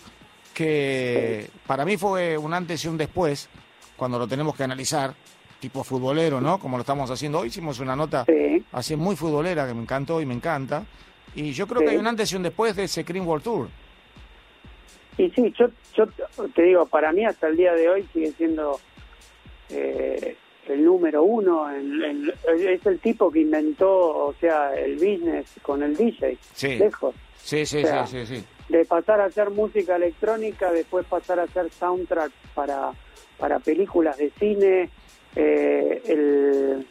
que 0.53 1.49
para 1.65 1.85
mí 1.85 1.95
fue 1.97 2.37
un 2.37 2.53
antes 2.53 2.83
y 2.83 2.87
un 2.87 2.97
después, 2.97 3.47
cuando 3.95 4.19
lo 4.19 4.27
tenemos 4.27 4.55
que 4.55 4.63
analizar, 4.63 5.13
tipo 5.59 5.83
futbolero, 5.83 6.39
¿no? 6.41 6.57
Como 6.59 6.77
lo 6.77 6.81
estamos 6.81 7.09
haciendo 7.11 7.39
hoy, 7.39 7.47
hicimos 7.49 7.79
una 7.79 7.95
nota 7.95 8.25
Sí. 8.25 8.63
así 8.71 8.95
muy 8.95 9.15
futbolera 9.15 9.67
que 9.67 9.73
me 9.73 9.81
encantó 9.81 10.21
y 10.21 10.25
me 10.25 10.33
encanta. 10.33 10.83
Y 11.35 11.51
yo 11.51 11.67
creo 11.67 11.81
que 11.81 11.89
hay 11.89 11.97
un 11.97 12.07
antes 12.07 12.31
y 12.31 12.35
un 12.35 12.43
después 12.43 12.75
de 12.75 12.85
ese 12.85 13.03
Cream 13.05 13.27
World 13.27 13.43
Tour. 13.43 13.69
Y 15.19 15.29
sí, 15.31 15.53
yo, 15.59 15.67
yo 15.95 16.07
te 16.55 16.61
digo, 16.63 16.85
para 16.85 17.11
mí 17.11 17.25
hasta 17.25 17.47
el 17.49 17.57
día 17.57 17.73
de 17.73 17.89
hoy 17.89 18.07
sigue 18.13 18.31
siendo 18.37 18.79
eh, 19.69 20.35
el 20.67 20.85
número 20.85 21.23
uno. 21.23 21.69
en- 21.73 22.01
en- 22.03 22.33
es 22.57 22.85
el 22.85 22.99
tipo 22.99 23.29
que 23.29 23.39
inventó, 23.41 23.89
o 24.27 24.33
sea, 24.39 24.73
el 24.75 24.93
business 24.95 25.47
con 25.61 25.83
el 25.83 25.95
DJ. 25.97 26.37
Sí. 26.53 26.75
Lejos. 26.77 27.13
Sí, 27.35 27.65
sí, 27.65 27.83
O 27.83 27.87
sea, 27.87 28.07
sí, 28.07 28.25
sí, 28.25 28.37
sí. 28.39 28.45
de 28.69 28.85
pasar 28.85 29.19
a 29.21 29.25
hacer 29.25 29.49
música 29.49 29.95
electrónica, 29.97 30.71
después 30.71 31.05
pasar 31.05 31.39
a 31.39 31.43
hacer 31.43 31.69
soundtrack 31.71 32.31
para, 32.53 32.91
para 33.37 33.59
películas 33.59 34.17
de 34.17 34.29
cine, 34.39 34.89
eh, 35.35 36.01
el, 36.05 36.87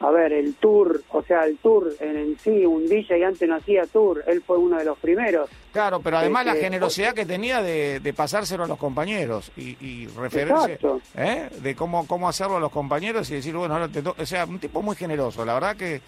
a 0.00 0.10
ver, 0.10 0.32
el 0.32 0.54
tour, 0.54 1.02
o 1.10 1.22
sea, 1.24 1.44
el 1.44 1.58
tour 1.58 1.92
en, 2.00 2.16
en 2.16 2.38
sí, 2.38 2.64
un 2.64 2.86
DJ 2.88 3.24
antes 3.24 3.48
no 3.48 3.56
hacía 3.56 3.84
tour, 3.86 4.22
él 4.26 4.42
fue 4.46 4.56
uno 4.56 4.78
de 4.78 4.84
los 4.84 4.96
primeros. 4.98 5.50
Claro, 5.72 6.00
pero 6.00 6.18
además 6.18 6.46
la 6.46 6.54
que- 6.54 6.60
generosidad 6.60 7.14
que 7.14 7.26
tenía 7.26 7.60
de, 7.62 7.98
de 8.00 8.12
pasárselo 8.12 8.64
a 8.64 8.68
los 8.68 8.78
compañeros 8.78 9.50
y, 9.56 9.76
y 9.84 10.06
referirse. 10.16 10.78
¿eh? 11.16 11.48
de 11.60 11.74
cómo, 11.74 12.06
cómo 12.06 12.28
hacerlo 12.28 12.56
a 12.58 12.60
los 12.60 12.70
compañeros 12.70 13.28
y 13.30 13.34
decir, 13.34 13.54
bueno, 13.56 13.74
ahora 13.74 13.88
te 13.88 14.00
to-". 14.02 14.14
O 14.18 14.24
sea, 14.26 14.44
un 14.44 14.58
tipo 14.60 14.82
muy 14.82 14.94
generoso. 14.94 15.44
La 15.44 15.54
verdad 15.54 15.76
que, 15.76 16.00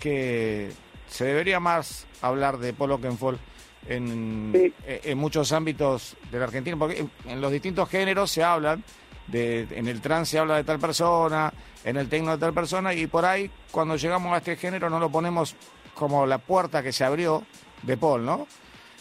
que 0.00 0.70
se 1.08 1.24
debería 1.24 1.60
más 1.60 2.06
hablar 2.20 2.58
de 2.58 2.72
Paul 2.72 2.92
Oakenfold 2.92 3.38
en, 3.88 4.50
Sí. 4.54 4.72
eh, 4.86 5.00
en 5.04 5.18
muchos 5.18 5.52
ámbitos 5.52 6.16
de 6.30 6.38
la 6.38 6.44
Argentina, 6.44 6.76
porque 6.76 6.98
en- 6.98 7.10
en 7.30 7.40
los 7.40 7.50
distintos 7.52 7.88
géneros 7.88 8.30
se 8.30 8.42
hablan, 8.42 8.82
de, 9.28 9.66
en 9.70 9.86
el 9.88 10.00
trance 10.00 10.32
se 10.32 10.38
habla 10.38 10.56
de 10.56 10.64
tal 10.64 10.78
persona, 10.78 11.52
en 11.84 11.96
el 11.96 12.08
tecno 12.08 12.32
de 12.32 12.38
tal 12.38 12.52
persona, 12.52 12.92
y 12.94 13.06
por 13.06 13.24
ahí 13.24 13.50
cuando 13.70 13.96
llegamos 13.96 14.32
a 14.32 14.38
este 14.38 14.56
género 14.56 14.90
no 14.90 14.98
lo 14.98 15.10
ponemos 15.10 15.54
como 15.94 16.26
la 16.26 16.38
puerta 16.38 16.82
que 16.82 16.92
se 16.92 17.04
abrió 17.04 17.42
de 17.82 17.96
Paul, 17.96 18.24
¿no? 18.24 18.46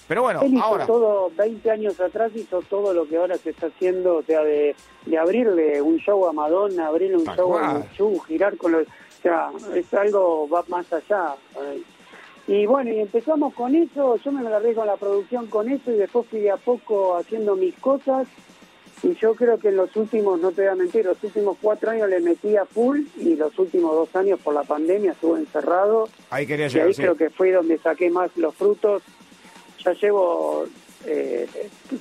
Pero 0.07 0.21
bueno, 0.21 0.41
Él 0.41 0.53
hizo 0.53 0.63
ahora... 0.63 0.86
todo, 0.86 1.30
20 1.36 1.69
años 1.69 1.99
atrás 1.99 2.32
hizo 2.34 2.61
todo 2.61 2.93
lo 2.93 3.07
que 3.07 3.17
ahora 3.17 3.38
se 3.38 3.49
está 3.49 3.67
haciendo, 3.67 4.17
o 4.17 4.23
sea, 4.23 4.41
de, 4.41 4.73
de 5.05 5.17
abrirle 5.17 5.82
un 5.82 5.97
show 5.97 6.25
a 6.28 6.32
Madonna, 6.32 6.88
abrirle 6.88 7.17
un 7.17 7.25
Tal 7.25 7.36
show 7.36 7.49
cual. 7.49 7.65
a 7.65 7.93
Chu, 7.93 8.19
girar 8.28 8.55
con 8.55 8.71
los... 8.71 8.88
O 8.88 9.21
sea, 9.21 9.49
es 9.75 9.93
algo, 9.93 10.47
va 10.47 10.63
más 10.69 10.91
allá. 10.93 11.36
Y 12.47 12.65
bueno, 12.65 12.91
y 12.91 12.99
empezamos 13.01 13.53
con 13.53 13.75
eso, 13.75 14.15
yo 14.23 14.32
me 14.32 14.47
agarré 14.47 14.73
con 14.73 14.88
la 14.88 14.95
producción 14.95 15.47
con 15.47 15.69
eso 15.69 15.91
y 15.91 15.95
después 15.95 16.25
fui 16.30 16.39
de 16.39 16.51
a 16.51 16.57
poco 16.57 17.17
haciendo 17.17 17.55
mis 17.55 17.75
cosas. 17.75 18.28
Y 19.04 19.14
yo 19.16 19.36
creo 19.36 19.60
que 19.60 19.70
en 19.70 19.78
los 19.78 19.95
últimos, 19.95 20.39
no 20.39 20.52
te 20.52 20.62
voy 20.64 20.72
a 20.72 20.76
mentir, 20.76 21.06
los 21.06 21.24
últimos 21.24 21.58
cuatro 21.62 21.91
años 21.91 22.10
le 22.10 22.20
metí 22.20 22.56
a 22.58 22.66
full 22.66 23.02
y 23.18 23.36
los 23.36 23.58
últimos 23.60 23.93
dos 23.93 24.16
años 24.16 24.39
por 24.43 24.54
la 24.56 24.64
pandemia 24.64 25.12
estuve 25.12 25.39
encerrado. 25.39 26.10
Ahí 26.32 26.48
quería 26.48 26.66
Y 26.66 26.70
llegar, 26.70 26.88
ahí 26.88 26.93
sí. 26.93 27.02
creo 27.04 27.16
que 27.16 27.30
fue 27.30 27.52
donde 27.52 27.78
saqué 27.78 28.10
más 28.10 28.36
los 28.38 28.56
frutos. 28.56 29.04
Ya 29.86 29.93
llevo, 29.93 30.66
eh, 31.06 31.48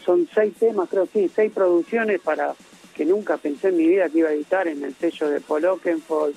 son 0.05 0.27
seis 0.35 0.55
temas, 0.59 0.89
creo 0.89 1.07
sí, 1.13 1.31
seis 1.35 1.53
producciones 1.53 2.21
para 2.21 2.55
que 2.95 3.05
nunca 3.05 3.37
pensé 3.37 3.69
en 3.69 3.77
mi 3.77 3.87
vida 3.89 4.09
que 4.09 4.19
iba 4.21 4.31
a 4.31 4.33
editar 4.33 4.67
en 4.67 4.83
el 4.83 4.95
sello 4.95 5.29
de 5.29 5.41
Paul 5.43 5.67
Oakenfold. 5.67 6.35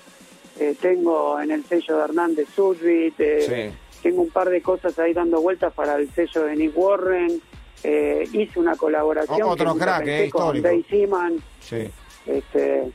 Eh, 0.60 0.76
tengo 0.82 1.39
en 1.39 1.51
el 1.51 1.64
sello 1.64 1.97
de 1.97 2.03
Hernández 2.03 2.47
Sudbit. 2.53 3.16
eh, 3.20 3.72
Tengo 4.03 4.22
un 4.24 4.30
par 4.30 4.49
de 4.49 4.62
cosas 4.62 4.97
ahí 4.99 5.14
dando 5.14 5.39
vueltas 5.41 5.74
para 5.74 5.95
el 5.95 6.10
sello 6.12 6.43
de 6.43 6.55
Nick 6.57 6.78
Warren. 6.78 7.41
Eh, 7.84 8.27
hice 8.34 8.59
una 8.59 8.75
colaboración 8.75 9.41
O- 9.43 9.49
otro 9.51 9.75
crack, 9.75 10.05
eh, 10.07 10.30
con. 10.30 10.61
Dave 10.61 10.86
Seaman 10.89 11.38
Sí. 11.61 11.89
este, 12.25 12.91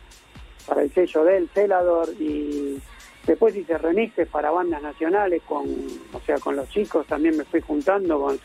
para 0.66 0.82
el 0.82 0.93
sello 0.93 1.24
de 1.24 1.37
él, 1.39 1.51
Celador, 1.55 2.11
y 2.18 2.78
después 3.26 3.57
hice 3.57 3.78
remixes 3.78 4.28
para 4.28 4.51
bandas 4.51 4.82
nacionales, 4.82 5.43
con 5.49 5.64
o 6.12 6.20
sea, 6.26 6.39
con 6.39 6.57
los 6.57 6.68
chicos 6.68 7.07
también 7.07 7.37
me 7.37 7.45
fui 7.45 7.61
juntando 7.62 8.20
con, 8.20 8.39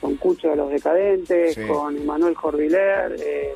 con 0.00 0.16
Cucho 0.16 0.48
de 0.50 0.56
los 0.56 0.70
Decadentes, 0.70 1.54
Sí. 1.54 1.66
con 1.66 2.04
Manuel 2.04 2.34
Jordiler, 2.34 3.16
eh, 3.18 3.54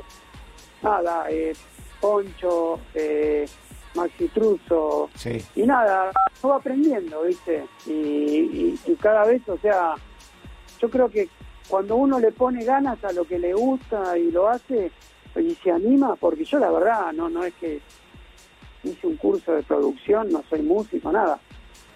nada, 0.82 1.26
eh, 1.30 1.52
Poncho, 2.00 2.80
eh, 2.94 3.46
Maxi 3.94 4.28
Truso. 4.28 5.10
Sí. 5.14 5.38
Y 5.54 5.62
nada, 5.66 6.10
va 6.44 6.56
aprendiendo, 6.56 7.22
¿viste? 7.22 7.64
Y, 7.86 7.90
y- 7.92 8.78
y 8.86 8.94
cada 8.96 9.24
vez, 9.26 9.46
o 9.48 9.58
sea, 9.58 9.94
yo 10.80 10.90
creo 10.90 11.08
que 11.10 11.28
cuando 11.68 11.96
uno 11.96 12.18
le 12.18 12.32
pone 12.32 12.64
ganas 12.64 13.02
a 13.04 13.12
lo 13.12 13.24
que 13.24 13.38
le 13.38 13.54
gusta 13.54 14.16
y 14.18 14.30
lo 14.30 14.48
hace 14.48 14.90
y 15.36 15.54
se 15.62 15.70
anima, 15.70 16.14
porque 16.16 16.44
yo 16.44 16.58
la 16.58 16.70
verdad 16.70 17.12
no 17.12 17.28
no 17.28 17.44
es 17.44 17.54
que 17.54 17.80
hice 18.84 19.06
un 19.06 19.16
curso 19.16 19.52
de 19.52 19.62
producción, 19.62 20.30
no 20.30 20.42
soy 20.50 20.62
músico, 20.62 21.10
nada. 21.12 21.38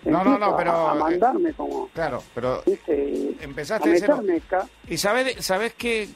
No, 0.05 0.23
no, 0.23 0.39
no, 0.39 0.47
a- 0.47 0.57
pero- 0.57 0.89
A, 0.89 0.95
mandarme 0.95 1.53
como, 1.53 1.89
Claro, 1.89 2.23
pero 2.35 2.63
¿viste? 2.65 3.35
Empezaste 3.41 3.89
a 3.89 3.93
meterme 3.93 4.37
acá. 4.37 4.69
¿Y 4.89 4.97
sabes, 4.99 5.45
sabes 5.45 5.75
qué, 5.75 6.09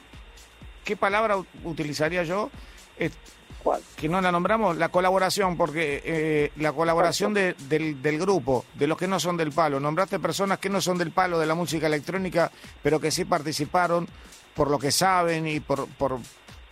qué 0.85 0.95
palabra 0.95 1.35
utilizaría 1.65 2.23
yo? 2.23 2.49
Es- 2.97 3.17
¿Cuál? 3.63 3.81
que 3.95 4.09
no 4.09 4.19
la 4.21 4.31
nombramos, 4.31 4.77
la 4.77 4.89
colaboración, 4.89 5.55
porque 5.57 6.01
eh, 6.03 6.51
la 6.57 6.73
colaboración 6.73 7.33
de- 7.33 7.53
del, 7.69 8.01
del 8.01 8.17
grupo, 8.19 8.65
de 8.73 8.87
los 8.87 8.97
que 8.97 9.07
no 9.07 9.19
son 9.19 9.37
del 9.37 9.51
palo. 9.51 9.79
Nombraste 9.79 10.19
personas 10.19 10.57
que 10.59 10.69
no 10.69 10.81
son 10.81 10.97
del 10.97 11.11
palo 11.11 11.37
de 11.39 11.45
la 11.45 11.55
música 11.55 11.87
electrónica, 11.87 12.51
pero 12.81 12.99
que 12.99 13.11
sí 13.11 13.25
participaron 13.25 14.07
por 14.55 14.69
lo 14.69 14.79
que 14.79 14.91
saben 14.91 15.47
y 15.47 15.59
por, 15.59 15.87
por, 15.87 16.17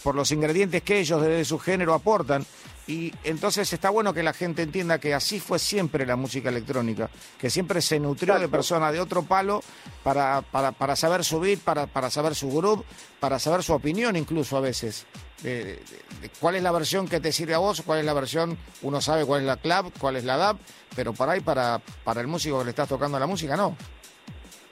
por 0.03 0.15
los 0.15 0.31
ingredientes 0.31 0.81
que 0.81 0.99
ellos 0.99 1.21
desde 1.21 1.45
su 1.45 1.59
género 1.59 1.93
aportan. 1.93 2.45
Y 2.89 3.13
entonces 3.23 3.71
está 3.71 3.91
bueno 3.91 4.15
que 4.15 4.23
la 4.23 4.33
gente 4.33 4.63
entienda 4.63 4.97
que 4.97 5.13
así 5.13 5.39
fue 5.39 5.59
siempre 5.59 6.07
la 6.07 6.15
música 6.15 6.49
electrónica, 6.49 7.07
que 7.37 7.51
siempre 7.51 7.83
se 7.83 7.99
nutrió 7.99 8.39
de 8.39 8.47
personas 8.49 8.91
de 8.91 8.99
otro 8.99 9.21
palo 9.21 9.61
para, 10.03 10.41
para, 10.41 10.71
para 10.71 10.95
saber 10.95 11.23
subir, 11.23 11.59
para, 11.59 11.85
para 11.85 12.09
saber 12.09 12.33
su 12.33 12.49
groove, 12.49 12.83
para 13.19 13.37
saber 13.37 13.61
su 13.61 13.73
opinión 13.73 14.15
incluso 14.15 14.57
a 14.57 14.61
veces. 14.61 15.05
De, 15.43 15.63
de- 15.65 15.75
de 16.21 16.29
cuál 16.39 16.55
es 16.55 16.63
la 16.63 16.71
versión 16.71 17.07
que 17.07 17.19
te 17.19 17.31
sirve 17.31 17.53
a 17.53 17.59
vos, 17.59 17.83
cuál 17.85 17.99
es 17.99 18.05
la 18.05 18.13
versión, 18.13 18.57
uno 18.81 18.99
sabe 19.01 19.23
cuál 19.23 19.41
es 19.41 19.45
la 19.47 19.57
club, 19.57 19.93
cuál 19.99 20.15
es 20.15 20.23
la 20.25 20.35
DAP, 20.37 20.57
pero 20.95 21.13
por 21.13 21.29
ahí 21.29 21.41
para, 21.41 21.79
para 22.03 22.21
el 22.21 22.27
músico 22.27 22.57
que 22.57 22.63
le 22.65 22.69
estás 22.71 22.89
tocando 22.89 23.19
la 23.19 23.27
música, 23.27 23.55
no. 23.55 23.77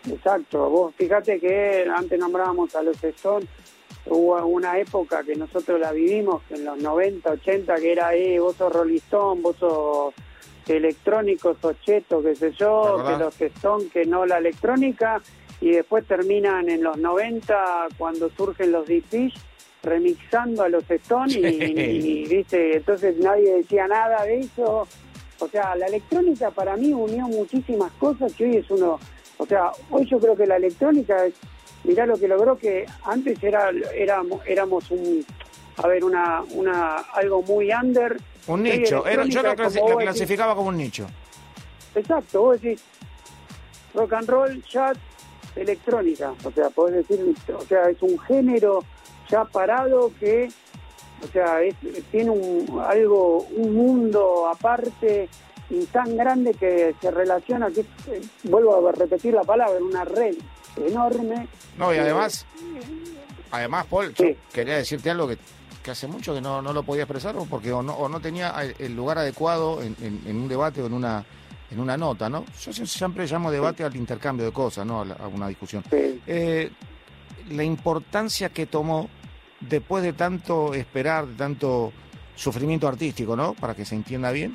Exacto, 0.09 0.69
vos 0.69 0.93
fíjate 0.97 1.39
que 1.39 1.85
antes 1.95 2.17
nombrábamos 2.19 2.73
a 2.75 2.81
los 2.81 2.97
hubo 4.09 4.45
una 4.45 4.79
época 4.79 5.23
que 5.23 5.35
nosotros 5.35 5.79
la 5.79 5.91
vivimos 5.91 6.41
en 6.49 6.65
los 6.65 6.77
90, 6.77 7.29
80, 7.29 7.75
que 7.75 7.91
era 7.91 8.07
ahí, 8.07 8.37
vos 8.39 8.55
sos 8.55 8.71
Rolling 8.71 8.97
Stone, 8.97 9.41
vos 9.41 9.55
sos 9.57 10.13
electrónico, 10.67 11.55
sos 11.61 11.79
cheto, 11.81 12.21
qué 12.21 12.35
sé 12.35 12.51
¿Te 12.51 12.57
yo, 12.57 13.03
que 13.05 13.17
los 13.17 13.41
Stones, 13.41 13.91
que 13.91 14.05
no 14.05 14.25
la 14.25 14.37
electrónica, 14.37 15.21
y 15.61 15.71
después 15.71 16.05
terminan 16.05 16.69
en 16.69 16.83
los 16.83 16.97
90 16.97 17.87
cuando 17.97 18.29
surgen 18.29 18.71
los 18.71 18.85
Deep 18.87 19.05
Fish 19.05 19.33
remixando 19.83 20.63
a 20.63 20.69
los 20.69 20.89
Stones 20.89 21.35
y, 21.35 21.39
y, 21.39 22.25
viste, 22.27 22.77
entonces 22.77 23.17
nadie 23.17 23.55
decía 23.55 23.87
nada 23.87 24.23
de 24.23 24.39
eso. 24.39 24.87
O 25.39 25.47
sea, 25.47 25.75
la 25.75 25.85
electrónica 25.85 26.51
para 26.51 26.75
mí 26.75 26.93
unió 26.93 27.27
muchísimas 27.27 27.91
cosas 27.93 28.33
que 28.33 28.45
hoy 28.45 28.57
es 28.57 28.69
uno, 28.71 28.99
o 29.37 29.45
sea, 29.45 29.71
hoy 29.91 30.05
yo 30.05 30.19
creo 30.19 30.35
que 30.35 30.47
la 30.47 30.57
electrónica 30.57 31.25
es, 31.25 31.35
mirá 31.83 32.05
lo 32.05 32.17
que 32.17 32.27
logró 32.27 32.57
que 32.57 32.85
antes 33.05 33.41
era 33.43 33.69
éramos 33.95 34.41
éramos 34.45 34.89
un 34.91 35.25
a 35.77 35.87
ver, 35.87 36.03
una 36.03 36.41
una 36.51 36.97
algo 37.13 37.41
muy 37.43 37.71
under. 37.71 38.17
Un 38.47 38.63
nicho, 38.63 39.05
era, 39.05 39.25
yo 39.25 39.43
lo, 39.43 39.53
clasi- 39.53 39.79
lo 39.79 39.85
decís, 39.89 40.03
clasificaba 40.03 40.55
como 40.55 40.69
un 40.69 40.77
nicho. 40.77 41.05
Exacto, 41.95 42.41
vos 42.41 42.61
decís 42.61 42.81
rock 43.93 44.13
and 44.13 44.29
roll, 44.29 44.63
jazz, 44.63 44.97
electrónica. 45.55 46.33
O 46.43 46.51
sea, 46.51 46.69
podés 46.69 47.07
decir, 47.07 47.35
o 47.55 47.61
sea, 47.61 47.89
es 47.89 48.01
un 48.01 48.17
género 48.19 48.83
ya 49.29 49.43
parado 49.45 50.11
que, 50.19 50.49
o 51.23 51.27
sea, 51.31 51.61
es- 51.61 51.75
tiene 52.11 52.29
un, 52.31 52.81
algo, 52.87 53.39
un 53.55 53.73
mundo 53.75 54.47
aparte 54.47 55.27
y 55.69 55.83
tan 55.85 56.15
grande 56.15 56.53
que 56.53 56.95
se 57.01 57.11
relaciona, 57.11 57.69
que 57.69 57.81
es, 57.81 57.87
eh, 58.11 58.21
vuelvo 58.43 58.87
a 58.87 58.91
repetir 58.93 59.33
la 59.33 59.43
palabra, 59.43 59.77
una 59.83 60.05
red 60.05 60.35
enorme. 60.85 61.47
No, 61.77 61.93
y 61.93 61.97
además, 61.97 62.45
además, 63.51 63.85
Paul, 63.89 64.13
yo 64.13 64.25
quería 64.51 64.77
decirte 64.77 65.09
algo 65.09 65.27
que, 65.27 65.37
que 65.83 65.91
hace 65.91 66.07
mucho 66.07 66.33
que 66.33 66.41
no, 66.41 66.61
no 66.61 66.73
lo 66.73 66.83
podía 66.83 67.03
expresar 67.03 67.35
porque 67.49 67.71
o 67.71 67.81
no, 67.81 67.93
o 67.93 68.09
no 68.09 68.19
tenía 68.19 68.53
el 68.77 68.95
lugar 68.95 69.17
adecuado 69.19 69.81
en, 69.81 69.95
en- 70.01 70.21
en 70.25 70.35
un 70.37 70.47
debate 70.47 70.81
o 70.81 70.87
en 70.87 70.93
una 70.93 71.23
en 71.69 71.81
una 71.81 71.97
nota, 71.97 72.29
¿no? 72.29 72.45
Yo 72.61 72.71
sie- 72.71 72.85
siempre 72.85 73.27
llamo 73.27 73.51
debate 73.51 73.83
al 73.83 73.93
intercambio 73.95 74.45
de 74.45 74.53
cosas, 74.53 74.85
no 74.85 75.01
a, 75.01 75.05
la- 75.05 75.15
a 75.15 75.27
una 75.27 75.49
discusión. 75.49 75.83
Sí. 75.89 76.21
Eh, 76.25 76.71
la 77.49 77.63
importancia 77.63 78.49
que 78.49 78.67
tomó 78.67 79.09
después 79.59 80.01
de 80.01 80.13
tanto 80.13 80.73
esperar, 80.73 81.27
de 81.27 81.35
tanto 81.35 81.91
sufrimiento 82.35 82.87
artístico, 82.87 83.35
¿no? 83.35 83.53
Para 83.53 83.75
que 83.75 83.83
se 83.83 83.95
entienda 83.95 84.31
bien, 84.31 84.53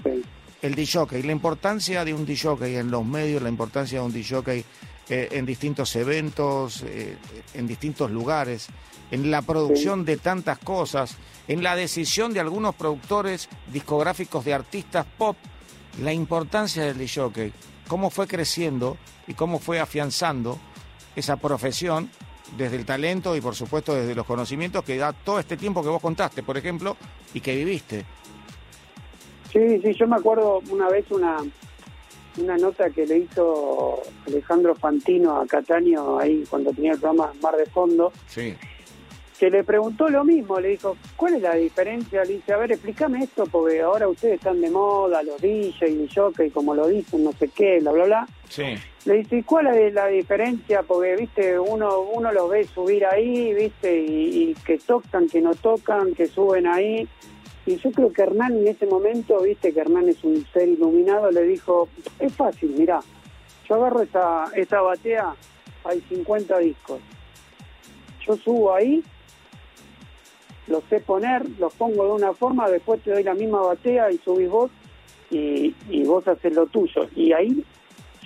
el 0.63 0.75
DJ, 0.75 1.23
la 1.25 1.33
importancia 1.33 2.03
de 2.03 2.15
un 2.15 2.25
DJ 2.25 2.57
en 2.79 2.91
los 2.91 3.05
medios, 3.05 3.43
la 3.43 3.49
importancia 3.51 3.99
de 4.01 4.07
un 4.07 4.13
DJ 4.13 4.65
eh, 5.15 5.29
en 5.33 5.45
distintos 5.45 5.95
eventos, 5.95 6.83
eh, 6.85 7.19
en 7.53 7.67
distintos 7.67 8.11
lugares, 8.11 8.69
en 9.11 9.31
la 9.31 9.43
producción 9.43 10.07
de 10.07 10.17
tantas 10.17 10.59
cosas, 10.59 11.19
en 11.49 11.63
la 11.63 11.77
decisión 11.77 12.33
de 12.33 12.41
algunos 12.41 12.75
productores 12.75 13.51
discográficos 13.71 14.43
de 14.47 14.55
artistas 14.55 15.05
pop, 15.19 15.37
la 16.01 16.15
importancia 16.15 16.85
del 16.85 16.97
DJ, 16.97 17.53
cómo 17.89 18.09
fue 18.09 18.27
creciendo 18.27 18.97
y 19.27 19.35
cómo 19.35 19.59
fue 19.59 19.81
afianzando 19.81 20.59
esa 21.15 21.37
profesión 21.37 22.09
desde 22.57 22.77
el 22.77 22.87
talento 22.87 23.37
y 23.37 23.43
por 23.43 23.55
supuesto 23.55 23.95
desde 23.95 24.15
los 24.15 24.25
conocimientos 24.25 24.83
que 24.83 24.97
da 24.97 25.13
todo 25.13 25.39
este 25.39 25.59
tiempo 25.59 25.83
que 25.83 25.91
vos 25.91 26.01
contaste, 26.01 26.43
por 26.43 26.57
ejemplo, 26.57 26.97
y 27.35 27.41
que 27.43 27.55
viviste. 27.55 28.07
Sí, 29.53 29.79
sí, 29.83 29.93
yo 29.93 30.07
me 30.07 30.17
acuerdo 30.17 30.63
una 30.71 30.89
vez 30.89 31.05
una 31.11 31.37
una 32.39 32.57
nota 32.57 32.91
que 32.91 33.07
le 33.07 33.19
hizo 33.19 34.01
Alejandro 34.27 34.75
Fantino 34.75 35.41
a 35.41 35.47
Cataño 35.47 36.19
ahí 36.19 36.45
cuando 36.49 36.73
tenía 36.73 36.93
el 36.93 36.99
programa 36.99 37.33
Mar 37.43 37.57
de 37.57 37.67
Fondo, 37.67 38.13
Sí. 38.29 38.55
que 39.39 39.51
le 39.51 39.65
preguntó 39.65 40.09
lo 40.09 40.25
mismo, 40.25 40.61
le 40.61 40.69
dijo, 40.69 40.97
¿cuál 41.17 41.35
es 41.35 41.43
la 41.43 41.55
diferencia? 41.57 42.25
Le 42.25 42.35
dice, 42.35 42.53
a 42.53 42.59
ver, 42.59 42.73
explícame 42.73 43.25
esto, 43.25 43.45
porque 43.47 43.81
ahora 43.81 44.07
ustedes 44.09 44.35
están 44.35 44.61
de 44.61 44.71
moda, 44.71 45.23
los 45.25 45.41
DJ 45.41 45.89
y 45.89 46.09
jockey, 46.15 46.51
como 46.51 46.75
lo 46.75 46.87
dicen, 46.87 47.25
no 47.25 47.33
sé 47.33 47.49
qué, 47.49 47.81
bla, 47.81 47.91
bla, 47.93 48.05
bla. 48.05 48.29
Sí. 48.49 48.63
Le 49.05 49.15
dice, 49.15 49.39
¿y 49.39 49.43
cuál 49.43 49.67
es 49.77 49.93
la 49.95 50.07
diferencia? 50.07 50.83
Porque, 50.85 51.17
viste, 51.17 51.59
uno 51.59 52.03
uno 52.03 52.31
los 52.33 52.49
ve 52.51 52.65
subir 52.65 53.05
ahí, 53.05 53.53
viste, 53.53 54.01
y, 54.01 54.51
y 54.51 54.55
que 54.65 54.79
tocan, 54.79 55.29
que 55.29 55.41
no 55.41 55.55
tocan, 55.57 56.15
que 56.15 56.27
suben 56.29 56.69
ahí. 56.69 57.09
Y 57.65 57.77
yo 57.77 57.93
creo 57.93 58.13
que 58.13 58.23
Hernán 58.23 58.57
en 58.57 58.69
ese 58.69 58.87
momento, 58.87 59.41
viste, 59.43 59.73
que 59.73 59.81
Hernán 59.81 60.09
es 60.09 60.23
un 60.25 60.45
ser 60.53 60.69
iluminado, 60.69 61.31
le 61.31 61.43
dijo, 61.43 61.89
es 62.19 62.35
fácil, 62.35 62.75
mirá, 62.77 63.01
yo 63.69 63.77
agarro 63.77 64.03
esta, 64.03 64.47
esta 64.57 64.81
batea, 64.81 65.35
hay 65.85 66.01
50 66.09 66.59
discos. 66.59 67.01
Yo 68.27 68.37
subo 68.37 68.75
ahí, 68.75 69.03
los 70.67 70.83
sé 70.85 71.01
poner, 71.01 71.49
los 71.59 71.73
pongo 71.75 72.05
de 72.05 72.13
una 72.13 72.33
forma, 72.33 72.69
después 72.69 73.01
te 73.03 73.13
doy 73.13 73.23
la 73.23 73.35
misma 73.35 73.61
batea 73.61 74.11
y 74.11 74.19
subís 74.19 74.49
vos 74.49 74.71
y, 75.31 75.75
y 75.89 76.05
vos 76.05 76.27
haces 76.27 76.55
lo 76.55 76.67
tuyo. 76.67 77.09
Y 77.15 77.33
ahí 77.33 77.65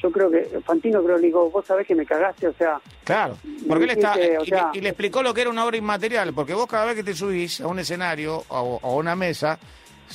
yo 0.02 0.10
creo 0.12 0.30
que, 0.30 0.60
Fantino 0.64 1.02
creo 1.02 1.16
le 1.18 1.26
digo, 1.26 1.50
vos 1.50 1.64
sabés 1.66 1.86
que 1.86 1.94
me 1.94 2.04
cagaste, 2.06 2.48
o 2.48 2.52
sea, 2.54 2.80
Claro, 3.04 3.36
porque 3.68 3.84
él 3.84 3.90
está, 3.90 4.14
o 4.40 4.44
y, 4.44 4.46
sea- 4.48 4.70
le- 4.72 4.78
y 4.78 4.82
le 4.82 4.88
explicó 4.90 5.22
lo 5.22 5.32
que 5.34 5.40
era 5.42 5.50
una 5.50 5.64
obra 5.64 5.76
inmaterial, 5.76 6.32
porque 6.34 6.54
vos 6.54 6.66
cada 6.66 6.84
vez 6.86 6.94
que 6.96 7.02
te 7.04 7.14
subís 7.14 7.60
a 7.60 7.66
un 7.66 7.78
escenario 7.78 8.44
o 8.48 8.80
a 8.82 8.88
una 8.94 9.16
mesa, 9.16 9.58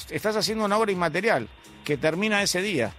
estás 0.09 0.35
haciendo 0.35 0.65
una 0.65 0.77
obra 0.77 0.91
inmaterial 0.91 1.47
que 1.83 1.97
termina 1.97 2.41
ese 2.43 2.61
día. 2.61 2.93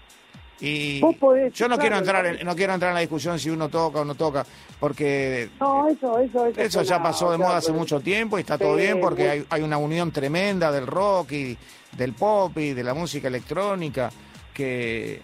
Y 0.65 1.01
Vos 1.01 1.17
podés, 1.17 1.53
yo 1.55 1.67
no 1.67 1.75
claro, 1.75 1.81
quiero 1.81 1.97
entrar 1.99 2.27
en, 2.27 2.47
¿no? 2.47 2.55
quiero 2.55 2.73
entrar 2.73 2.91
en 2.91 2.95
la 2.95 3.01
discusión 3.01 3.37
si 3.39 3.51
uno 3.51 3.69
toca 3.69 4.01
o 4.03 4.05
no 4.05 4.15
toca, 4.15 4.47
porque 4.79 5.49
no, 5.59 5.89
eso, 5.89 6.19
eso, 6.21 6.47
eso. 6.47 6.61
eso 6.61 6.83
ya 6.83 7.03
pasó 7.03 7.31
de 7.31 7.35
o 7.35 7.39
sea, 7.39 7.47
moda 7.47 7.57
hace 7.59 7.73
mucho 7.73 7.99
tiempo 8.01 8.39
y 8.39 8.43
está 8.43 8.57
todo 8.59 8.77
bien 8.77 9.01
porque 9.01 9.45
hay 9.49 9.63
una 9.63 9.77
unión 9.79 10.13
tremenda 10.13 10.71
del 10.71 10.87
rock 10.87 11.33
y 11.33 11.59
del 11.97 12.13
pop 12.13 12.57
y 12.59 12.75
de 12.75 12.85
la 12.85 12.95
música 12.95 13.27
electrónica 13.27 14.11
que, 14.55 15.21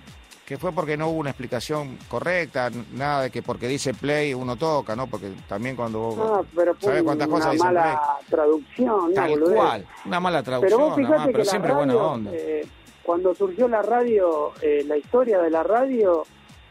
que 0.48 0.56
fue 0.56 0.72
porque 0.72 0.96
no 0.96 1.08
hubo 1.08 1.18
una 1.20 1.28
explicación 1.28 1.98
correcta, 2.08 2.70
nada 2.94 3.24
de 3.24 3.30
que 3.30 3.42
porque 3.42 3.68
dice 3.68 3.92
play 3.92 4.32
uno 4.32 4.56
toca, 4.56 4.96
¿no? 4.96 5.06
Porque 5.06 5.30
también 5.46 5.76
cuando 5.76 5.98
vos 5.98 6.16
No, 6.16 6.46
pero 6.56 6.74
fue 6.74 6.84
¿sabés 6.84 7.02
cuántas 7.02 7.28
una 7.28 7.36
cosas 7.36 7.52
dicen 7.52 7.68
play? 7.68 7.82
mala 7.82 8.02
traducción, 8.30 9.00
una 9.04 9.14
Tal 9.14 9.40
cual, 9.40 9.86
una 10.06 10.20
mala 10.20 10.42
Pero 10.42 10.58
traducción, 10.58 10.80
vos 10.80 10.88
nada 10.88 10.96
fijate 10.96 11.18
más, 11.18 11.26
que 11.26 11.32
pero 11.32 11.44
la 11.44 11.50
siempre 11.50 11.72
buena 11.74 11.96
onda. 11.96 12.30
eh, 12.32 12.66
cuando 13.02 13.34
surgió 13.34 13.68
la 13.68 13.82
radio, 13.82 14.52
eh, 14.62 14.84
la 14.86 14.96
historia 14.96 15.38
de 15.42 15.50
la 15.50 15.62
radio, 15.64 16.22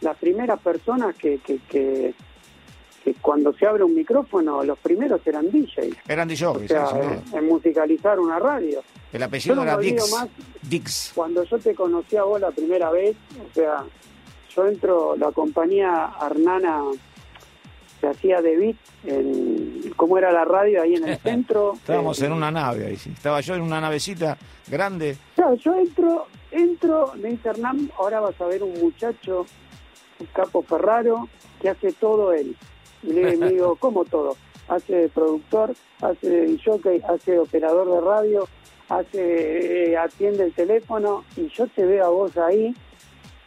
las 0.02 0.18
primeras 0.18 0.60
personas 0.60 1.16
que, 1.16 1.38
que, 1.38 1.60
que, 1.70 2.16
que 3.14 3.20
cuando 3.22 3.54
se 3.54 3.66
abre 3.66 3.84
un 3.84 3.96
micrófono, 3.96 4.64
los 4.64 4.78
primeros 4.80 5.22
eran 5.26 5.50
DJs. 5.50 5.96
Eran 6.08 6.30
O 6.30 6.34
DJs, 6.34 6.68
sea, 6.68 6.88
sí, 6.88 6.96
sin 7.30 7.38
en, 7.38 7.48
musicalizar 7.48 8.20
una 8.20 8.40
radio. 8.40 8.82
El 9.14 9.24
apellido 9.24 9.56
yo 9.56 9.62
no 9.64 9.64
era 9.64 9.78
Dix. 9.78 10.12
más. 10.12 10.28
Dix. 10.64 11.12
Cuando 11.16 11.44
yo 11.44 11.58
te 11.60 11.74
conocí 11.74 12.18
a 12.18 12.24
vos 12.24 12.42
la 12.42 12.52
primera 12.52 12.92
vez, 12.92 13.16
o 13.50 13.54
sea, 13.54 13.84
yo 14.56 14.68
entro, 14.68 15.16
la 15.16 15.32
compañía 15.32 16.06
Arnana 16.06 16.82
se 18.02 18.08
hacía 18.08 18.42
de 18.42 18.56
beat 18.58 18.76
en 19.06 19.94
cómo 19.96 20.18
era 20.18 20.32
la 20.32 20.46
radio 20.46 20.82
ahí 20.82 20.96
en 20.96 21.08
el 21.08 21.18
centro. 21.24 21.74
Estábamos 21.76 22.22
Eh, 22.22 22.26
en 22.26 22.34
una 22.34 22.52
nave 22.52 22.88
ahí, 22.88 22.96
sí. 22.98 23.10
Estaba 23.12 23.40
yo 23.42 23.56
en 23.56 23.62
una 23.62 23.80
navecita 23.82 24.38
grande. 24.68 25.18
Claro, 25.36 25.56
yo 25.56 25.74
entro 25.76 26.28
entro, 26.50 27.12
me 27.22 27.30
dice 27.30 27.50
Hernán, 27.50 27.92
ahora 27.98 28.20
vas 28.22 28.40
a 28.40 28.46
ver 28.46 28.64
un 28.64 28.74
muchacho, 28.80 29.46
un 30.20 30.26
capo 30.34 30.62
Ferraro, 30.64 31.28
que 31.62 31.70
hace 31.70 31.92
todo 31.92 32.32
él. 32.34 32.56
Y 33.08 33.14
le 33.14 33.38
digo, 33.50 33.76
¿cómo 33.78 34.06
todo? 34.06 34.36
Hace 34.68 35.10
productor, 35.10 35.74
hace 36.02 36.58
jockey, 36.64 37.02
hace 37.08 37.40
operador 37.40 37.90
de 37.90 38.02
radio, 38.02 38.48
hace 38.90 39.92
eh, 39.92 39.98
atiende 39.98 40.44
el 40.44 40.54
teléfono 40.54 41.24
y 41.38 41.48
yo 41.50 41.68
te 41.68 41.86
veo 41.86 42.06
a 42.06 42.10
vos 42.10 42.38
ahí. 42.38 42.76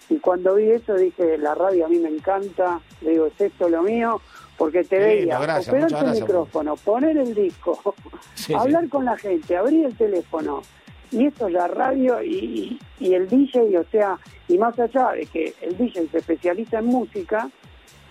Y 0.09 0.17
cuando 0.17 0.55
vi 0.57 0.71
eso 0.71 0.95
dije 0.95 1.39
la 1.39 1.55
radio 1.55 1.87
a 1.87 1.89
mí 1.89 1.99
me 1.99 2.09
encanta 2.09 2.81
le 3.01 3.11
digo 3.13 3.27
es 3.27 3.41
esto 3.41 3.69
lo 3.69 3.83
mío 3.83 4.21
porque 4.57 4.83
te 4.83 4.99
veía. 4.99 5.39
operar 5.39 5.63
el 6.05 6.21
micrófono 6.21 6.75
poner 6.77 7.17
el 7.17 7.33
disco 7.35 7.95
hablar 8.59 8.89
con 8.89 9.05
la 9.05 9.17
gente 9.17 9.57
abrir 9.57 9.87
el 9.87 9.97
teléfono. 9.97 10.63
Y 11.13 11.27
esto 11.27 11.49
es 11.49 11.55
la 11.55 11.67
radio 11.67 12.23
y, 12.23 12.79
y, 13.01 13.15
el 13.15 13.29
DJ 13.29 13.77
o 13.79 13.85
sea 13.91 14.17
y 14.49 14.57
más 14.59 14.79
allá 14.79 15.11
de 15.11 15.27
que 15.27 15.55
el 15.61 15.77
DJ 15.77 16.09
se 16.09 16.19
especializa 16.19 16.79
en 16.79 16.87
música 16.87 17.51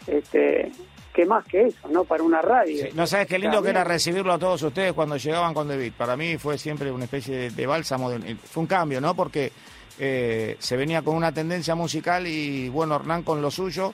este 0.05 0.71
que 1.19 1.25
más 1.25 1.43
que 1.43 1.63
eso, 1.63 1.89
¿no? 1.89 2.05
Para 2.05 2.23
una 2.23 2.41
radio. 2.41 2.87
no 2.93 3.05
sabes 3.05 3.27
qué 3.27 3.37
lindo 3.37 3.61
que 3.61 3.71
era 3.71 3.83
recibirlo 3.83 4.31
a 4.31 4.39
todos 4.39 4.63
ustedes 4.63 4.93
cuando 4.93 5.17
llegaban 5.17 5.53
con 5.53 5.67
David. 5.67 5.91
Para 5.97 6.15
mí 6.15 6.37
fue 6.37 6.57
siempre 6.57 6.89
una 6.93 7.03
especie 7.03 7.51
de, 7.51 7.67
bálsamo, 7.67 8.09
fue 8.45 8.61
un 8.61 8.67
cambio, 8.67 9.01
¿no? 9.01 9.13
Porque 9.15 9.51
eh, 9.99 10.55
se 10.59 10.77
venía 10.77 11.01
con 11.01 11.17
una 11.17 11.33
tendencia 11.33 11.75
musical 11.75 12.25
y 12.25 12.69
bueno, 12.69 12.95
Hernán 12.95 13.23
con 13.23 13.41
lo 13.41 13.51
suyo, 13.51 13.93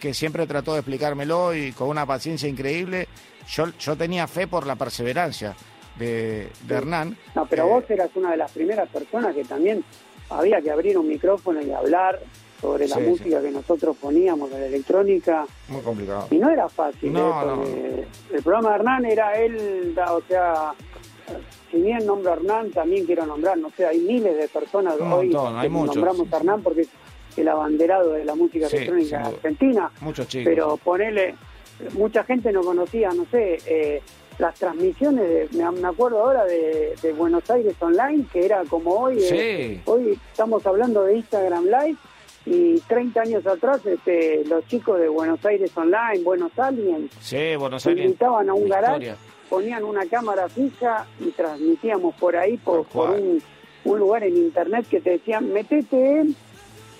que 0.00 0.14
siempre 0.14 0.46
trató 0.46 0.72
de 0.72 0.78
explicármelo 0.78 1.54
y 1.54 1.72
con 1.72 1.90
una 1.90 2.06
paciencia 2.06 2.48
increíble. 2.48 3.06
Yo, 3.48 3.66
yo 3.78 3.94
tenía 3.94 4.26
fe 4.26 4.46
por 4.46 4.66
la 4.66 4.76
perseverancia 4.76 5.54
de, 5.98 6.48
Hernán. 6.70 7.18
No, 7.34 7.44
pero 7.44 7.66
vos 7.66 7.84
eras 7.90 8.08
una 8.14 8.30
de 8.30 8.38
las 8.38 8.50
primeras 8.50 8.88
personas 8.88 9.34
que 9.34 9.44
también 9.44 9.84
había 10.30 10.62
que 10.62 10.70
abrir 10.70 10.96
un 10.96 11.06
micrófono 11.06 11.60
y 11.60 11.70
hablar 11.70 12.18
sobre 12.62 12.86
la 12.86 12.98
música 13.00 13.42
que 13.42 13.50
nosotros 13.50 13.96
poníamos, 14.00 14.48
de 14.50 14.60
la 14.60 14.66
electrónica. 14.66 15.44
Muy 15.68 15.82
complicado. 15.82 16.28
Y 16.30 16.36
no 16.36 16.48
era 16.48 16.68
fácil. 16.68 17.12
¿eh? 17.16 18.06
El 18.32 18.42
programa 18.42 18.70
de 18.70 18.74
Hernán 18.76 19.04
era 19.04 19.32
él, 19.32 19.94
o 19.98 20.22
sea, 20.28 20.72
si 21.72 21.78
bien 21.78 22.06
nombro 22.06 22.30
a 22.30 22.34
Hernán, 22.34 22.70
también 22.70 23.04
quiero 23.04 23.26
nombrar, 23.26 23.58
no 23.58 23.70
sé, 23.76 23.84
hay 23.84 23.98
miles 23.98 24.36
de 24.36 24.46
personas 24.46 24.94
hoy 25.00 25.30
que 25.30 25.68
nombramos 25.68 26.32
a 26.32 26.36
Hernán 26.36 26.62
porque 26.62 26.82
es 26.82 26.88
el 27.36 27.48
abanderado 27.48 28.12
de 28.12 28.24
la 28.24 28.36
música 28.36 28.68
electrónica 28.68 29.22
argentina. 29.22 29.90
Muchos 30.00 30.28
chicos. 30.28 30.44
Pero 30.48 30.76
ponele, 30.76 31.34
mucha 31.94 32.22
gente 32.22 32.52
no 32.52 32.60
conocía, 32.60 33.10
no 33.10 33.26
sé, 33.28 33.58
eh, 33.66 34.02
las 34.38 34.54
transmisiones, 34.54 35.50
de, 35.50 35.72
me, 35.72 35.88
acuerdo 35.88 36.20
ahora 36.20 36.44
de, 36.44 37.12
Buenos 37.16 37.50
Aires 37.50 37.74
Online, 37.80 38.24
que 38.32 38.44
era 38.44 38.62
como 38.68 38.92
hoy, 38.92 39.18
eh, 39.20 39.80
hoy 39.84 40.16
estamos 40.30 40.64
hablando 40.64 41.02
de 41.02 41.16
Instagram 41.16 41.64
Live 41.64 41.96
y 42.44 42.80
30 42.80 43.20
años 43.20 43.46
atrás 43.46 43.84
este, 43.86 44.44
los 44.46 44.66
chicos 44.66 44.98
de 44.98 45.08
Buenos 45.08 45.44
Aires 45.44 45.70
Online, 45.76 46.22
Buenos 46.24 46.58
Aliens, 46.58 47.12
sí, 47.20 47.56
Buenos 47.56 47.86
invitaban 47.86 48.48
a 48.48 48.54
un 48.54 48.68
garage, 48.68 49.14
ponían 49.48 49.84
una 49.84 50.06
cámara 50.06 50.48
fija 50.48 51.06
y 51.20 51.30
transmitíamos 51.30 52.14
por 52.16 52.36
ahí, 52.36 52.56
por, 52.56 52.86
un, 52.94 53.42
lugar 53.84 54.24
en 54.24 54.36
internet 54.36 54.86
que 54.88 55.00
te 55.00 55.10
decían, 55.10 55.52
metete 55.52 56.20
en 56.20 56.36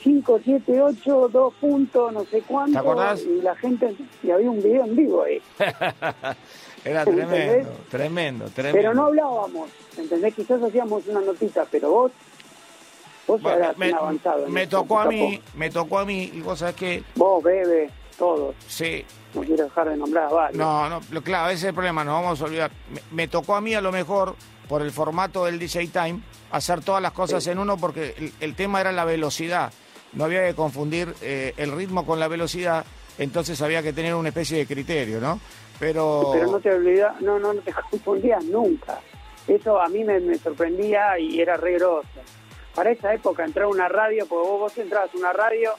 578, 0.02 1.28
2 1.28 1.54
puntos, 1.54 2.12
no 2.12 2.24
sé 2.24 2.42
cuánto. 2.42 2.72
¿Te 2.72 2.78
acordás? 2.78 3.22
Y 3.22 3.40
la 3.40 3.54
gente, 3.54 3.94
y 4.22 4.30
había 4.30 4.50
un 4.50 4.60
video 4.60 4.84
en 4.84 4.96
vivo 4.96 5.22
ahí. 5.22 5.40
Era 6.84 7.04
tremendo, 7.04 7.70
tremendo, 7.88 8.44
tremendo. 8.46 8.76
Pero 8.76 8.94
no 8.94 9.04
hablábamos, 9.06 9.70
¿entendés? 9.96 10.34
Quizás 10.34 10.60
hacíamos 10.60 11.06
una 11.06 11.20
notita, 11.20 11.64
pero 11.70 11.90
vos 11.90 12.12
Vos 13.26 13.40
me, 13.76 13.92
avanzado. 13.92 14.48
Me 14.48 14.66
tocó 14.66 14.98
a 15.00 15.06
mí, 15.06 15.40
me 15.54 15.70
tocó 15.70 15.98
a 15.98 16.04
mí, 16.04 16.30
y 16.34 16.40
vos 16.40 16.58
sabés 16.58 16.74
que... 16.74 17.04
Vos, 17.14 17.42
Bebe, 17.42 17.90
todos. 18.18 18.54
Sí. 18.66 19.04
No 19.34 19.42
quiero 19.42 19.64
dejar 19.64 19.88
de 19.88 19.96
nombrar 19.96 20.24
a 20.24 20.32
varios. 20.32 20.58
No, 20.58 20.88
no, 20.88 21.22
claro, 21.22 21.50
ese 21.50 21.58
es 21.58 21.64
el 21.64 21.74
problema, 21.74 22.04
nos 22.04 22.22
vamos 22.22 22.40
a 22.40 22.44
olvidar. 22.44 22.70
Me, 23.10 23.28
tocó 23.28 23.54
a 23.54 23.60
mí 23.60 23.74
a 23.74 23.80
lo 23.80 23.92
mejor, 23.92 24.34
por 24.68 24.82
el 24.82 24.90
formato 24.90 25.44
del 25.44 25.58
DJ 25.58 25.88
Time, 25.88 26.20
hacer 26.50 26.82
todas 26.82 27.00
las 27.00 27.12
cosas 27.12 27.46
en 27.46 27.58
uno 27.58 27.76
porque 27.76 28.32
el, 28.40 28.54
tema 28.54 28.80
era 28.80 28.92
la 28.92 29.04
velocidad. 29.04 29.72
No 30.12 30.24
había 30.24 30.46
que 30.46 30.54
confundir 30.54 31.14
eh, 31.22 31.54
el 31.56 31.72
ritmo 31.72 32.04
con 32.04 32.20
la 32.20 32.28
velocidad, 32.28 32.84
entonces 33.18 33.62
había 33.62 33.82
que 33.82 33.92
tener 33.92 34.14
una 34.14 34.28
especie 34.28 34.58
de 34.58 34.66
criterio, 34.66 35.20
¿no? 35.20 35.40
Pero... 35.78 36.30
Pero 36.32 36.50
no 36.50 36.60
te 36.60 36.72
olvidas, 36.72 37.20
no, 37.20 37.38
no, 37.38 37.54
no 37.54 37.60
te 37.60 37.72
confundías 37.90 38.44
nunca. 38.44 39.00
Eso 39.48 39.80
a 39.80 39.88
mí 39.88 40.04
me, 40.04 40.36
sorprendía 40.38 41.18
y 41.18 41.40
era 41.40 41.56
re 41.56 41.76
para 42.74 42.90
esa 42.90 43.14
época 43.14 43.44
entrar 43.44 43.66
a 43.66 43.68
una 43.68 43.88
radio, 43.88 44.26
porque 44.26 44.48
vos, 44.48 44.60
vos 44.60 44.78
entrabas 44.78 45.14
a 45.14 45.18
una 45.18 45.32
radio 45.32 45.72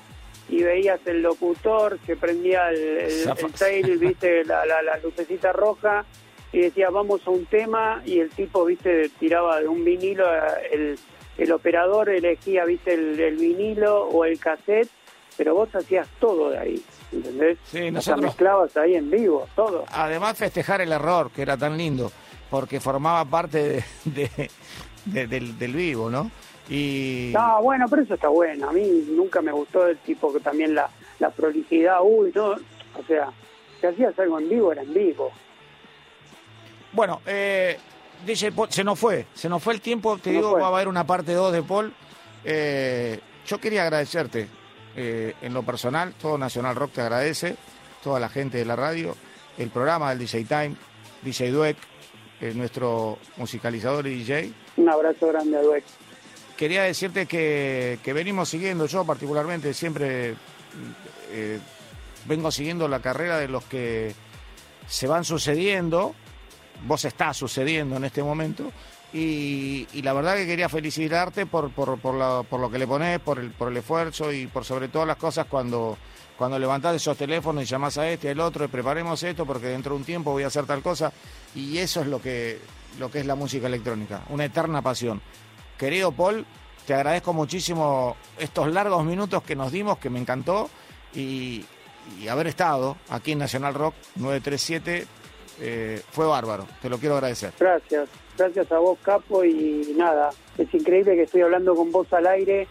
y 0.49 0.61
veías 0.61 0.99
el 1.05 1.21
locutor, 1.21 1.99
se 2.05 2.15
prendía 2.15 2.69
el, 2.69 3.27
el, 3.71 3.97
viste, 3.97 4.43
la, 4.45 4.65
la, 4.65 4.97
lucecita 5.01 5.51
roja 5.51 6.05
y 6.51 6.59
decía 6.59 6.89
vamos 6.89 7.21
a 7.25 7.31
un 7.31 7.45
tema 7.45 8.01
y 8.05 8.19
el 8.19 8.29
tipo, 8.29 8.65
viste, 8.65 9.09
tiraba 9.19 9.59
de 9.59 9.67
un 9.67 9.83
vinilo, 9.83 10.25
el, 10.71 10.99
el 11.37 11.51
operador 11.51 12.09
elegía, 12.09 12.65
viste, 12.65 12.93
el, 12.93 13.37
vinilo 13.37 14.03
o 14.05 14.25
el 14.25 14.37
cassette, 14.39 14.89
pero 15.37 15.55
vos 15.55 15.73
hacías 15.73 16.07
todo 16.19 16.51
de 16.51 16.57
ahí. 16.59 16.83
¿Entendés? 17.11 17.57
Sí, 17.63 17.89
nosotros... 17.91 18.25
mezclabas 18.25 18.75
ahí 18.77 18.95
en 18.95 19.09
vivo, 19.09 19.47
todo. 19.55 19.85
Además 19.91 20.37
festejar 20.37 20.81
el 20.81 20.91
error, 20.91 21.31
que 21.31 21.41
era 21.43 21.57
tan 21.57 21.77
lindo, 21.77 22.11
porque 22.49 22.79
formaba 22.79 23.23
parte 23.25 23.83
de, 24.05 24.49
del, 25.05 25.57
del 25.57 25.73
vivo, 25.73 26.09
¿no? 26.09 26.29
Y... 26.69 27.31
No, 27.33 27.61
bueno, 27.61 27.85
pero 27.89 28.03
eso 28.03 28.13
está 28.13 28.29
bueno. 28.29 28.69
A 28.69 28.73
mí 28.73 29.05
nunca 29.09 29.41
me 29.41 29.51
gustó 29.51 29.87
el 29.87 29.97
tipo 29.97 30.31
que 30.31 30.39
también 30.39 30.73
la, 30.73 30.89
la 31.19 31.29
prolijidad, 31.29 31.99
uy, 32.01 32.31
no. 32.33 32.51
O 32.51 33.03
sea, 33.07 33.31
si 33.79 33.87
hacías 33.87 34.17
algo 34.19 34.39
en 34.39 34.49
vivo, 34.49 34.71
era 34.71 34.81
en 34.81 34.93
vivo. 34.93 35.31
Bueno, 36.93 37.21
eh, 37.25 37.77
DJ 38.25 38.53
se 38.69 38.83
nos 38.83 38.99
fue, 38.99 39.25
se 39.33 39.49
nos 39.49 39.61
fue 39.61 39.73
el 39.73 39.81
tiempo. 39.81 40.17
Te 40.17 40.31
digo, 40.31 40.53
va 40.53 40.65
a 40.65 40.69
haber 40.69 40.87
una 40.87 41.05
parte 41.05 41.33
2 41.33 41.51
de 41.51 41.63
Paul. 41.63 41.93
Eh, 42.45 43.19
yo 43.45 43.59
quería 43.59 43.83
agradecerte 43.83 44.47
eh, 44.95 45.33
en 45.41 45.53
lo 45.53 45.63
personal, 45.63 46.13
todo 46.13 46.37
Nacional 46.37 46.75
Rock 46.75 46.93
te 46.93 47.01
agradece, 47.01 47.55
toda 48.03 48.19
la 48.19 48.29
gente 48.29 48.57
de 48.59 48.65
la 48.65 48.75
radio, 48.75 49.15
el 49.57 49.69
programa 49.69 50.09
del 50.09 50.19
DJ 50.19 50.43
Time, 50.45 50.75
DJ 51.23 51.51
Dueck, 51.51 51.77
nuestro 52.55 53.17
musicalizador 53.37 54.05
y 54.07 54.15
DJ. 54.19 54.51
Un 54.75 54.89
abrazo 54.89 55.27
grande 55.27 55.57
a 55.57 55.61
Dueck 55.61 55.85
quería 56.63 56.83
decirte 56.83 57.25
que, 57.25 57.99
venimos 58.13 58.47
siguiendo, 58.47 58.85
yo 58.85 59.03
particularmente 59.03 59.73
siempre 59.73 60.33
eh, 61.29 61.59
vengo 62.23 62.51
siguiendo 62.51 62.87
la 62.87 63.01
carrera 63.01 63.37
de 63.37 63.49
los 63.49 63.65
que 63.65 64.15
se 64.87 65.05
van 65.05 65.25
sucediendo, 65.25 66.15
vos 66.87 67.03
estás 67.03 67.35
sucediendo 67.35 67.97
en 67.97 68.05
este 68.05 68.23
momento, 68.23 68.71
y, 69.11 69.87
la 70.03 70.13
verdad 70.13 70.37
que 70.37 70.47
quería 70.47 70.69
felicitarte 70.69 71.45
por, 71.47 71.69
por, 71.71 71.97
lo 72.15 72.71
que 72.71 72.79
le 72.79 72.87
pones, 72.87 73.19
por 73.19 73.39
el, 73.39 73.51
por 73.51 73.67
el 73.67 73.75
esfuerzo 73.75 74.31
y 74.31 74.47
por 74.47 74.63
sobre 74.63 74.87
todas 74.87 75.05
las 75.05 75.17
cosas 75.17 75.45
cuando, 75.47 75.97
cuando 76.37 76.57
levantás 76.57 76.95
esos 76.95 77.17
teléfonos 77.17 77.63
y 77.63 77.65
llamás 77.65 77.97
a 77.97 78.09
este, 78.09 78.29
al 78.29 78.39
otro, 78.39 78.63
y 78.63 78.69
preparemos 78.69 79.21
esto 79.21 79.45
porque 79.45 79.67
dentro 79.67 79.95
de 79.95 79.99
un 79.99 80.05
tiempo 80.05 80.31
voy 80.31 80.43
a 80.43 80.47
hacer 80.47 80.65
tal 80.65 80.81
cosa, 80.81 81.11
y 81.55 81.77
eso 81.79 81.99
es 81.99 82.07
lo 82.07 82.21
que, 82.21 82.57
lo 82.99 83.11
que 83.11 83.19
es 83.19 83.25
la 83.25 83.35
música 83.35 83.67
electrónica, 83.67 84.21
una 84.29 84.45
eterna 84.45 84.81
pasión. 84.81 85.21
Querido 85.77 86.11
Paul, 86.11 86.45
te 86.85 86.93
agradezco 86.93 87.33
muchísimo 87.33 88.15
estos 88.37 88.71
largos 88.71 89.05
minutos 89.05 89.43
que 89.43 89.55
nos 89.55 89.71
dimos, 89.71 89.97
que 89.97 90.09
me 90.09 90.19
encantó, 90.19 90.69
y, 91.13 91.65
haber 92.29 92.47
estado 92.47 92.97
aquí 93.09 93.31
en 93.31 93.39
Nacional 93.39 93.73
Rock 93.73 93.95
937 94.15 95.07
eh, 95.61 96.01
fue 96.11 96.25
bárbaro, 96.25 96.67
te 96.81 96.89
lo 96.89 96.97
quiero 96.97 97.15
agradecer. 97.15 97.53
Gracias, 97.57 98.09
gracias 98.37 98.71
a 98.71 98.79
vos 98.79 98.97
Capo 99.01 99.45
y 99.45 99.93
nada, 99.95 100.31
es 100.57 100.73
increíble 100.73 101.15
que 101.15 101.23
estoy 101.23 101.41
hablando 101.41 101.75
con 101.75 101.91
vos 101.91 102.11
al 102.11 102.27
aire 102.27 102.67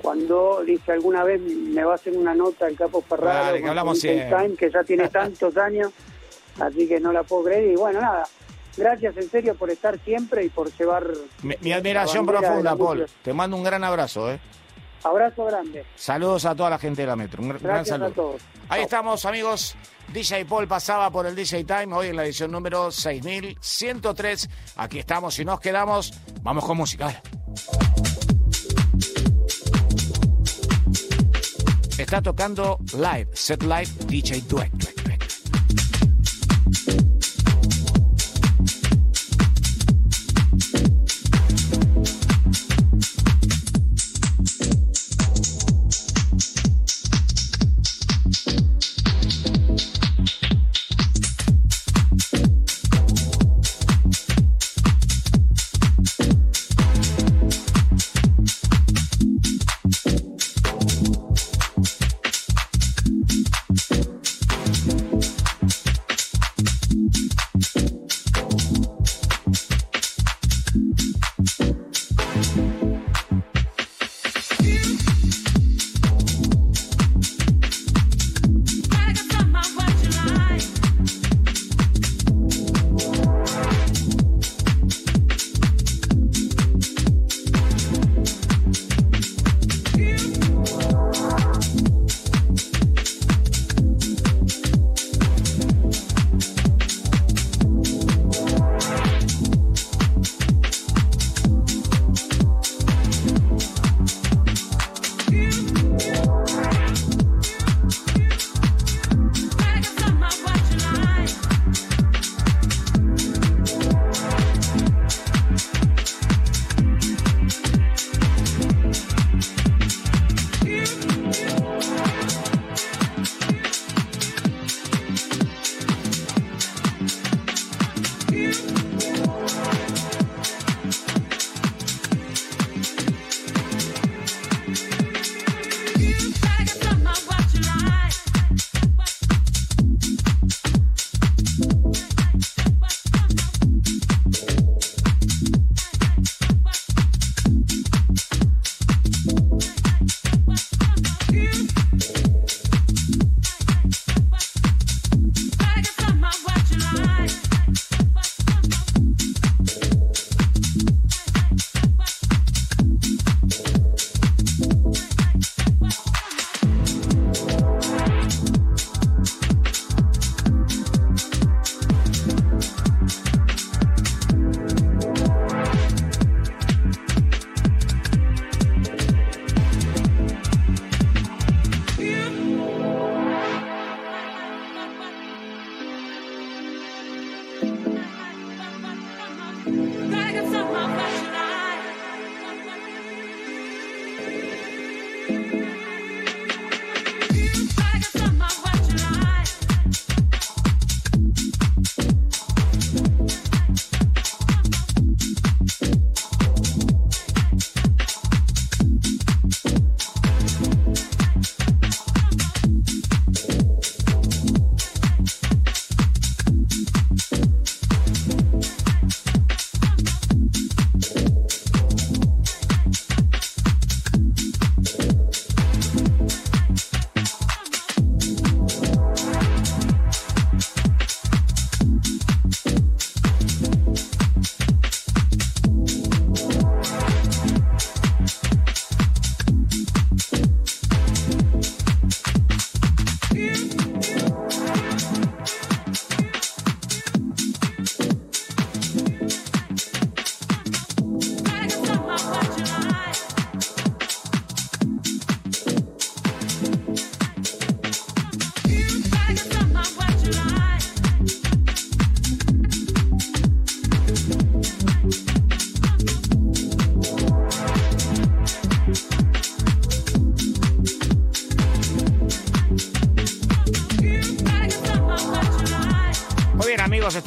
cuando 0.00 0.62
dice 0.64 0.92
alguna 0.92 1.24
vez 1.24 1.40
me 1.40 1.82
va 1.82 1.92
a 1.92 1.94
hacer 1.96 2.16
una 2.16 2.34
nota 2.34 2.68
el 2.68 2.76
Capo 2.76 3.02
Ferrari, 3.02 3.62
que 3.62 3.68
hablamos 3.68 4.00
que 4.00 4.70
ya 4.72 4.84
tiene 4.84 5.08
tantos 5.10 5.56
años, 5.56 5.92
así 6.60 6.86
que 6.86 7.00
no 7.00 7.12
la 7.12 7.22
puedo 7.22 7.44
creer 7.44 7.72
y 7.72 7.76
bueno, 7.76 8.00
nada, 8.00 8.24
Gracias 8.76 9.16
en 9.16 9.30
serio 9.30 9.54
por 9.54 9.70
estar 9.70 9.98
siempre 10.04 10.44
y 10.44 10.48
por 10.48 10.70
llevar... 10.76 11.06
Mi, 11.42 11.72
admiración 11.72 12.26
profunda, 12.26 12.76
Paul. 12.76 13.06
Te 13.22 13.32
mando 13.32 13.56
un 13.56 13.64
gran 13.64 13.82
abrazo. 13.84 14.30
¿eh? 14.30 14.38
Abrazo 15.02 15.44
grande. 15.44 15.84
Saludos 15.94 16.44
a 16.44 16.54
toda 16.54 16.70
la 16.70 16.78
gente 16.78 17.02
de 17.02 17.08
la 17.08 17.16
Metro. 17.16 17.42
Un 17.42 17.56
gran 17.58 17.86
saludo. 17.86 18.08
A 18.08 18.10
todos. 18.10 18.42
Ahí 18.68 18.82
estamos, 18.82 19.24
amigos. 19.24 19.76
DJ 20.12 20.44
Paul 20.44 20.66
pasaba 20.68 21.10
por 21.10 21.26
el 21.26 21.34
DJ 21.34 21.64
Time 21.64 21.94
hoy 21.94 22.08
en 22.08 22.16
la 22.16 22.24
edición 22.24 22.50
número 22.50 22.90
6103. 22.90 24.48
Aquí 24.76 24.98
estamos 24.98 25.38
y 25.38 25.44
nos 25.44 25.60
quedamos. 25.60 26.12
Vamos 26.42 26.64
con 26.64 26.76
música. 26.76 27.22
Está 31.98 32.20
tocando 32.20 32.78
live, 32.92 33.28
set 33.32 33.62
live 33.62 33.88
DJ 34.06 34.42
Duet. 34.42 34.72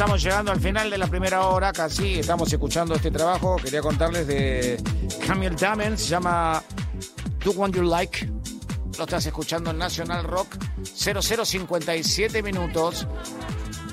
Estamos 0.09 0.23
llegando 0.23 0.51
al 0.51 0.59
final 0.59 0.89
de 0.89 0.97
la 0.97 1.05
primera 1.05 1.45
hora, 1.45 1.71
casi 1.71 2.17
estamos 2.17 2.51
escuchando 2.51 2.95
este 2.95 3.11
trabajo. 3.11 3.57
Quería 3.57 3.79
contarles 3.79 4.25
de 4.25 4.81
Camille 5.27 5.55
Damen, 5.55 5.99
se 5.99 6.07
llama 6.07 6.63
Do 7.45 7.51
What 7.51 7.73
You 7.73 7.83
Like. 7.83 8.27
Lo 8.97 9.03
estás 9.03 9.27
escuchando 9.27 9.69
en 9.69 9.77
National 9.77 10.23
Rock 10.23 10.55
0057 10.83 12.41
minutos. 12.41 13.05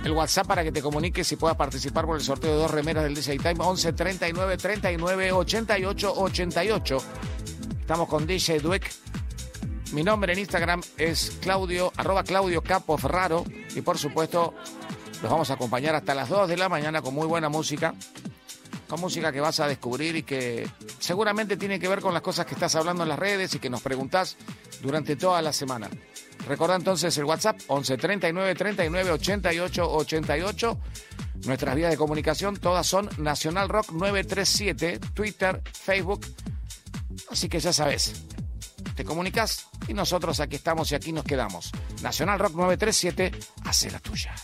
El 0.04 0.12
WhatsApp 0.12 0.46
para 0.46 0.64
que 0.64 0.72
te 0.72 0.80
comuniques 0.80 1.30
y 1.32 1.36
puedas 1.36 1.58
participar 1.58 2.06
por 2.06 2.16
el 2.16 2.22
sorteo 2.22 2.50
de 2.50 2.56
dos 2.62 2.70
remeras 2.70 3.04
del 3.04 3.14
DJ 3.14 3.36
Time 3.36 3.56
11 3.58 3.92
39 3.92 4.56
39 4.56 5.32
88 5.32 6.14
88. 6.16 6.98
Estamos 7.78 8.08
con 8.08 8.26
DJ 8.26 8.60
Dweck. 8.60 8.90
Mi 9.92 10.02
nombre 10.02 10.32
en 10.32 10.38
Instagram 10.38 10.82
es 10.96 11.36
Claudio, 11.42 11.92
Claudio 12.24 12.62
Capo 12.62 12.96
Ferraro. 12.96 13.44
Y 13.74 13.82
por 13.82 13.98
supuesto, 13.98 14.54
los 15.26 15.32
vamos 15.32 15.50
a 15.50 15.54
acompañar 15.54 15.96
hasta 15.96 16.14
las 16.14 16.28
2 16.28 16.48
de 16.48 16.56
la 16.56 16.68
mañana 16.68 17.02
con 17.02 17.12
muy 17.12 17.26
buena 17.26 17.48
música, 17.48 17.92
con 18.86 19.00
música 19.00 19.32
que 19.32 19.40
vas 19.40 19.58
a 19.58 19.66
descubrir 19.66 20.14
y 20.14 20.22
que 20.22 20.70
seguramente 21.00 21.56
tiene 21.56 21.80
que 21.80 21.88
ver 21.88 22.00
con 22.00 22.14
las 22.14 22.22
cosas 22.22 22.46
que 22.46 22.54
estás 22.54 22.76
hablando 22.76 23.02
en 23.02 23.08
las 23.08 23.18
redes 23.18 23.52
y 23.52 23.58
que 23.58 23.68
nos 23.68 23.82
preguntás 23.82 24.36
durante 24.80 25.16
toda 25.16 25.42
la 25.42 25.52
semana. 25.52 25.90
Recuerda 26.46 26.76
entonces 26.76 27.18
el 27.18 27.24
WhatsApp 27.24 27.58
11 27.66 27.96
39 27.96 28.54
39 28.54 29.10
88 29.10 29.92
88. 29.96 30.78
Nuestras 31.44 31.74
vías 31.74 31.90
de 31.90 31.96
comunicación 31.96 32.56
todas 32.56 32.86
son 32.86 33.10
Nacional 33.18 33.68
Rock 33.68 33.90
937, 33.90 35.00
Twitter, 35.12 35.60
Facebook. 35.72 36.24
Así 37.32 37.48
que 37.48 37.58
ya 37.58 37.72
sabes, 37.72 38.22
te 38.94 39.04
comunicas 39.04 39.66
y 39.88 39.94
nosotros 39.94 40.40
aquí 40.40 40.56
estamos 40.56 40.90
y 40.92 40.94
aquí 40.94 41.12
nos 41.12 41.24
quedamos. 41.24 41.70
Nacional 42.02 42.38
Rock 42.38 42.54
937, 42.54 43.32
hace 43.64 43.90
la 43.90 43.98
tuya. 44.00 44.34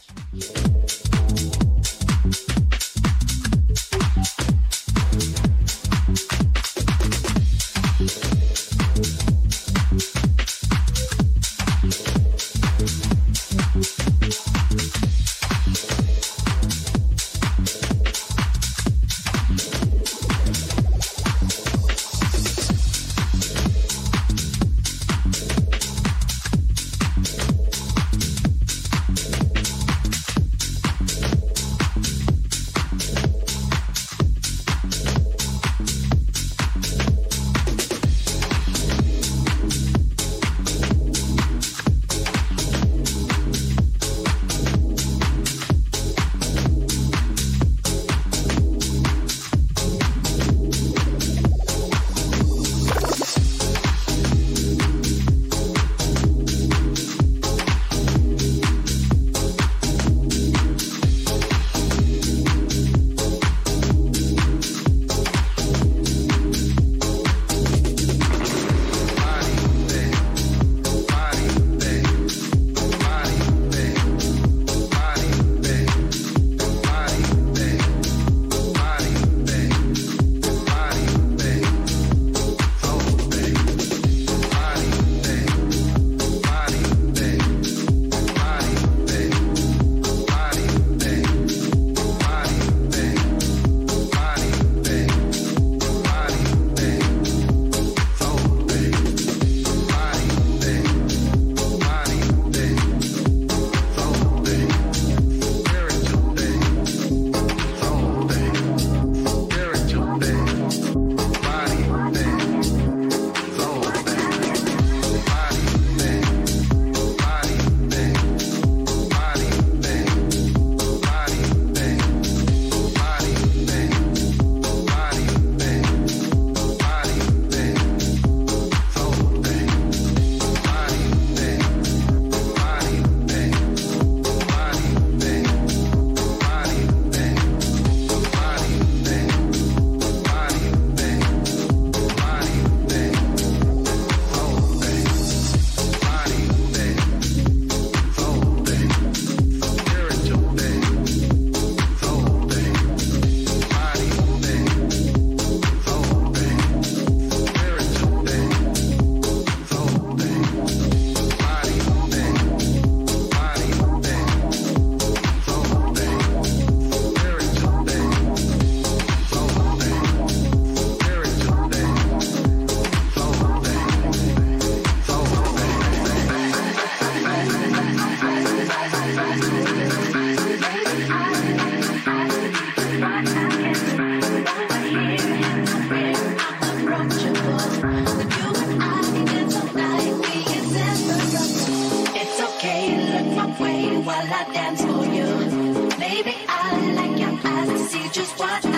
crazy, 197.93 198.09
just 198.11 198.39
watch. 198.39 198.72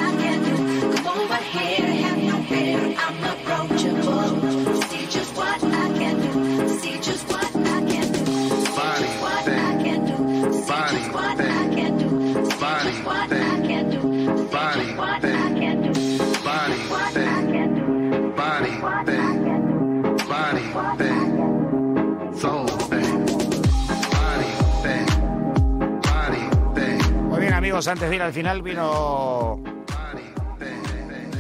Antes 27.87 28.09
de 28.09 28.17
ir 28.17 28.23
al 28.23 28.33
final 28.33 28.63
vino 28.63 29.61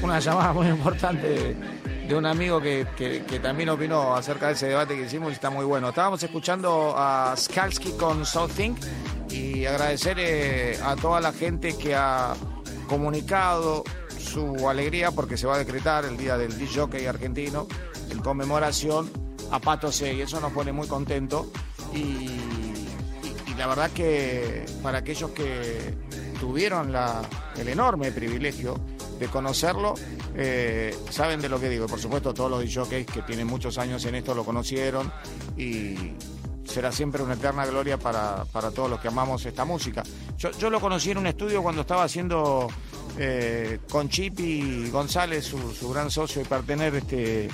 una 0.02 0.18
llamada 0.18 0.52
muy 0.52 0.66
importante 0.66 1.56
de 2.06 2.14
un 2.14 2.26
amigo 2.26 2.60
que, 2.60 3.40
también 3.42 3.70
opinó 3.70 4.14
acerca 4.14 4.48
de 4.48 4.52
ese 4.52 4.66
debate 4.66 4.94
que 4.96 5.04
hicimos 5.04 5.30
y 5.30 5.34
está 5.34 5.48
muy 5.48 5.64
bueno. 5.64 5.88
Estábamos 5.88 6.22
escuchando 6.22 6.94
a 6.96 7.34
Skalski 7.36 7.92
con 7.92 8.26
Something 8.26 8.74
y 9.30 9.64
agradecer 9.64 10.16
eh, 10.18 10.78
a 10.84 10.96
toda 10.96 11.20
la 11.20 11.32
gente 11.32 11.78
que 11.78 11.94
ha 11.94 12.34
comunicado 12.88 13.84
su 14.18 14.68
alegría 14.68 15.12
porque 15.12 15.36
se 15.36 15.46
va 15.46 15.54
a 15.54 15.58
decretar 15.58 16.04
el 16.04 16.16
día 16.16 16.36
del 16.36 16.58
DJ 16.58 17.08
argentino 17.08 17.66
en 18.10 18.18
conmemoración 18.18 19.10
a 19.50 19.60
Pato 19.60 19.90
C 19.90 20.12
y 20.12 20.20
eso 20.20 20.40
nos 20.40 20.52
pone 20.52 20.72
muy 20.72 20.88
contentos 20.88 21.46
y 21.94 22.28
la 23.56 23.66
verdad 23.66 23.90
que 23.92 24.66
para 24.82 24.98
aquellos 24.98 25.30
que 25.30 25.94
tuvieron 26.34 26.92
la, 26.92 27.22
el 27.56 27.68
enorme 27.68 28.12
privilegio 28.12 28.78
de 29.18 29.26
conocerlo, 29.28 29.94
eh, 30.34 30.96
saben 31.10 31.40
de 31.40 31.48
lo 31.48 31.60
que 31.60 31.68
digo. 31.68 31.86
Por 31.86 32.00
supuesto, 32.00 32.34
todos 32.34 32.50
los 32.50 32.60
DJs 32.62 33.06
que 33.06 33.22
tienen 33.22 33.46
muchos 33.46 33.78
años 33.78 34.04
en 34.04 34.16
esto 34.16 34.34
lo 34.34 34.44
conocieron 34.44 35.12
y 35.56 36.14
será 36.64 36.90
siempre 36.90 37.22
una 37.22 37.34
eterna 37.34 37.66
gloria 37.66 37.98
para, 37.98 38.44
todos 38.74 38.90
los 38.90 39.00
que 39.00 39.08
amamos 39.08 39.44
esta 39.46 39.64
música. 39.64 40.02
Yo, 40.36 40.70
lo 40.70 40.80
conocí 40.80 41.10
en 41.10 41.18
un 41.18 41.26
estudio 41.26 41.62
cuando 41.62 41.82
estaba 41.82 42.04
haciendo 42.04 42.68
eh, 43.18 43.78
con 43.88 44.08
Chipi 44.08 44.90
González, 44.90 45.44
su, 45.44 45.72
su, 45.72 45.90
gran 45.90 46.10
socio, 46.10 46.42
y 46.42 46.44
para 46.44 46.62
tener 46.62 46.94
este, 46.96 47.48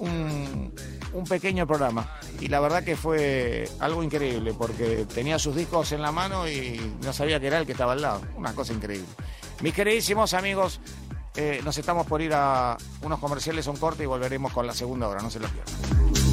un, 0.00 0.72
un 1.14 1.24
pequeño 1.24 1.66
programa. 1.66 2.18
Y 2.40 2.48
la 2.48 2.60
verdad 2.60 2.84
que 2.84 2.96
fue 2.96 3.68
algo 3.80 4.02
increíble, 4.02 4.52
porque 4.52 5.06
tenía 5.12 5.38
sus 5.38 5.56
discos 5.56 5.92
en 5.92 6.02
la 6.02 6.12
mano 6.12 6.48
y 6.48 6.80
no 7.02 7.12
sabía 7.12 7.40
que 7.40 7.46
era 7.46 7.58
el 7.58 7.66
que 7.66 7.72
estaba 7.72 7.92
al 7.92 8.02
lado. 8.02 8.20
Una 8.36 8.52
cosa 8.52 8.72
increíble. 8.72 9.08
Mis 9.62 9.72
queridísimos 9.72 10.34
amigos, 10.34 10.80
eh, 11.36 11.60
nos 11.64 11.78
estamos 11.78 12.06
por 12.06 12.20
ir 12.20 12.32
a 12.34 12.76
unos 13.02 13.18
comerciales, 13.18 13.66
un 13.66 13.76
corte 13.76 14.02
y 14.02 14.06
volveremos 14.06 14.52
con 14.52 14.66
la 14.66 14.74
segunda 14.74 15.08
hora, 15.08 15.22
no 15.22 15.30
se 15.30 15.40
lo 15.40 15.48
pierdan. 15.48 16.23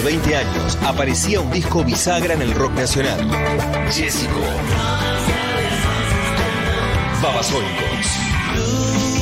20 0.00 0.36
años 0.36 0.78
aparecía 0.82 1.40
un 1.40 1.50
disco 1.50 1.84
bisagra 1.84 2.34
en 2.34 2.42
el 2.42 2.52
rock 2.54 2.72
nacional. 2.72 3.20
Jessico. 3.90 4.40
Babasónicos. 7.22 7.84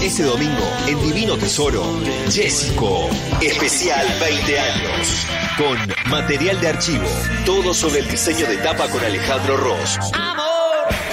Ese 0.02 0.24
domingo, 0.24 0.68
en 0.86 1.00
Divino 1.00 1.36
Tesoro, 1.36 1.84
Jessico, 2.30 3.08
especial 3.40 4.06
20 4.20 4.58
años. 4.58 5.26
Con 5.56 5.78
material 6.10 6.60
de 6.60 6.68
archivo, 6.68 7.08
todo 7.44 7.72
sobre 7.72 8.00
el 8.00 8.08
diseño 8.08 8.46
de 8.46 8.56
tapa 8.56 8.88
con 8.88 9.04
Alejandro 9.04 9.56
Ross. 9.56 9.98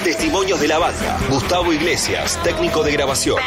Testimonios 0.02 0.60
de 0.60 0.68
la 0.68 0.78
banda, 0.78 1.18
Gustavo 1.28 1.72
Iglesias, 1.72 2.38
técnico 2.42 2.82
de 2.82 2.92
grabación. 2.92 3.38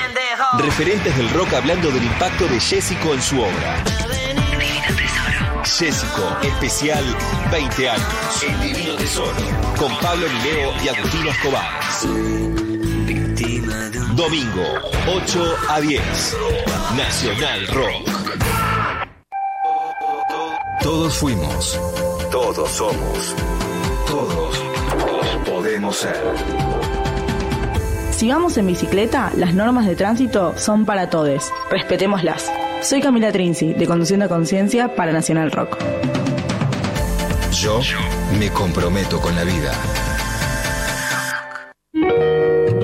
Referentes 0.59 1.18
del 1.18 1.30
rock 1.32 1.53
hablando 1.53 1.91
del 1.91 2.03
impacto 2.03 2.47
de 2.47 2.59
Jessico 2.59 3.14
en 3.14 3.22
su 3.22 3.41
obra. 3.41 4.03
Jésico, 5.66 6.22
especial 6.41 7.03
20 7.51 7.89
años. 7.89 8.43
El 8.43 8.59
Divino 8.61 8.95
Tesoro. 8.95 9.32
Con 9.78 9.97
Pablo 9.99 10.28
Mileo 10.30 10.74
y 10.84 10.89
Agustino 10.89 11.30
Escobar. 11.30 11.80
Domingo, 14.16 14.64
8 15.07 15.55
a 15.70 15.82
10. 15.82 16.38
Nacional 16.97 17.68
Rock. 17.68 18.09
Todos 20.82 21.18
fuimos. 21.18 21.80
Todos 22.30 22.70
somos. 22.70 23.36
Todos 24.05 24.57
podemos 25.45 25.95
ser. 25.95 26.22
Si 28.11 28.30
vamos 28.30 28.57
en 28.57 28.68
bicicleta, 28.68 29.32
las 29.36 29.53
normas 29.53 29.88
de 29.88 29.95
tránsito 29.95 30.57
son 30.57 30.86
para 30.86 31.09
todos. 31.09 31.51
Respetémoslas. 31.72 32.51
Soy 32.84 32.99
Camila 32.99 33.31
Trinzi, 33.31 33.73
de 33.73 33.88
Conduciendo 33.88 34.27
Conciencia 34.27 34.93
para 34.93 35.13
Nacional 35.13 35.51
Rock. 35.51 35.77
Yo 37.53 37.79
me 38.38 38.49
comprometo 38.49 39.21
con 39.21 39.34
la 39.36 39.45
vida 39.45 39.71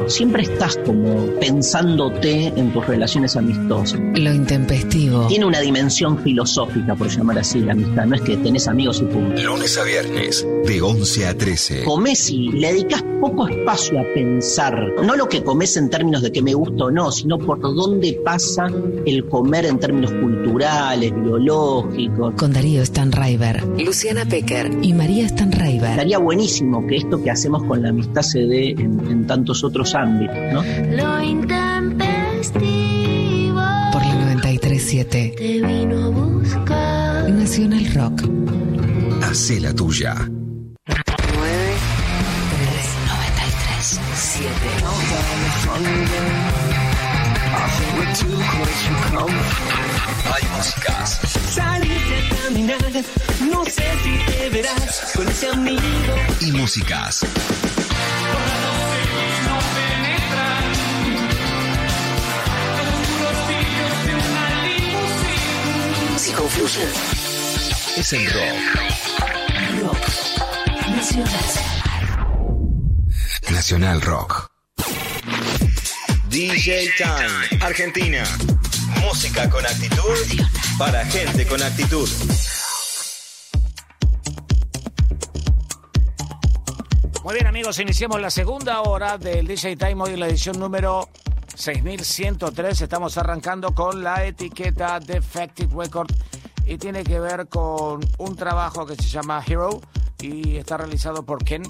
siempre 0.10 0.44
estás 0.44 0.78
como 0.86 1.28
pensándote 1.40 2.48
en 2.48 2.74
tus 2.74 2.86
relaciones 2.86 3.36
amistosas. 3.38 4.00
Lo 4.16 4.34
intempestivo. 4.34 5.28
Tiene 5.28 5.46
una 5.46 5.60
dimensión 5.60 6.22
filosófica, 6.22 6.96
por 6.96 7.08
llamar 7.08 7.40
así, 7.40 7.60
la 7.60 7.74
amistad. 7.74 8.06
No 8.06 8.16
es 8.16 8.22
que 8.22 8.38
tenés 8.38 8.68
amigos 8.68 9.02
y 9.02 9.06
punto. 9.06 9.42
Lunes 9.42 9.78
a 9.78 9.84
viernes, 9.84 10.46
de 10.66 10.82
11 10.82 11.28
a 11.28 11.38
13. 11.38 11.84
Comés 11.84 12.30
y 12.30 12.50
le 12.50 12.74
dedicas 12.74 13.04
poco 13.20 13.48
espacio 13.48 14.00
a 14.00 14.04
pensar. 14.14 14.94
No 15.06 15.16
lo 15.16 15.28
que 15.28 15.44
comes 15.44 15.76
en 15.78 15.90
términos 15.90 16.22
de 16.22 16.32
que 16.32 16.42
me 16.42 16.54
gusta 16.54 16.86
o 16.86 16.92
no, 16.92 17.12
sino 17.12 17.38
por 17.38 17.60
dónde 17.62 18.20
pasa 18.24 18.68
el 19.06 19.26
comer 19.28 19.66
en 19.66 19.80
términos 19.80 20.12
culturales, 20.12 21.14
biológicos. 21.14 22.34
Con 22.36 22.54
Darío 22.54 22.86
Stanraiver, 22.86 23.64
Luciana 23.78 24.26
Pecker 24.26 24.72
y 24.82 24.94
María 24.94 25.28
Stanraiver. 25.28 25.92
Estaría 25.92 26.20
buenísimo 26.20 26.86
que 26.88 26.98
esto 26.98 27.22
que 27.22 27.32
hacemos 27.32 27.64
con 27.64 27.82
la 27.82 27.90
amistad 27.90 28.22
se 28.22 28.40
dé 28.40 28.72
en, 28.72 29.00
en 29.10 29.28
tantos 29.28 29.64
otros 29.64 29.94
años 29.96 30.10
¿no? 30.52 30.64
Lo 30.96 31.24
intempestivo. 31.24 33.62
Por 33.92 34.02
la 34.02 34.16
937. 34.16 35.34
Te 35.38 35.62
vino 35.62 36.06
a 36.06 36.10
buscar. 36.10 37.30
Nacional 37.30 37.86
Rock. 37.94 38.24
Hacé 39.22 39.60
la 39.60 39.74
tuya. 39.74 40.16
Hay 50.34 50.44
músicas. 50.56 51.20
Saliste 51.50 52.18
a 52.18 52.44
caminar, 52.44 52.78
no 53.50 53.64
sé 53.66 53.84
si 54.04 54.18
te 54.26 54.50
verás 54.50 55.12
con 55.16 55.28
ese 55.28 55.48
amigo. 55.48 55.80
Y 56.42 56.52
músicas. 56.52 57.26
Es 67.98 68.14
el 68.14 68.26
rock. 68.26 68.56
Rock 69.82 70.08
Nacional 73.52 74.02
Rock. 74.02 74.49
DJ 76.30 76.90
Time, 76.96 77.60
Argentina. 77.64 78.24
Música 79.02 79.50
con 79.50 79.66
actitud 79.66 80.44
para 80.78 81.04
gente 81.06 81.48
con 81.48 81.60
actitud. 81.62 82.08
Muy 87.24 87.34
bien 87.34 87.48
amigos, 87.48 87.80
iniciamos 87.80 88.22
la 88.22 88.30
segunda 88.30 88.82
hora 88.82 89.18
del 89.18 89.48
DJ 89.48 89.76
Time 89.76 90.04
hoy 90.04 90.14
en 90.14 90.20
la 90.20 90.28
edición 90.28 90.60
número 90.60 91.10
6103. 91.56 92.82
Estamos 92.82 93.18
arrancando 93.18 93.74
con 93.74 94.04
la 94.04 94.24
etiqueta 94.24 95.00
Defective 95.00 95.74
Record 95.76 96.12
y 96.68 96.78
tiene 96.78 97.04
que 97.04 97.20
ver 97.20 97.48
con 97.48 98.02
un 98.20 98.36
trabajo 98.36 98.86
que 98.86 98.96
se 98.96 99.10
llama 99.10 99.44
Hero 99.48 99.82
y 100.22 100.58
está 100.58 100.78
realizado 100.78 101.26
por 101.26 101.44
Ken 101.44 101.64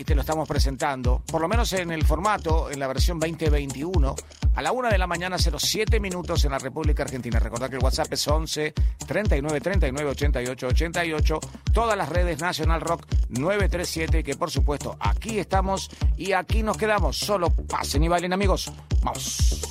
y 0.00 0.04
te 0.04 0.14
lo 0.14 0.22
estamos 0.22 0.48
presentando, 0.48 1.22
por 1.26 1.42
lo 1.42 1.48
menos 1.48 1.74
en 1.74 1.90
el 1.90 2.06
formato, 2.06 2.70
en 2.70 2.80
la 2.80 2.86
versión 2.86 3.20
2021, 3.20 4.16
a 4.54 4.62
la 4.62 4.72
una 4.72 4.88
de 4.88 4.96
la 4.96 5.06
mañana, 5.06 5.36
07 5.36 6.00
minutos 6.00 6.42
en 6.46 6.52
la 6.52 6.58
República 6.58 7.02
Argentina. 7.02 7.38
Recordad 7.38 7.68
que 7.68 7.76
el 7.76 7.84
WhatsApp 7.84 8.10
es 8.14 8.26
11 8.26 8.72
39 9.06 9.60
39 9.60 10.10
88 10.12 10.68
88. 10.68 11.40
Todas 11.74 11.98
las 11.98 12.08
redes 12.08 12.40
Nacional 12.40 12.80
Rock 12.80 13.04
937, 13.28 14.24
que 14.24 14.36
por 14.36 14.50
supuesto 14.50 14.96
aquí 15.00 15.38
estamos 15.38 15.90
y 16.16 16.32
aquí 16.32 16.62
nos 16.62 16.78
quedamos. 16.78 17.18
Solo 17.18 17.50
pasen 17.50 18.02
y 18.02 18.08
bailen, 18.08 18.32
amigos. 18.32 18.72
Vamos. 19.02 19.69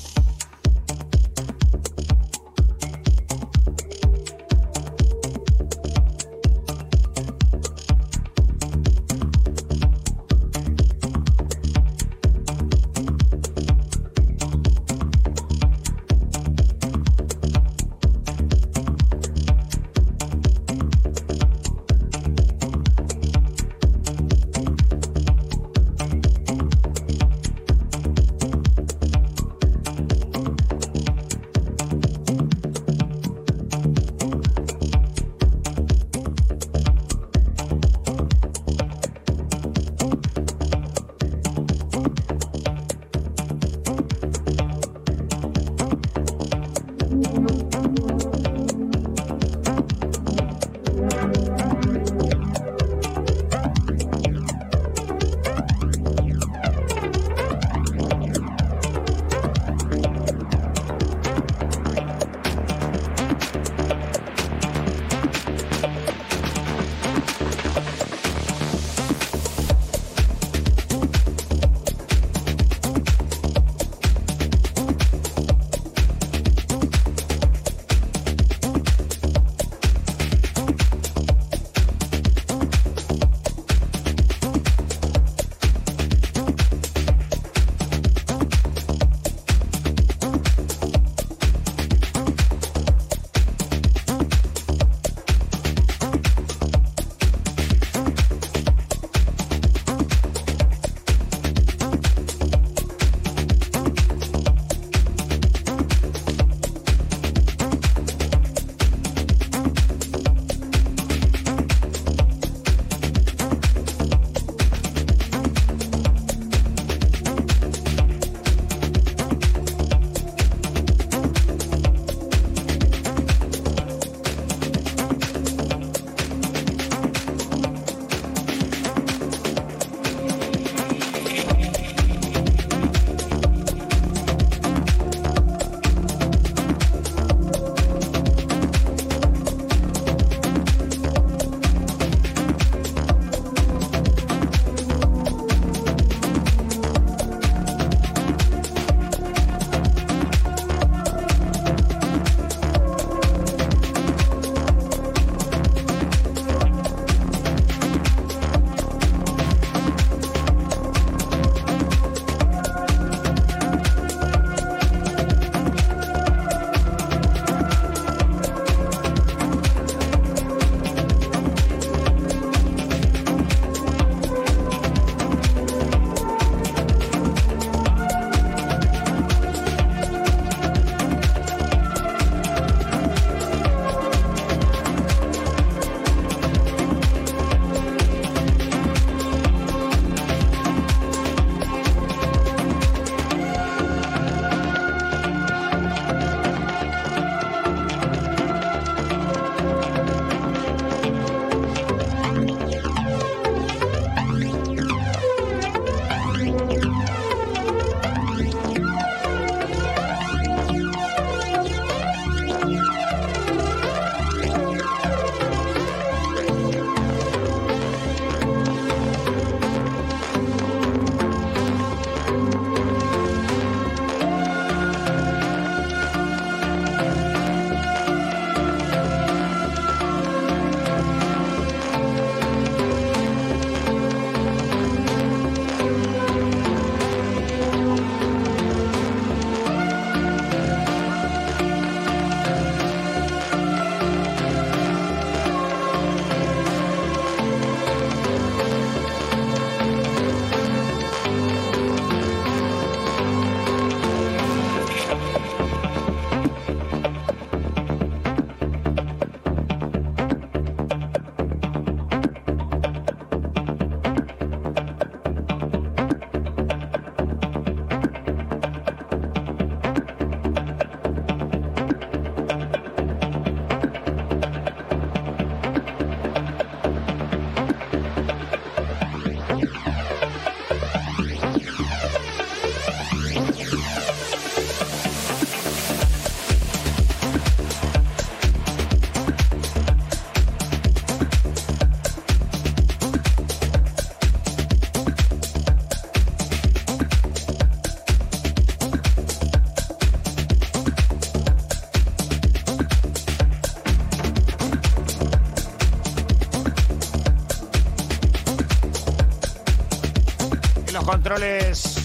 Los 311.00 311.08
controles 311.08 311.96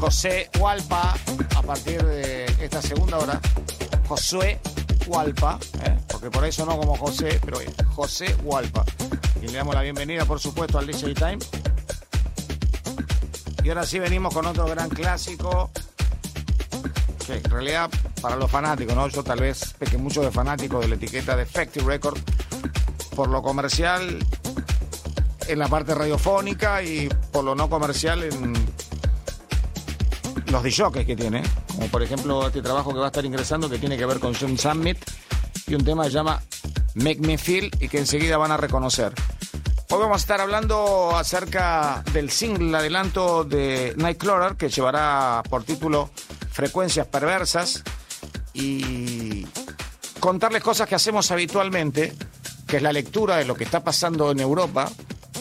José 0.00 0.48
Hualpa, 0.58 1.14
a 1.54 1.62
partir 1.62 2.02
de 2.02 2.46
esta 2.58 2.80
segunda 2.80 3.18
hora, 3.18 3.38
Josué 4.08 4.58
Hualpa, 5.06 5.58
¿eh? 5.84 5.98
porque 6.10 6.30
por 6.30 6.46
eso 6.46 6.64
no 6.64 6.78
como 6.78 6.96
José, 6.96 7.38
pero 7.44 7.60
es 7.60 7.68
José 7.94 8.34
Hualpa. 8.42 8.86
Y 9.42 9.48
le 9.48 9.52
damos 9.52 9.74
la 9.74 9.82
bienvenida, 9.82 10.24
por 10.24 10.40
supuesto, 10.40 10.78
al 10.78 10.86
DJ 10.86 11.14
Time. 11.14 11.38
Y 13.62 13.68
ahora 13.68 13.84
sí 13.84 13.98
venimos 13.98 14.32
con 14.32 14.46
otro 14.46 14.64
gran 14.64 14.88
clásico, 14.88 15.70
que 17.26 17.34
en 17.34 17.44
realidad 17.44 17.90
para 18.22 18.36
los 18.36 18.50
fanáticos, 18.50 18.96
¿no? 18.96 19.08
Yo 19.08 19.22
tal 19.22 19.40
vez 19.40 19.74
peque 19.78 19.98
mucho 19.98 20.22
de 20.22 20.30
fanático 20.30 20.80
de 20.80 20.88
la 20.88 20.94
etiqueta 20.94 21.36
de 21.36 21.42
Effective 21.42 21.84
Record, 21.84 22.18
por 23.14 23.28
lo 23.28 23.42
comercial 23.42 24.24
en 25.50 25.58
la 25.58 25.68
parte 25.68 25.94
radiofónica 25.94 26.80
y 26.82 27.08
por 27.32 27.44
lo 27.44 27.56
no 27.56 27.68
comercial 27.68 28.22
en 28.22 28.54
los 30.46 30.62
disjockeys 30.62 31.06
que 31.06 31.16
tiene. 31.16 31.42
Como 31.66 31.88
por 31.88 32.02
ejemplo 32.02 32.46
este 32.46 32.62
trabajo 32.62 32.92
que 32.92 33.00
va 33.00 33.06
a 33.06 33.08
estar 33.08 33.24
ingresando 33.24 33.68
que 33.68 33.78
tiene 33.78 33.96
que 33.96 34.06
ver 34.06 34.20
con 34.20 34.32
John 34.34 34.56
Summit 34.56 34.98
y 35.66 35.74
un 35.74 35.84
tema 35.84 36.04
que 36.04 36.10
se 36.10 36.14
llama 36.14 36.40
Make 36.94 37.20
Me 37.20 37.36
Feel 37.36 37.70
y 37.80 37.88
que 37.88 37.98
enseguida 37.98 38.36
van 38.36 38.52
a 38.52 38.56
reconocer. 38.56 39.12
Hoy 39.90 39.98
vamos 39.98 40.18
a 40.18 40.20
estar 40.20 40.40
hablando 40.40 41.16
acerca 41.16 42.04
del 42.12 42.30
single 42.30 42.76
adelanto 42.76 43.42
de 43.42 43.94
Nightcrawler 43.96 44.56
que 44.56 44.68
llevará 44.68 45.42
por 45.50 45.64
título 45.64 46.10
Frecuencias 46.52 47.08
Perversas 47.08 47.82
y 48.52 49.46
contarles 50.20 50.62
cosas 50.62 50.88
que 50.88 50.94
hacemos 50.94 51.32
habitualmente, 51.32 52.12
que 52.68 52.76
es 52.76 52.82
la 52.82 52.92
lectura 52.92 53.36
de 53.36 53.46
lo 53.46 53.56
que 53.56 53.64
está 53.64 53.82
pasando 53.82 54.30
en 54.30 54.38
Europa 54.38 54.88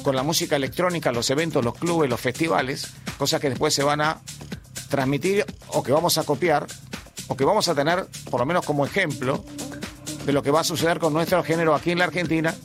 con 0.04 0.16
la 0.16 0.24
música 0.24 0.56
electrónica, 0.56 1.12
los 1.12 1.30
eventos, 1.30 1.64
los 1.64 1.76
clubes, 1.76 2.10
los 2.10 2.20
festivales, 2.20 2.94
cosas 3.18 3.42
que 3.42 3.50
después 3.50 3.74
se 3.74 3.84
van 3.84 4.02
a 4.02 4.22
transmitir 4.90 5.46
o 5.70 5.84
que 5.84 5.92
vamos 5.92 6.18
a 6.18 6.24
copiar 6.24 6.66
o 7.28 7.38
que 7.38 7.46
vamos 7.46 7.68
a 7.68 7.76
tener 7.76 8.08
por 8.30 8.40
lo 8.40 8.46
menos 8.46 8.66
como 8.66 8.86
ejemplo 8.86 9.44
de 10.26 10.34
lo 10.34 10.42
que 10.42 10.52
va 10.52 10.62
a 10.62 10.64
suceder 10.64 11.00
con 11.00 11.14
nuestro 11.14 11.44
género 11.44 11.76
aquí 11.76 11.92
en 11.92 12.00
la 12.00 12.06
Argentina 12.06 12.56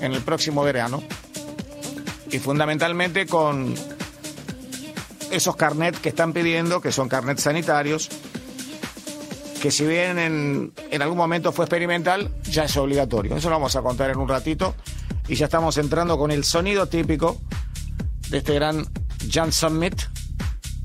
en 0.00 0.12
el 0.12 0.22
próximo 0.22 0.62
verano 0.62 1.02
y 2.30 2.38
fundamentalmente 2.38 3.26
con 3.26 3.74
esos 5.30 5.56
carnets 5.56 5.98
que 5.98 6.10
están 6.10 6.32
pidiendo, 6.32 6.80
que 6.80 6.92
son 6.92 7.08
carnets 7.08 7.42
sanitarios, 7.42 8.08
que 9.60 9.70
si 9.70 9.86
bien 9.86 10.18
en, 10.18 10.72
en, 10.90 11.02
algún 11.02 11.16
momento 11.16 11.52
fue 11.52 11.64
experimental, 11.64 12.30
ya 12.44 12.64
es 12.64 12.76
obligatorio. 12.76 13.36
Eso 13.36 13.48
lo 13.48 13.56
vamos 13.56 13.74
a 13.76 13.82
contar 13.82 14.10
en 14.10 14.18
un 14.18 14.28
ratito. 14.28 14.74
Y 15.28 15.36
ya 15.36 15.46
estamos 15.46 15.78
entrando 15.78 16.18
con 16.18 16.30
el 16.30 16.44
sonido 16.44 16.86
típico 16.86 17.40
de 18.28 18.38
este 18.38 18.54
gran 18.54 18.86
Jan 19.30 19.52
Summit 19.52 19.94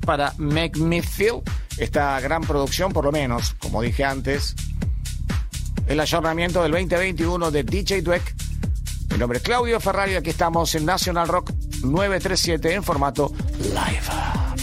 para 0.06 0.34
Make 0.38 0.80
Me 0.80 1.02
Feel. 1.02 1.42
Esta 1.78 2.20
gran 2.20 2.42
producción, 2.42 2.94
por 2.94 3.06
lo 3.06 3.12
menos, 3.12 3.56
como 3.60 3.82
dije 3.82 4.04
antes, 4.04 4.56
el 5.88 6.00
ayornamiento 6.00 6.62
del 6.64 6.72
2021 6.72 7.52
de 7.52 7.64
DJ 7.64 8.02
Dweck. 8.02 8.36
Mi 9.12 9.18
nombre 9.18 9.40
es 9.40 9.44
Claudio 9.44 9.80
Ferrari, 9.80 10.16
aquí 10.16 10.30
estamos 10.30 10.74
en 10.76 10.86
National 10.86 11.28
Rock 11.28 11.52
937 11.84 12.76
en 12.76 12.84
formato 12.84 13.34
live. 13.60 14.59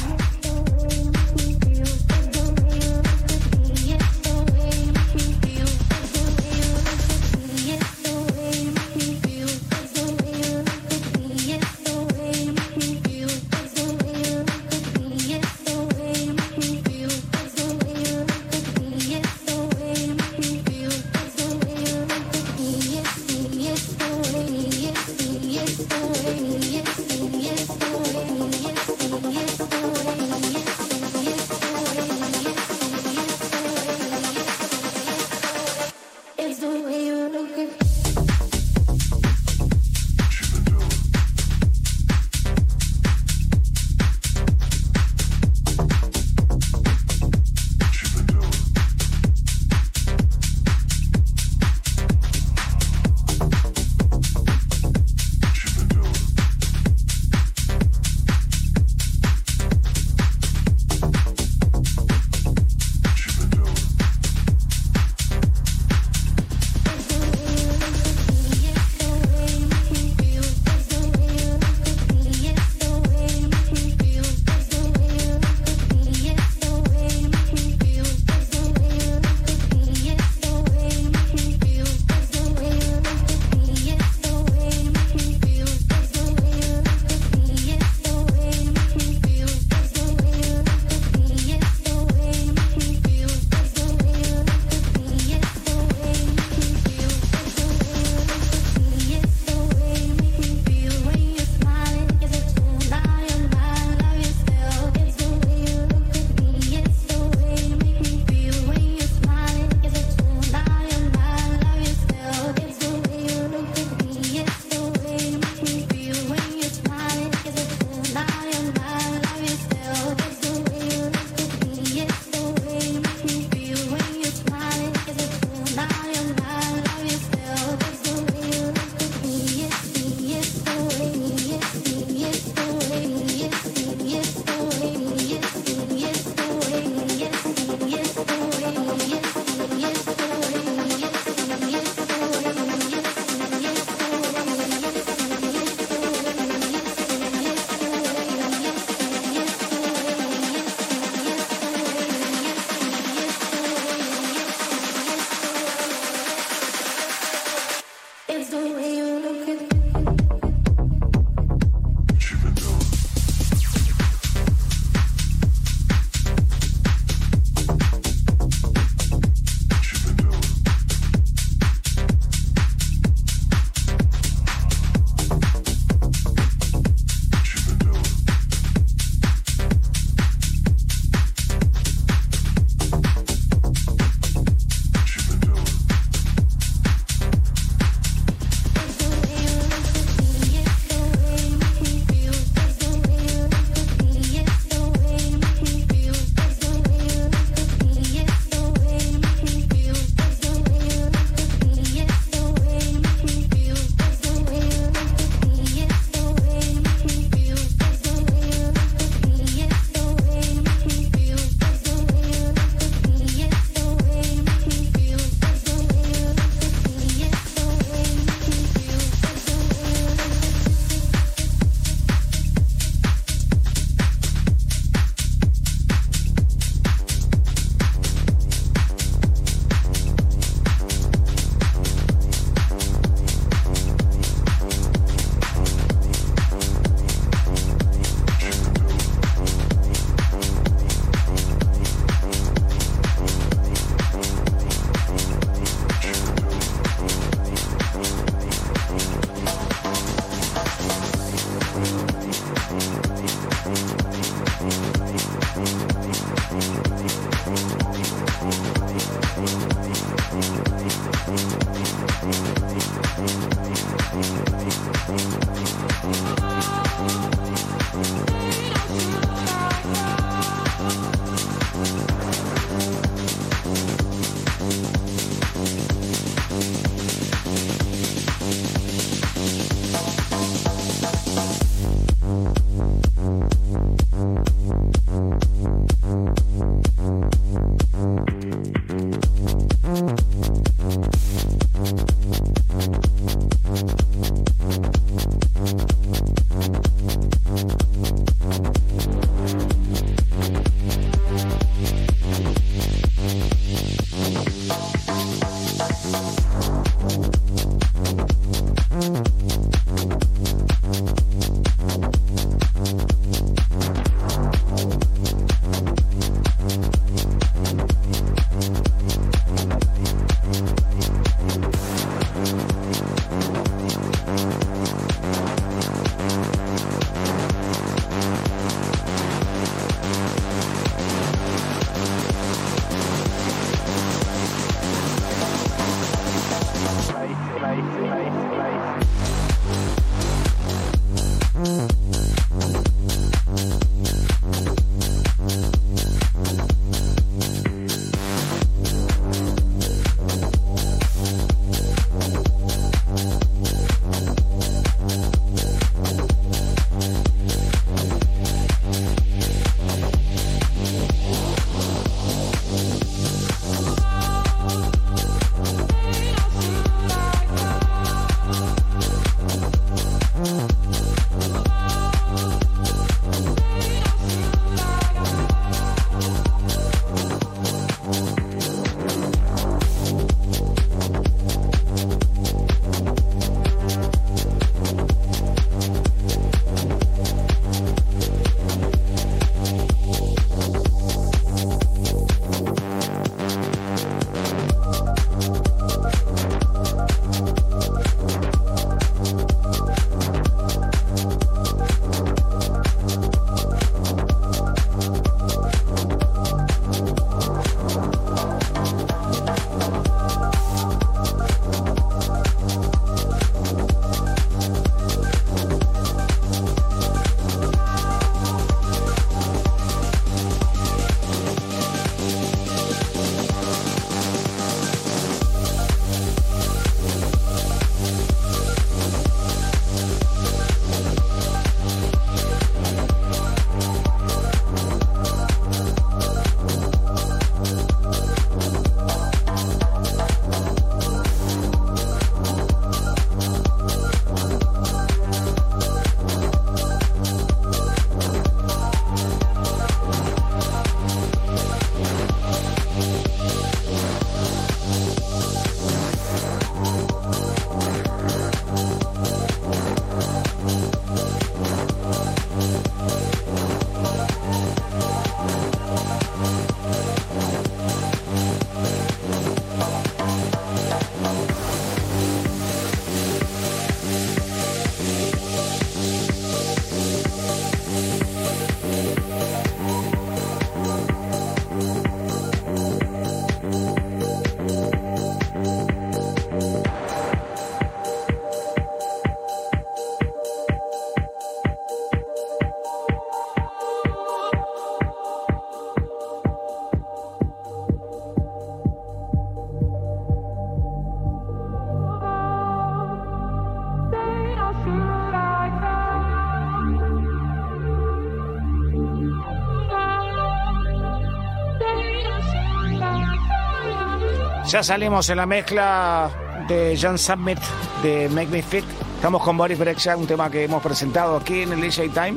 Ya 514.68 514.82
salimos 514.82 515.28
en 515.28 515.36
la 515.36 515.46
mezcla 515.46 516.28
de 516.66 516.98
John 517.00 517.18
Summit 517.18 517.58
de 518.02 518.28
Make 518.28 518.48
Me 518.48 518.62
Fit. 518.62 518.84
Estamos 519.14 519.40
con 519.40 519.56
Boris 519.56 519.78
Brexha, 519.78 520.16
un 520.16 520.26
tema 520.26 520.50
que 520.50 520.64
hemos 520.64 520.82
presentado 520.82 521.36
aquí 521.36 521.60
en 521.60 521.72
el 521.72 521.80
DJ 521.80 522.08
Time. 522.08 522.34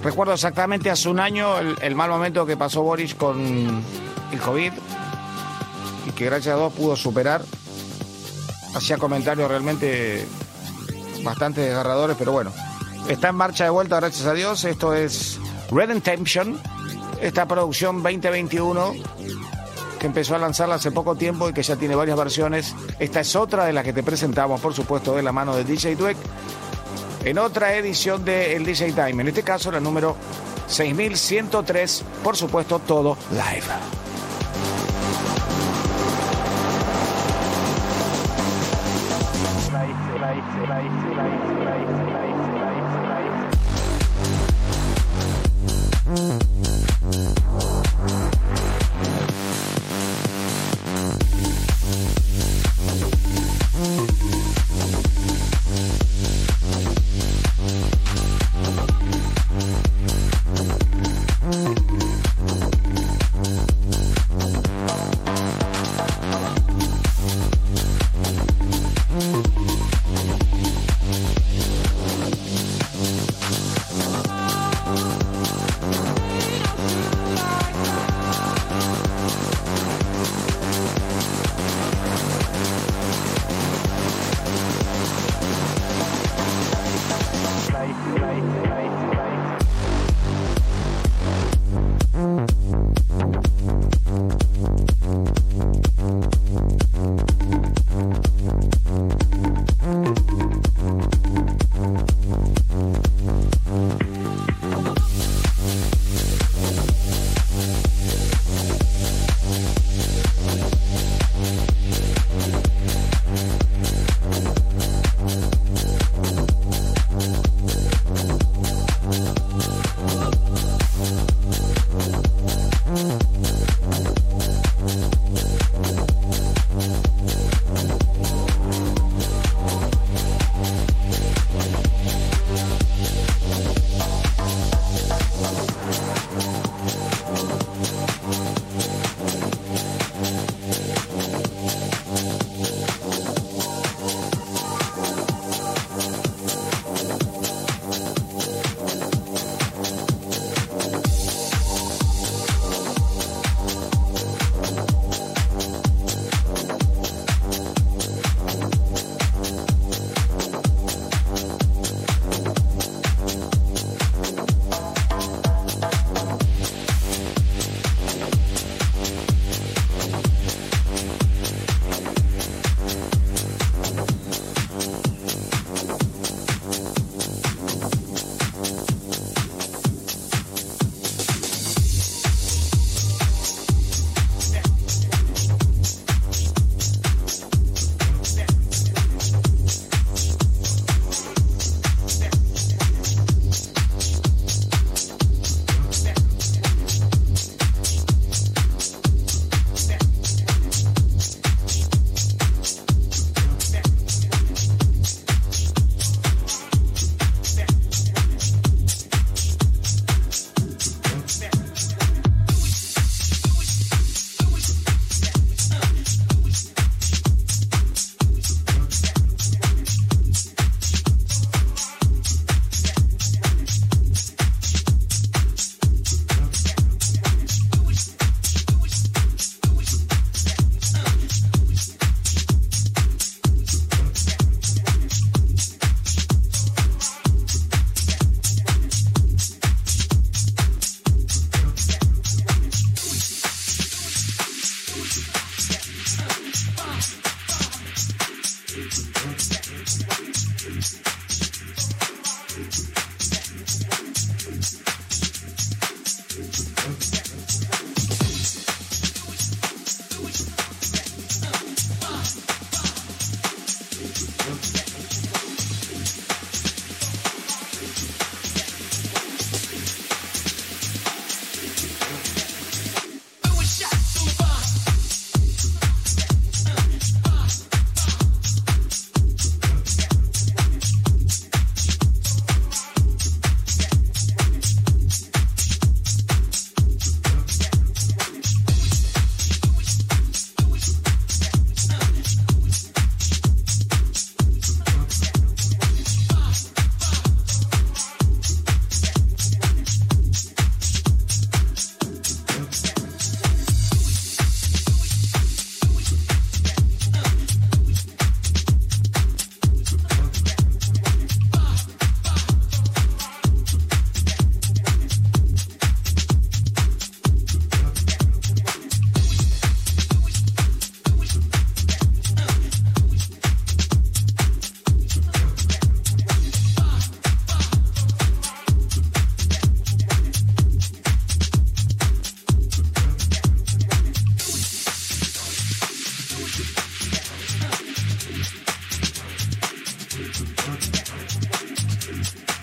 Recuerdo 0.00 0.32
exactamente 0.32 0.88
hace 0.88 1.08
un 1.08 1.18
año 1.18 1.58
el, 1.58 1.76
el 1.82 1.96
mal 1.96 2.08
momento 2.08 2.46
que 2.46 2.56
pasó 2.56 2.82
Boris 2.82 3.16
con 3.16 3.82
el 4.30 4.38
COVID 4.38 4.72
y 6.06 6.10
que 6.12 6.24
gracias 6.26 6.54
a 6.54 6.58
Dios 6.58 6.72
pudo 6.72 6.94
superar. 6.94 7.42
Hacía 8.72 8.96
comentarios 8.96 9.50
realmente 9.50 10.24
bastante 11.24 11.62
desgarradores, 11.62 12.16
pero 12.16 12.30
bueno, 12.30 12.52
está 13.08 13.30
en 13.30 13.34
marcha 13.34 13.64
de 13.64 13.70
vuelta, 13.70 13.96
gracias 13.96 14.24
a 14.24 14.34
Dios. 14.34 14.64
Esto 14.64 14.94
es 14.94 15.40
Red 15.72 15.90
Intention, 15.90 16.60
esta 17.20 17.46
producción 17.46 18.04
2021 18.04 19.09
que 20.00 20.06
empezó 20.06 20.34
a 20.34 20.38
lanzarla 20.38 20.76
hace 20.76 20.90
poco 20.90 21.14
tiempo 21.14 21.48
y 21.48 21.52
que 21.52 21.62
ya 21.62 21.76
tiene 21.76 21.94
varias 21.94 22.16
versiones. 22.16 22.74
Esta 22.98 23.20
es 23.20 23.36
otra 23.36 23.66
de 23.66 23.72
las 23.74 23.84
que 23.84 23.92
te 23.92 24.02
presentamos, 24.02 24.58
por 24.60 24.74
supuesto, 24.74 25.14
de 25.14 25.22
la 25.22 25.30
mano 25.30 25.54
de 25.54 25.62
DJ 25.62 25.94
Dweck, 25.94 26.16
en 27.24 27.38
otra 27.38 27.76
edición 27.76 28.24
de 28.24 28.56
El 28.56 28.64
DJ 28.64 28.92
Time. 28.92 29.22
En 29.22 29.28
este 29.28 29.42
caso, 29.42 29.70
la 29.70 29.78
número 29.78 30.16
6103, 30.66 32.04
por 32.24 32.34
supuesto, 32.34 32.78
todo 32.78 33.16
live. 33.30 34.00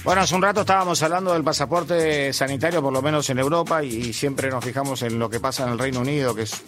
Bueno, 0.08 0.22
hace 0.22 0.36
un 0.36 0.42
rato 0.42 0.62
estábamos 0.62 1.04
hablando 1.04 1.34
del 1.34 1.44
pasaporte 1.44 2.32
sanitario, 2.32 2.82
por 2.82 2.94
lo 2.94 3.02
menos 3.02 3.30
en 3.30 3.40
Europa, 3.40 3.84
y 3.84 4.14
siempre 4.14 4.50
nos 4.50 4.64
fijamos 4.64 5.02
en 5.02 5.20
lo 5.20 5.30
que 5.30 5.42
pasa 5.42 5.66
en 5.66 5.74
el 5.74 5.78
Reino 5.78 6.00
Unido, 6.00 6.34
que 6.34 6.44
es 6.44 6.64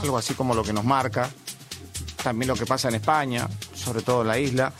algo 0.00 0.16
así 0.16 0.32
como 0.32 0.54
lo 0.54 0.62
que 0.62 0.72
nos 0.72 0.86
marca. 0.86 1.28
También 2.22 2.48
lo 2.48 2.54
que 2.54 2.64
pasa 2.64 2.88
en 2.88 2.94
España, 2.94 3.46
sobre 3.74 4.00
todo 4.00 4.22
en 4.22 4.28
la 4.28 4.38
isla. 4.38 4.72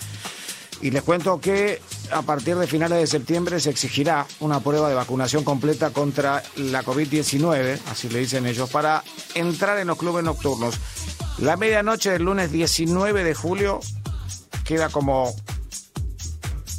Y 0.80 0.90
les 0.90 1.02
cuento 1.02 1.38
que 1.38 1.82
a 2.10 2.22
partir 2.22 2.56
de 2.56 2.66
finales 2.66 2.98
de 2.98 3.06
septiembre 3.06 3.60
se 3.60 3.68
exigirá 3.68 4.26
una 4.40 4.60
prueba 4.60 4.88
de 4.88 4.94
vacunación 4.94 5.44
completa 5.44 5.90
contra 5.90 6.42
la 6.56 6.82
COVID-19, 6.82 7.78
así 7.90 8.08
le 8.08 8.20
dicen 8.20 8.46
ellos, 8.46 8.70
para 8.70 9.04
entrar 9.34 9.78
en 9.80 9.86
los 9.86 9.98
clubes 9.98 10.24
nocturnos. 10.24 10.76
La 11.36 11.58
medianoche 11.58 12.12
del 12.12 12.22
lunes 12.22 12.52
19 12.52 13.22
de 13.22 13.34
julio 13.34 13.80
queda 14.64 14.88
como 14.88 15.34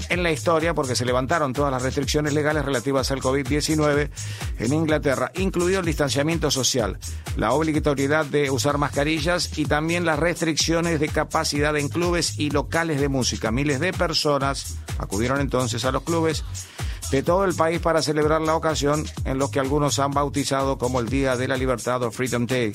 en 0.10 0.24
la 0.24 0.32
historia 0.32 0.74
porque 0.74 0.96
se 0.96 1.06
levantaron 1.06 1.54
todas 1.54 1.72
las 1.72 1.82
restricciones 1.82 2.34
legales 2.34 2.66
relativas 2.66 3.12
al 3.12 3.22
COVID-19 3.22 4.10
en 4.60 4.74
Inglaterra, 4.74 5.32
incluido 5.36 5.80
el 5.80 5.86
distanciamiento 5.86 6.52
social, 6.52 6.98
la 7.38 7.54
obligatoriedad 7.54 8.26
de 8.26 8.50
usar 8.50 8.78
mascarillas 8.78 9.58
y 9.58 9.66
también 9.66 10.06
las 10.06 10.20
restricciones 10.20 11.00
de 11.00 11.10
capacidad 11.10 11.76
en 11.78 11.90
clubes 11.90 12.38
y 12.38 12.50
locales 12.50 13.00
de 13.00 13.10
música. 13.10 13.52
Miles 13.52 13.80
de 13.80 13.94
personas 13.94 14.78
acudieron 14.98 15.40
entonces 15.40 15.86
a 15.86 15.92
los 15.92 16.04
clubes 16.04 16.44
de 17.12 17.24
todo 17.24 17.46
el 17.46 17.56
país 17.56 17.80
para 17.80 18.02
celebrar 18.02 18.42
la 18.42 18.56
ocasión 18.56 19.06
en 19.26 19.38
lo 19.38 19.50
que 19.50 19.60
algunos 19.60 20.00
han 20.00 20.12
bautizado 20.12 20.78
como 20.78 21.00
el 21.00 21.10
Día 21.10 21.36
de 21.36 21.48
la 21.48 21.58
Libertad 21.58 22.04
o 22.04 22.12
Freedom 22.12 22.46
Day. 22.46 22.74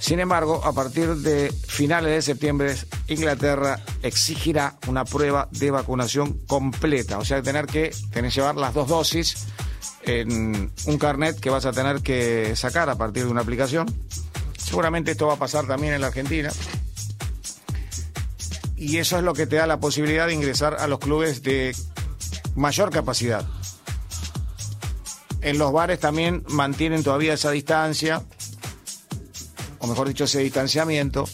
Sin 0.00 0.18
embargo, 0.18 0.62
a 0.64 0.72
partir 0.72 1.16
de 1.16 1.52
finales 1.66 2.12
de 2.12 2.22
septiembre, 2.22 2.74
Inglaterra 3.08 3.80
exigirá 4.02 4.76
una 4.86 5.04
prueba 5.04 5.48
de 5.52 5.70
vacunación 5.70 6.38
completa, 6.46 7.18
o 7.18 7.24
sea, 7.24 7.42
tener 7.42 7.66
que 7.66 7.92
tener 8.10 8.32
llevar 8.32 8.56
las 8.56 8.74
dos 8.74 8.88
dosis 8.88 9.46
en 10.02 10.72
un 10.86 10.98
carnet 10.98 11.38
que 11.38 11.50
vas 11.50 11.66
a 11.66 11.72
tener 11.72 12.00
que 12.00 12.56
sacar 12.56 12.88
a 12.88 12.96
partir 12.96 13.24
de 13.24 13.30
una 13.30 13.42
aplicación. 13.42 13.86
Seguramente 14.56 15.12
esto 15.12 15.26
va 15.26 15.34
a 15.34 15.38
pasar 15.38 15.66
también 15.66 15.94
en 15.94 16.00
la 16.00 16.08
Argentina. 16.08 16.50
Y 18.76 18.96
eso 18.96 19.18
es 19.18 19.24
lo 19.24 19.34
que 19.34 19.46
te 19.46 19.56
da 19.56 19.66
la 19.66 19.78
posibilidad 19.78 20.26
de 20.26 20.34
ingresar 20.34 20.76
a 20.80 20.86
los 20.86 20.98
clubes 21.00 21.42
de 21.42 21.76
mayor 22.54 22.90
capacidad. 22.90 23.46
En 25.42 25.58
los 25.58 25.72
bares 25.72 25.98
también 26.00 26.44
mantienen 26.48 27.02
todavía 27.02 27.34
esa 27.34 27.50
distancia, 27.50 28.22
o 29.78 29.86
mejor 29.86 30.08
dicho, 30.08 30.24
ese 30.24 30.40
distanciamiento, 30.40 31.24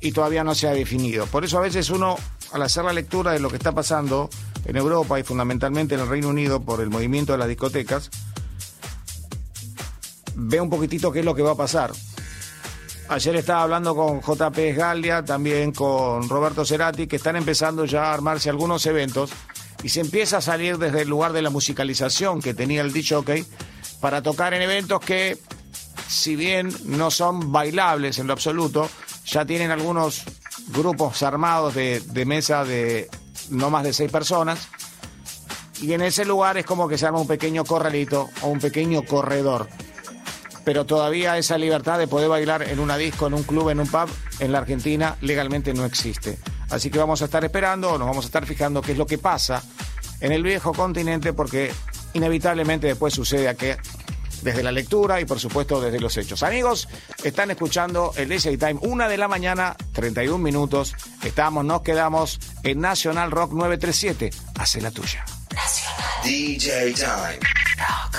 y 0.00 0.12
todavía 0.12 0.44
no 0.44 0.54
se 0.54 0.68
ha 0.68 0.72
definido. 0.72 1.26
Por 1.26 1.44
eso 1.44 1.58
a 1.58 1.62
veces 1.62 1.88
uno, 1.88 2.16
al 2.52 2.62
hacer 2.62 2.84
la 2.84 2.92
lectura 2.92 3.32
de 3.32 3.40
lo 3.40 3.48
que 3.48 3.56
está 3.56 3.72
pasando 3.72 4.28
en 4.66 4.76
Europa 4.76 5.18
y 5.18 5.22
fundamentalmente 5.22 5.94
en 5.94 6.02
el 6.02 6.08
Reino 6.08 6.28
Unido 6.28 6.60
por 6.60 6.80
el 6.80 6.90
movimiento 6.90 7.32
de 7.32 7.38
las 7.38 7.48
discotecas, 7.48 8.10
ve 10.34 10.60
un 10.60 10.68
poquitito 10.68 11.12
qué 11.12 11.20
es 11.20 11.24
lo 11.24 11.34
que 11.34 11.42
va 11.42 11.52
a 11.52 11.56
pasar. 11.56 11.92
Ayer 13.08 13.36
estaba 13.36 13.62
hablando 13.62 13.94
con 13.94 14.20
JP 14.20 14.58
Esgalia, 14.58 15.24
también 15.24 15.72
con 15.72 16.28
Roberto 16.28 16.64
Cerati, 16.64 17.06
que 17.06 17.16
están 17.16 17.36
empezando 17.36 17.84
ya 17.84 18.04
a 18.04 18.14
armarse 18.14 18.50
algunos 18.50 18.84
eventos 18.86 19.30
y 19.82 19.88
se 19.88 20.00
empieza 20.00 20.38
a 20.38 20.40
salir 20.40 20.78
desde 20.78 21.02
el 21.02 21.08
lugar 21.08 21.32
de 21.32 21.42
la 21.42 21.50
musicalización 21.50 22.40
que 22.40 22.54
tenía 22.54 22.82
el 22.82 22.92
DJ 22.92 23.44
para 24.00 24.22
tocar 24.22 24.54
en 24.54 24.62
eventos 24.62 25.00
que, 25.00 25.38
si 26.08 26.36
bien 26.36 26.72
no 26.84 27.10
son 27.10 27.52
bailables 27.52 28.18
en 28.18 28.26
lo 28.26 28.32
absoluto, 28.32 28.88
ya 29.24 29.44
tienen 29.44 29.70
algunos 29.70 30.22
grupos 30.68 31.22
armados 31.22 31.74
de, 31.74 32.00
de 32.00 32.24
mesa 32.24 32.64
de 32.64 33.08
no 33.50 33.70
más 33.70 33.84
de 33.84 33.92
seis 33.92 34.10
personas. 34.10 34.68
Y 35.80 35.92
en 35.94 36.02
ese 36.02 36.24
lugar 36.24 36.58
es 36.58 36.64
como 36.64 36.88
que 36.88 36.96
se 36.96 37.06
arma 37.06 37.20
un 37.20 37.26
pequeño 37.26 37.64
corralito 37.64 38.30
o 38.42 38.48
un 38.48 38.60
pequeño 38.60 39.02
corredor 39.04 39.68
pero 40.64 40.86
todavía 40.86 41.38
esa 41.38 41.58
libertad 41.58 41.98
de 41.98 42.06
poder 42.06 42.28
bailar 42.28 42.62
en 42.62 42.78
una 42.78 42.96
disco, 42.96 43.26
en 43.26 43.34
un 43.34 43.42
club, 43.42 43.70
en 43.70 43.80
un 43.80 43.88
pub, 43.88 44.08
en 44.38 44.52
la 44.52 44.58
Argentina 44.58 45.16
legalmente 45.20 45.74
no 45.74 45.84
existe. 45.84 46.38
Así 46.72 46.90
que 46.90 46.98
vamos 46.98 47.22
a 47.22 47.26
estar 47.26 47.44
esperando, 47.44 47.98
nos 47.98 48.08
vamos 48.08 48.24
a 48.24 48.28
estar 48.28 48.46
fijando 48.46 48.80
qué 48.82 48.92
es 48.92 48.98
lo 48.98 49.06
que 49.06 49.18
pasa 49.18 49.62
en 50.20 50.32
el 50.32 50.42
viejo 50.42 50.72
continente, 50.72 51.32
porque 51.32 51.72
inevitablemente 52.14 52.86
después 52.86 53.12
sucede 53.12 53.54
que 53.56 53.76
desde 54.42 54.62
la 54.62 54.72
lectura 54.72 55.20
y 55.20 55.24
por 55.24 55.38
supuesto 55.38 55.80
desde 55.80 56.00
los 56.00 56.16
hechos. 56.16 56.42
Amigos, 56.42 56.88
están 57.22 57.50
escuchando 57.50 58.12
el 58.16 58.28
DJ 58.28 58.56
Time, 58.56 58.78
una 58.82 59.08
de 59.08 59.16
la 59.16 59.28
mañana, 59.28 59.76
31 59.92 60.38
minutos. 60.38 60.94
Estamos, 61.22 61.64
nos 61.64 61.82
quedamos 61.82 62.40
en 62.62 62.80
Nacional 62.80 63.30
Rock 63.30 63.52
937. 63.52 64.30
Hace 64.58 64.80
la 64.80 64.90
tuya. 64.90 65.24
Nacional. 65.54 66.02
DJ 66.24 66.94
Time. 66.94 67.38
Rock. 67.78 68.11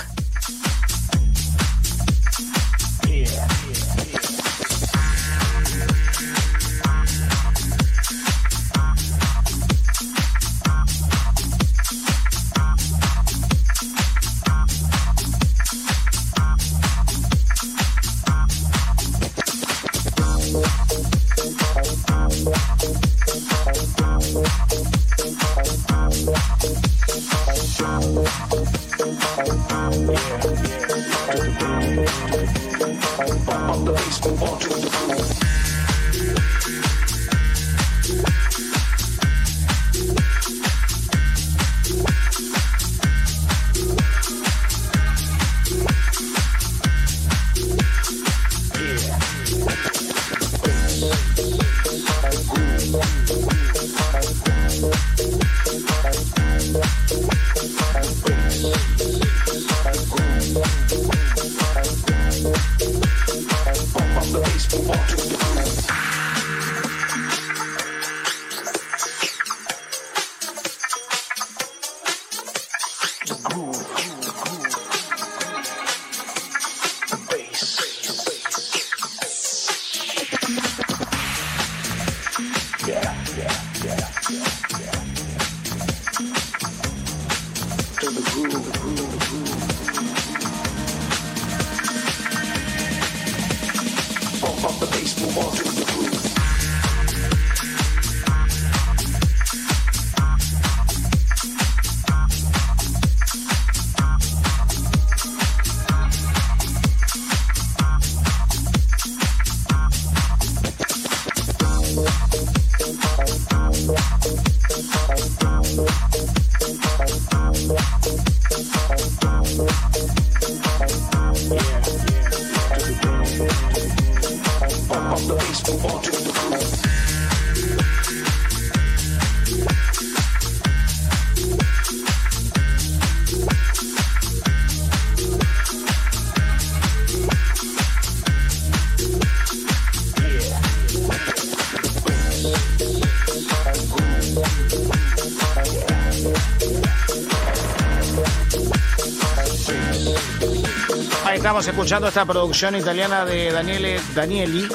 Estamos 151.64 151.80
escuchando 151.80 152.08
esta 152.10 152.26
producción 152.26 152.76
italiana 152.76 153.24
de 153.24 153.50
Daniele 153.50 153.98
Danieli. 154.14 154.68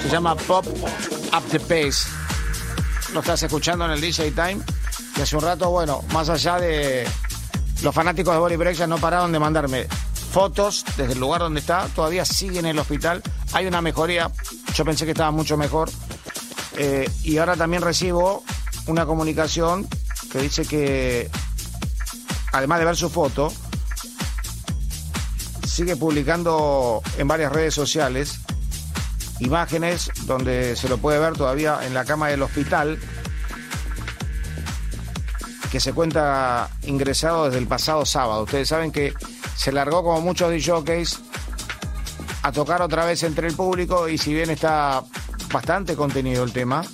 Se 0.00 0.08
llama 0.08 0.36
Pop 0.36 0.64
Up 0.64 1.42
the 1.50 1.58
Pace. 1.58 2.08
Lo 3.12 3.18
estás 3.18 3.42
escuchando 3.42 3.84
en 3.84 3.90
el 3.90 4.00
DJ 4.00 4.30
Time. 4.30 4.60
Y 5.16 5.20
hace 5.20 5.34
un 5.34 5.42
rato, 5.42 5.70
bueno, 5.70 6.04
más 6.12 6.28
allá 6.28 6.60
de 6.60 7.04
los 7.82 7.92
fanáticos 7.92 8.32
de 8.32 8.38
Body 8.38 8.54
Break 8.54 8.76
ya 8.76 8.86
no 8.86 8.98
pararon 8.98 9.32
de 9.32 9.40
mandarme 9.40 9.88
fotos 10.30 10.84
desde 10.96 11.14
el 11.14 11.18
lugar 11.18 11.40
donde 11.40 11.58
está. 11.58 11.88
Todavía 11.88 12.24
sigue 12.24 12.60
en 12.60 12.66
el 12.66 12.78
hospital. 12.78 13.20
Hay 13.52 13.66
una 13.66 13.82
mejoría. 13.82 14.30
Yo 14.72 14.84
pensé 14.84 15.06
que 15.06 15.12
estaba 15.12 15.32
mucho 15.32 15.56
mejor. 15.56 15.90
Eh, 16.76 17.10
y 17.24 17.38
ahora 17.38 17.56
también 17.56 17.82
recibo 17.82 18.44
una 18.86 19.04
comunicación 19.04 19.88
que 20.30 20.38
dice 20.38 20.64
que, 20.64 21.28
además 22.52 22.78
de 22.78 22.84
ver 22.84 22.96
su 22.96 23.10
foto, 23.10 23.52
sigue 25.74 25.96
publicando 25.96 27.02
en 27.18 27.26
varias 27.26 27.50
redes 27.50 27.74
sociales 27.74 28.38
imágenes 29.40 30.08
donde 30.24 30.76
se 30.76 30.88
lo 30.88 30.98
puede 30.98 31.18
ver 31.18 31.32
todavía 31.32 31.80
en 31.84 31.94
la 31.94 32.04
cama 32.04 32.28
del 32.28 32.42
hospital, 32.42 32.96
que 35.72 35.80
se 35.80 35.92
cuenta 35.92 36.70
ingresado 36.84 37.46
desde 37.46 37.58
el 37.58 37.66
pasado 37.66 38.06
sábado. 38.06 38.44
Ustedes 38.44 38.68
saben 38.68 38.92
que 38.92 39.14
se 39.56 39.72
largó 39.72 40.04
como 40.04 40.20
muchos 40.20 40.52
DJs 40.52 41.20
a 42.44 42.52
tocar 42.52 42.80
otra 42.80 43.04
vez 43.04 43.24
entre 43.24 43.48
el 43.48 43.56
público 43.56 44.08
y 44.08 44.16
si 44.16 44.32
bien 44.32 44.50
está 44.50 45.02
bastante 45.52 45.96
contenido 45.96 46.44
el 46.44 46.52
tema, 46.52 46.84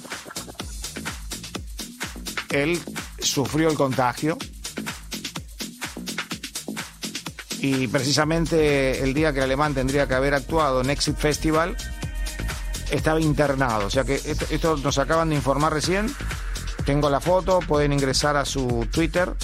él 2.49 2.81
sufrió 3.19 3.69
el 3.69 3.77
contagio 3.77 4.39
y 7.63 7.89
precisamente 7.89 9.03
el 9.03 9.13
día 9.13 9.33
que 9.33 9.39
el 9.39 9.45
alemán 9.45 9.75
tendría 9.75 10.07
que 10.07 10.15
haber 10.15 10.35
actuado 10.35 10.81
en 10.81 10.91
Exit 10.91 11.17
Festival 11.17 11.77
estaba 12.91 13.21
internado. 13.21 13.87
O 13.87 13.91
sea 13.91 14.05
que 14.05 14.15
esto, 14.15 14.47
esto 14.51 14.77
nos 14.79 14.99
acaban 14.99 15.29
de 15.29 15.37
informar 15.37 15.73
recién. 15.73 16.13
Tengo 16.85 17.11
la 17.11 17.21
foto, 17.21 17.61
pueden 17.61 17.93
ingresar 17.93 18.37
a 18.37 18.45
su 18.45 18.89
Twitter, 18.91 19.35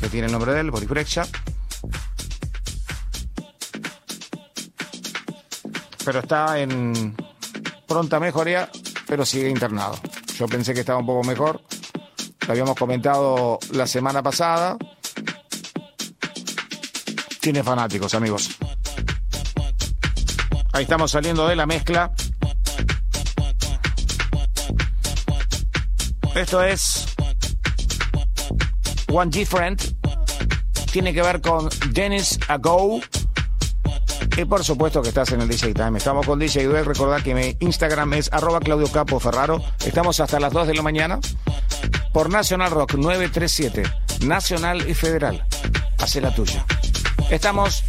que 0.00 0.08
tiene 0.08 0.26
el 0.26 0.32
nombre 0.32 0.52
de 0.54 0.60
él, 0.60 0.70
Boris 0.70 0.88
Brejcha. 0.88 1.26
Pero 6.04 6.20
está 6.20 6.58
en 6.58 7.14
pronta 7.86 8.18
mejoría, 8.18 8.70
pero 9.06 9.26
sigue 9.26 9.50
internado. 9.50 9.98
Yo 10.38 10.48
pensé 10.48 10.72
que 10.72 10.80
estaba 10.80 10.98
un 10.98 11.06
poco 11.06 11.22
mejor. 11.22 11.60
Lo 12.46 12.52
habíamos 12.52 12.76
comentado 12.76 13.58
la 13.72 13.86
semana 13.86 14.22
pasada. 14.22 14.76
Tiene 17.42 17.64
fanáticos, 17.64 18.14
amigos. 18.14 18.50
Ahí 20.72 20.84
estamos 20.84 21.10
saliendo 21.10 21.48
de 21.48 21.56
la 21.56 21.66
mezcla. 21.66 22.12
Esto 26.36 26.62
es 26.62 27.04
One 29.12 29.32
Different. 29.32 29.82
Tiene 30.92 31.12
que 31.12 31.20
ver 31.20 31.40
con 31.40 31.68
Dennis 31.90 32.38
Ago. 32.46 33.00
Y 34.36 34.44
por 34.44 34.62
supuesto 34.62 35.02
que 35.02 35.08
estás 35.08 35.32
en 35.32 35.40
el 35.40 35.48
DJ 35.48 35.74
Time. 35.74 35.98
Estamos 35.98 36.24
con 36.24 36.38
DJ 36.38 36.66
Duel. 36.66 36.84
Recordad 36.84 37.22
que 37.22 37.34
mi 37.34 37.56
Instagram 37.58 38.12
es 38.12 38.32
arroba 38.32 38.60
Claudio 38.60 38.86
Capo 38.86 39.18
Ferraro. 39.18 39.60
Estamos 39.84 40.20
hasta 40.20 40.38
las 40.38 40.52
2 40.52 40.68
de 40.68 40.74
la 40.74 40.82
mañana 40.82 41.18
por 42.12 42.30
Nacional 42.30 42.70
Rock 42.70 42.94
937. 42.94 43.82
Nacional 44.26 44.88
y 44.88 44.94
Federal. 44.94 45.44
Hace 45.98 46.20
la 46.20 46.32
tuya. 46.32 46.64
Estamos 47.32 47.82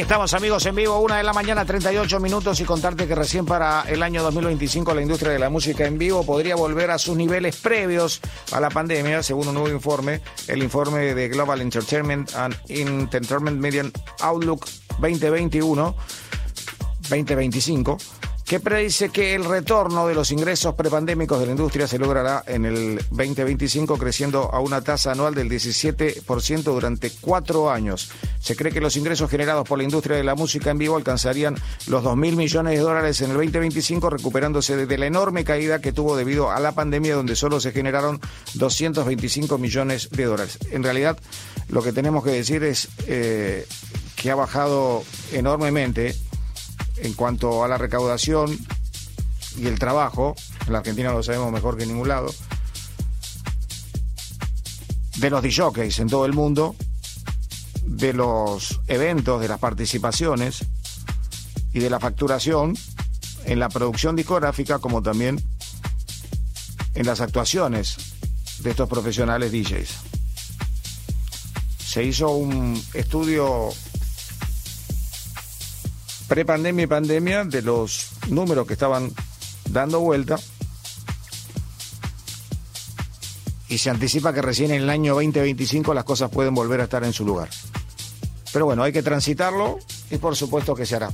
Estamos 0.00 0.32
amigos 0.32 0.64
en 0.64 0.74
vivo, 0.74 0.98
una 0.98 1.18
de 1.18 1.22
la 1.22 1.34
mañana, 1.34 1.64
38 1.66 2.20
minutos 2.20 2.58
y 2.58 2.64
contarte 2.64 3.06
que 3.06 3.14
recién 3.14 3.44
para 3.44 3.82
el 3.82 4.02
año 4.02 4.22
2025 4.22 4.94
la 4.94 5.02
industria 5.02 5.32
de 5.32 5.38
la 5.38 5.50
música 5.50 5.86
en 5.86 5.98
vivo 5.98 6.24
podría 6.24 6.56
volver 6.56 6.90
a 6.90 6.98
sus 6.98 7.16
niveles 7.16 7.56
previos 7.56 8.20
a 8.50 8.60
la 8.60 8.70
pandemia, 8.70 9.22
según 9.22 9.48
un 9.48 9.54
nuevo 9.54 9.68
informe, 9.68 10.22
el 10.48 10.62
informe 10.62 11.14
de 11.14 11.28
Global 11.28 11.60
Entertainment 11.60 12.34
and 12.34 12.56
Entertainment 12.68 13.60
Media 13.60 13.84
Outlook 14.20 14.66
2021, 15.00 15.94
2025 17.02 18.19
que 18.50 18.58
predice 18.58 19.10
que 19.10 19.36
el 19.36 19.44
retorno 19.44 20.08
de 20.08 20.14
los 20.16 20.32
ingresos 20.32 20.74
prepandémicos 20.74 21.38
de 21.38 21.46
la 21.46 21.52
industria 21.52 21.86
se 21.86 22.00
logrará 22.00 22.42
en 22.48 22.64
el 22.64 22.96
2025, 23.10 23.96
creciendo 23.96 24.52
a 24.52 24.58
una 24.58 24.80
tasa 24.80 25.12
anual 25.12 25.36
del 25.36 25.48
17% 25.48 26.62
durante 26.64 27.12
cuatro 27.20 27.70
años. 27.70 28.10
Se 28.40 28.56
cree 28.56 28.72
que 28.72 28.80
los 28.80 28.96
ingresos 28.96 29.30
generados 29.30 29.68
por 29.68 29.78
la 29.78 29.84
industria 29.84 30.16
de 30.16 30.24
la 30.24 30.34
música 30.34 30.72
en 30.72 30.78
vivo 30.78 30.96
alcanzarían 30.96 31.54
los 31.86 32.02
2.000 32.02 32.34
millones 32.34 32.74
de 32.74 32.80
dólares 32.80 33.20
en 33.20 33.30
el 33.30 33.36
2025, 33.36 34.10
recuperándose 34.10 34.84
de 34.84 34.98
la 34.98 35.06
enorme 35.06 35.44
caída 35.44 35.80
que 35.80 35.92
tuvo 35.92 36.16
debido 36.16 36.50
a 36.50 36.58
la 36.58 36.72
pandemia, 36.72 37.14
donde 37.14 37.36
solo 37.36 37.60
se 37.60 37.70
generaron 37.70 38.20
225 38.54 39.58
millones 39.58 40.10
de 40.10 40.24
dólares. 40.24 40.58
En 40.72 40.82
realidad, 40.82 41.16
lo 41.68 41.84
que 41.84 41.92
tenemos 41.92 42.24
que 42.24 42.32
decir 42.32 42.64
es 42.64 42.88
eh, 43.06 43.64
que 44.16 44.32
ha 44.32 44.34
bajado 44.34 45.04
enormemente 45.30 46.16
en 47.02 47.14
cuanto 47.14 47.64
a 47.64 47.68
la 47.68 47.78
recaudación 47.78 48.58
y 49.56 49.66
el 49.66 49.78
trabajo, 49.78 50.34
en 50.66 50.72
la 50.72 50.78
Argentina 50.78 51.12
lo 51.12 51.22
sabemos 51.22 51.52
mejor 51.52 51.76
que 51.76 51.84
en 51.84 51.90
ningún 51.90 52.08
lado, 52.08 52.32
de 55.16 55.30
los 55.30 55.42
DJs 55.42 55.98
en 55.98 56.08
todo 56.08 56.24
el 56.26 56.32
mundo, 56.32 56.74
de 57.84 58.12
los 58.12 58.80
eventos, 58.86 59.40
de 59.40 59.48
las 59.48 59.58
participaciones 59.58 60.64
y 61.72 61.80
de 61.80 61.90
la 61.90 62.00
facturación 62.00 62.76
en 63.44 63.58
la 63.58 63.68
producción 63.68 64.16
discográfica 64.16 64.78
como 64.78 65.02
también 65.02 65.42
en 66.94 67.06
las 67.06 67.20
actuaciones 67.20 67.96
de 68.60 68.70
estos 68.70 68.88
profesionales 68.88 69.52
DJs. 69.52 69.90
Se 71.78 72.04
hizo 72.04 72.30
un 72.30 72.80
estudio 72.94 73.70
prepandemia 76.30 76.84
y 76.84 76.86
pandemia 76.86 77.44
de 77.44 77.60
los 77.60 78.10
números 78.28 78.64
que 78.64 78.74
estaban 78.74 79.10
dando 79.68 79.98
vuelta. 79.98 80.38
Y 83.68 83.78
se 83.78 83.90
anticipa 83.90 84.32
que 84.32 84.40
recién 84.40 84.70
en 84.70 84.82
el 84.82 84.90
año 84.90 85.14
2025 85.14 85.92
las 85.92 86.04
cosas 86.04 86.30
pueden 86.30 86.54
volver 86.54 86.80
a 86.80 86.84
estar 86.84 87.02
en 87.02 87.12
su 87.12 87.26
lugar. 87.26 87.50
Pero 88.52 88.64
bueno, 88.64 88.84
hay 88.84 88.92
que 88.92 89.02
transitarlo 89.02 89.80
y 90.08 90.18
por 90.18 90.36
supuesto 90.36 90.72
que 90.72 90.86
se 90.86 90.94
hará. 90.94 91.12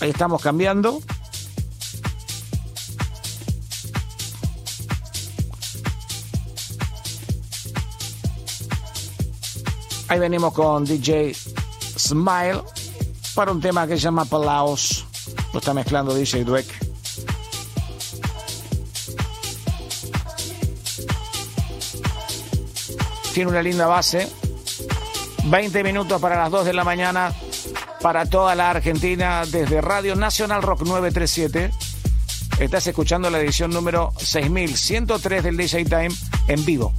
Ahí 0.00 0.10
estamos 0.10 0.42
cambiando. 0.42 1.00
Ahí 10.08 10.18
venimos 10.18 10.52
con 10.52 10.84
DJ 10.84 11.32
Smile 11.96 12.62
para 13.38 13.52
un 13.52 13.60
tema 13.60 13.86
que 13.86 13.94
se 13.94 14.00
llama 14.00 14.24
Palaos. 14.24 15.06
Lo 15.52 15.60
está 15.60 15.72
mezclando 15.72 16.12
DJ 16.12 16.42
Dweck. 16.42 16.66
Tiene 23.32 23.48
una 23.48 23.62
linda 23.62 23.86
base. 23.86 24.28
20 25.44 25.84
minutos 25.84 26.20
para 26.20 26.36
las 26.36 26.50
2 26.50 26.64
de 26.64 26.72
la 26.72 26.82
mañana 26.82 27.32
para 28.02 28.26
toda 28.26 28.56
la 28.56 28.70
Argentina 28.70 29.44
desde 29.46 29.80
Radio 29.82 30.16
Nacional 30.16 30.60
Rock 30.60 30.80
937. 30.80 31.70
Estás 32.58 32.88
escuchando 32.88 33.30
la 33.30 33.38
edición 33.38 33.70
número 33.70 34.12
6103 34.18 35.44
del 35.44 35.56
DJ 35.56 35.84
Time 35.84 36.10
en 36.48 36.64
vivo. 36.64 36.92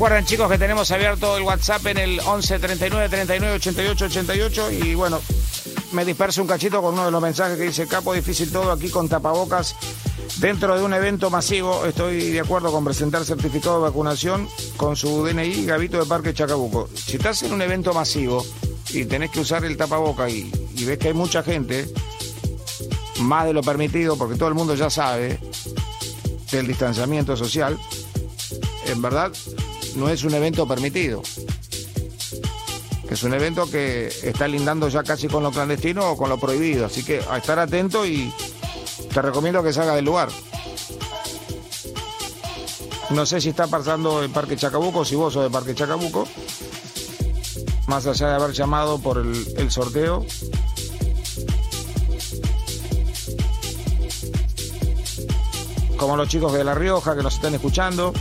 Recuerden 0.00 0.24
chicos 0.24 0.50
que 0.50 0.56
tenemos 0.56 0.90
abierto 0.92 1.36
el 1.36 1.42
WhatsApp 1.42 1.84
en 1.88 1.98
el 1.98 2.20
11 2.20 2.58
39 2.58 3.10
39 3.10 3.56
88 3.56 4.04
88 4.06 4.70
y 4.70 4.94
bueno, 4.94 5.20
me 5.92 6.06
disperso 6.06 6.40
un 6.40 6.48
cachito 6.48 6.80
con 6.80 6.94
uno 6.94 7.04
de 7.04 7.10
los 7.10 7.20
mensajes 7.20 7.58
que 7.58 7.64
dice 7.64 7.86
Capo, 7.86 8.14
difícil 8.14 8.50
todo 8.50 8.72
aquí 8.72 8.88
con 8.88 9.10
tapabocas. 9.10 9.76
Dentro 10.38 10.74
de 10.74 10.82
un 10.82 10.94
evento 10.94 11.28
masivo, 11.28 11.84
estoy 11.84 12.30
de 12.30 12.40
acuerdo 12.40 12.72
con 12.72 12.82
presentar 12.82 13.26
certificado 13.26 13.76
de 13.76 13.90
vacunación 13.90 14.48
con 14.78 14.96
su 14.96 15.22
DNI 15.22 15.66
Gavito 15.66 15.98
de 15.98 16.06
Parque 16.06 16.32
Chacabuco. 16.32 16.88
Si 16.94 17.16
estás 17.16 17.42
en 17.42 17.52
un 17.52 17.60
evento 17.60 17.92
masivo 17.92 18.42
y 18.88 19.04
tenés 19.04 19.30
que 19.30 19.40
usar 19.40 19.66
el 19.66 19.76
tapaboca 19.76 20.30
y, 20.30 20.50
y 20.76 20.84
ves 20.86 20.96
que 20.96 21.08
hay 21.08 21.14
mucha 21.14 21.42
gente, 21.42 21.86
más 23.18 23.44
de 23.44 23.52
lo 23.52 23.60
permitido, 23.62 24.16
porque 24.16 24.36
todo 24.36 24.48
el 24.48 24.54
mundo 24.54 24.74
ya 24.74 24.88
sabe 24.88 25.38
del 26.52 26.66
distanciamiento 26.66 27.36
social, 27.36 27.78
en 28.86 29.02
verdad 29.02 29.30
no 29.96 30.08
es 30.08 30.24
un 30.24 30.34
evento 30.34 30.66
permitido. 30.66 31.22
Es 33.10 33.24
un 33.24 33.34
evento 33.34 33.68
que 33.68 34.06
está 34.06 34.46
lindando 34.46 34.88
ya 34.88 35.02
casi 35.02 35.26
con 35.26 35.42
lo 35.42 35.50
clandestino 35.50 36.10
o 36.12 36.16
con 36.16 36.28
lo 36.28 36.38
prohibido. 36.38 36.86
Así 36.86 37.02
que 37.02 37.20
a 37.28 37.38
estar 37.38 37.58
atento 37.58 38.06
y 38.06 38.32
te 39.12 39.20
recomiendo 39.20 39.62
que 39.64 39.72
salga 39.72 39.96
del 39.96 40.04
lugar. 40.04 40.28
No 43.10 43.26
sé 43.26 43.40
si 43.40 43.48
está 43.48 43.66
pasando 43.66 44.22
en 44.22 44.32
Parque 44.32 44.56
Chacabuco, 44.56 45.04
si 45.04 45.16
vos 45.16 45.32
sos 45.32 45.42
de 45.42 45.50
Parque 45.50 45.74
Chacabuco. 45.74 46.28
Más 47.88 48.06
allá 48.06 48.28
de 48.28 48.34
haber 48.36 48.52
llamado 48.52 49.00
por 49.00 49.18
el, 49.18 49.54
el 49.56 49.70
sorteo. 49.72 50.24
Como 55.96 56.16
los 56.16 56.28
chicos 56.28 56.52
de 56.52 56.62
La 56.62 56.76
Rioja 56.76 57.16
que 57.16 57.24
nos 57.24 57.34
están 57.34 57.54
escuchando. 57.54 58.12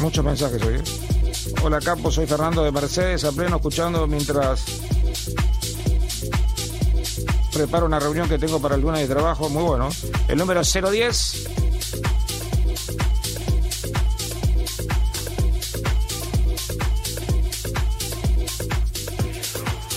Muchos 0.00 0.24
mensajes 0.24 0.62
hoy. 0.62 0.76
¿eh? 0.76 0.82
Hola 1.62 1.78
Campo, 1.78 2.10
soy 2.10 2.26
Fernando 2.26 2.64
de 2.64 2.72
Mercedes, 2.72 3.24
a 3.24 3.32
pleno 3.32 3.56
escuchando 3.56 4.06
mientras 4.06 4.64
preparo 7.52 7.84
una 7.84 7.98
reunión 7.98 8.26
que 8.28 8.38
tengo 8.38 8.60
para 8.60 8.76
el 8.76 8.80
lunes 8.80 9.06
de 9.06 9.14
trabajo. 9.14 9.50
Muy 9.50 9.62
bueno. 9.62 9.90
El 10.28 10.38
número 10.38 10.62
010. 10.62 11.48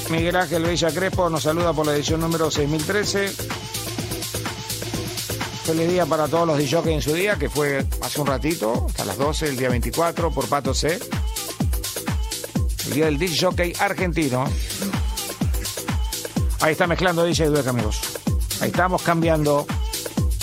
Miguel 0.09 0.35
Ángel 0.35 0.63
Bella 0.63 0.91
Crespo 0.91 1.29
nos 1.29 1.43
saluda 1.43 1.71
por 1.71 1.85
la 1.85 1.95
edición 1.95 2.19
número 2.19 2.51
6013. 2.51 3.62
Feliz 5.63 5.89
día 5.89 6.05
para 6.05 6.27
todos 6.27 6.45
los 6.45 6.57
DJs 6.57 6.87
en 6.87 7.01
su 7.01 7.13
día, 7.13 7.37
que 7.37 7.49
fue 7.49 7.85
hace 8.01 8.19
un 8.19 8.27
ratito, 8.27 8.85
hasta 8.89 9.05
las 9.05 9.17
12, 9.17 9.47
el 9.47 9.55
día 9.57 9.69
24, 9.69 10.29
por 10.29 10.47
Pato 10.49 10.73
C. 10.73 10.99
El 12.87 12.93
día 12.93 13.05
del 13.05 13.17
DJ 13.17 13.73
argentino. 13.79 14.43
Ahí 16.59 16.73
está 16.73 16.85
mezclando 16.85 17.23
DJ 17.23 17.47
Dueca, 17.47 17.69
amigos. 17.69 18.01
Ahí 18.59 18.71
estamos 18.71 19.01
cambiando. 19.03 19.65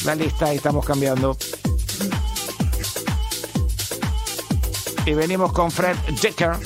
la 0.05 0.15
lista 0.15 0.55
y 0.55 0.57
estamos 0.57 0.87
cambiando. 0.87 1.37
Y 5.05 5.13
venimos 5.13 5.53
con 5.53 5.71
Fred 5.71 5.97
Decker. 6.23 6.57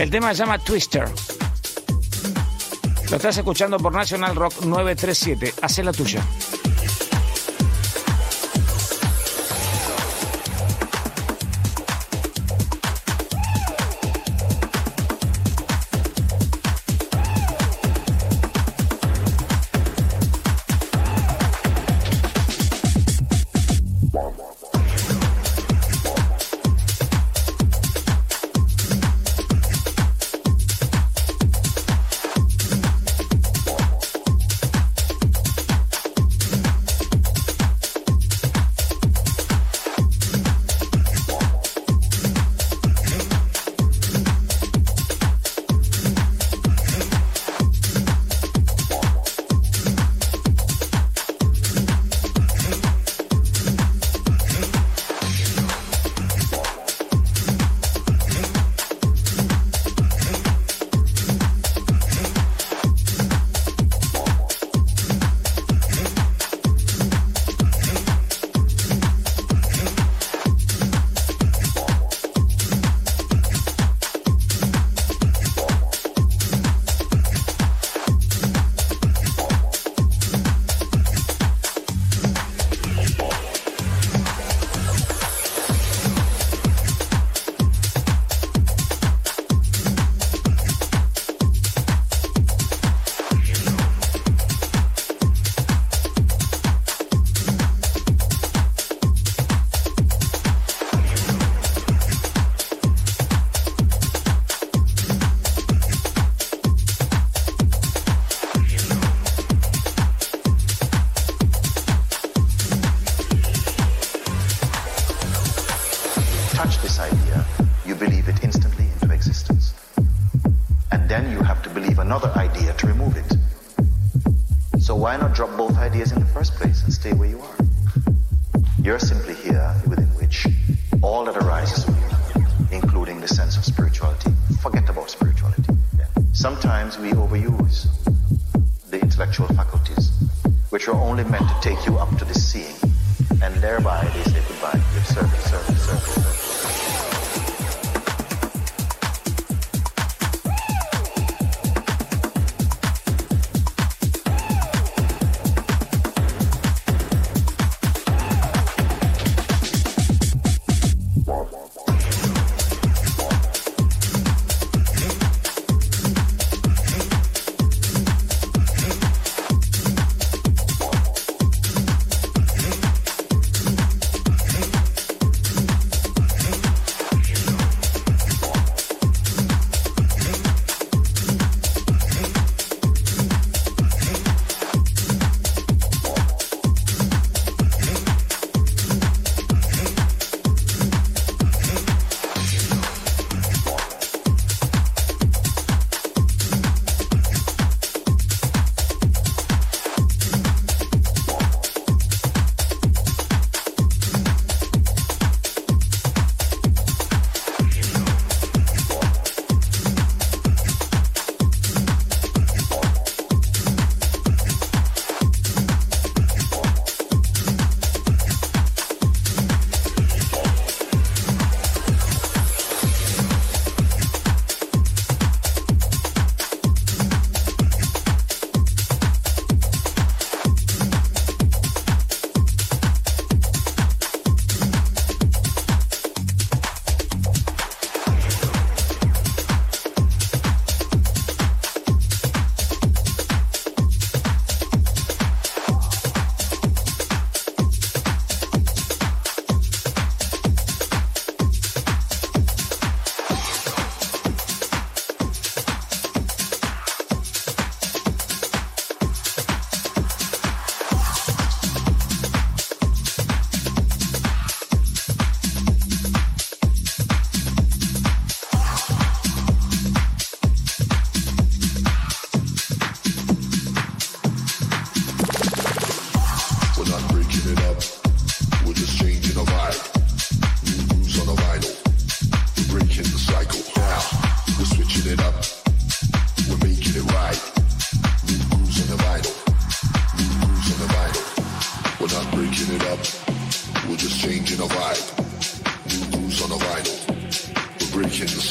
El 0.00 0.08
tema 0.08 0.32
se 0.32 0.38
llama 0.38 0.58
Twister. 0.58 1.04
Lo 3.10 3.16
estás 3.16 3.36
escuchando 3.36 3.76
por 3.76 3.92
National 3.92 4.34
Rock 4.34 4.62
937. 4.64 5.52
Hacé 5.60 5.82
la 5.82 5.92
tuya. 5.92 6.24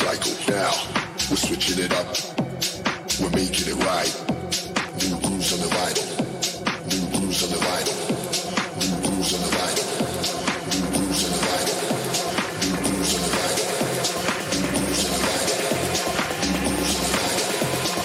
Cycle. 0.09 0.33
Now 0.53 0.73
we're 1.29 1.37
switching 1.37 1.83
it 1.83 1.93
up. 1.93 2.07
We're 3.21 3.29
making 3.29 3.67
it 3.67 3.77
right. 3.85 4.13
New 5.01 5.15
grooves 5.21 5.53
on 5.53 5.59
the 5.59 5.69
vinyl. 5.75 6.05
New 6.89 7.05
grooves 7.13 7.43
on 7.43 7.49
the 7.53 7.57
vinyl. 7.57 7.97
New 8.79 8.95
grooves 9.05 9.33
on 9.35 9.41
the 9.45 9.49
vinyl. 9.57 9.85
New 10.73 10.85
grooves 10.93 11.23
on 11.25 11.31
the 11.33 11.41
vinyl. 11.45 11.77
New 12.61 12.75
grooves 12.81 13.13
on 13.15 13.21
the 13.21 13.29
vinyl. 13.29 13.29
New 13.29 13.29
grooves 13.29 13.29
on 13.29 13.29
the 13.29 13.29
vinyl. 13.39 14.07
New 14.39 14.65
grooves 14.69 15.05
on 15.05 15.11
the 15.11 15.25
vinyl. 15.39 15.67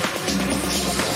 New 0.05 0.45
grooves 0.45 0.75
on 0.75 0.97
the 0.97 1.09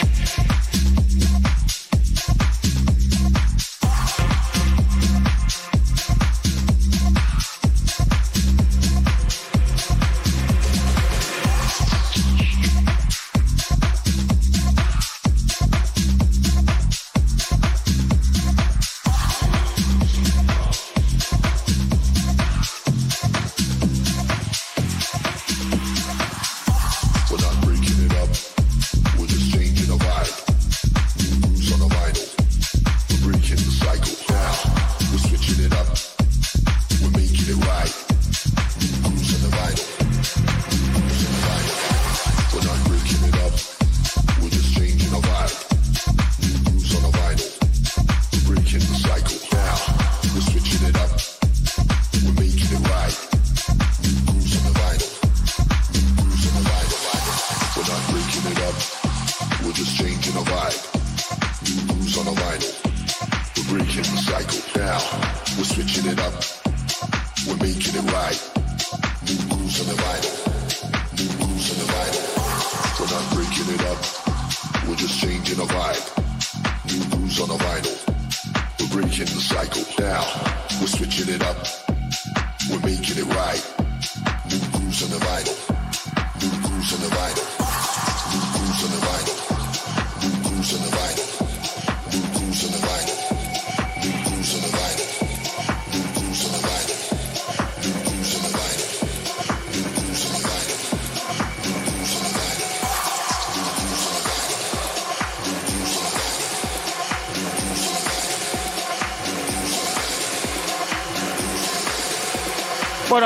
vinyl. 0.00 0.17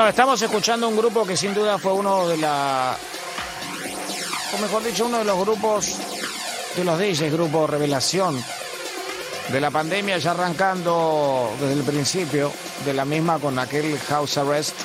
Estamos 0.09 0.41
escuchando 0.41 0.89
un 0.89 0.97
grupo 0.97 1.25
que 1.25 1.37
sin 1.37 1.53
duda 1.53 1.77
fue 1.77 1.93
uno 1.93 2.27
de 2.27 2.37
la. 2.37 2.97
O 4.53 4.61
mejor 4.61 4.83
dicho, 4.83 5.05
uno 5.05 5.19
de 5.19 5.23
los 5.23 5.39
grupos 5.39 5.97
de 6.75 6.83
los 6.83 6.99
DJs, 6.99 7.31
grupo 7.31 7.67
Revelación 7.67 8.43
de 9.49 9.61
la 9.61 9.71
pandemia, 9.71 10.17
ya 10.17 10.31
arrancando 10.31 11.51
desde 11.59 11.73
el 11.73 11.83
principio 11.83 12.51
de 12.85 12.93
la 12.93 13.05
misma 13.05 13.39
con 13.39 13.57
aquel 13.57 13.97
House 14.09 14.37
Arrest. 14.37 14.75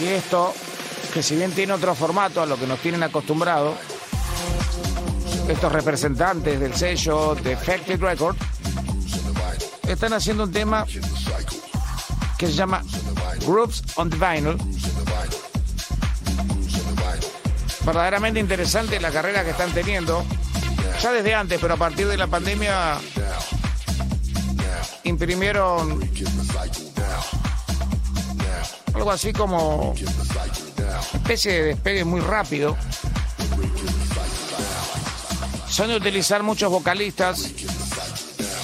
Y 0.00 0.06
esto, 0.08 0.52
que 1.14 1.22
si 1.22 1.34
bien 1.34 1.52
tiene 1.52 1.72
otro 1.72 1.94
formato 1.94 2.42
a 2.42 2.46
lo 2.46 2.58
que 2.58 2.66
nos 2.66 2.80
tienen 2.80 3.02
acostumbrados, 3.02 3.76
estos 5.48 5.72
representantes 5.72 6.60
del 6.60 6.74
sello 6.74 7.34
de 7.34 7.52
Effective 7.52 8.08
Record 8.08 8.36
están 9.88 10.12
haciendo 10.12 10.44
un 10.44 10.52
tema 10.52 10.86
que 12.38 12.46
se 12.46 12.52
llama 12.52 12.82
Groups 13.46 13.81
on 13.96 14.10
the 14.10 14.16
Vinyl. 14.16 14.56
Verdaderamente 17.84 18.38
interesante 18.38 19.00
la 19.00 19.10
carrera 19.10 19.44
que 19.44 19.50
están 19.50 19.72
teniendo. 19.72 20.24
Ya 21.00 21.12
desde 21.12 21.34
antes, 21.34 21.58
pero 21.60 21.74
a 21.74 21.76
partir 21.76 22.06
de 22.06 22.16
la 22.16 22.26
pandemia 22.26 22.98
imprimieron 25.04 26.00
algo 28.94 29.10
así 29.10 29.32
como 29.32 29.94
especie 31.14 31.52
de 31.52 31.62
despegue 31.64 32.04
muy 32.04 32.20
rápido. 32.20 32.76
Son 35.68 35.88
de 35.88 35.96
utilizar 35.96 36.42
muchos 36.42 36.70
vocalistas, 36.70 37.50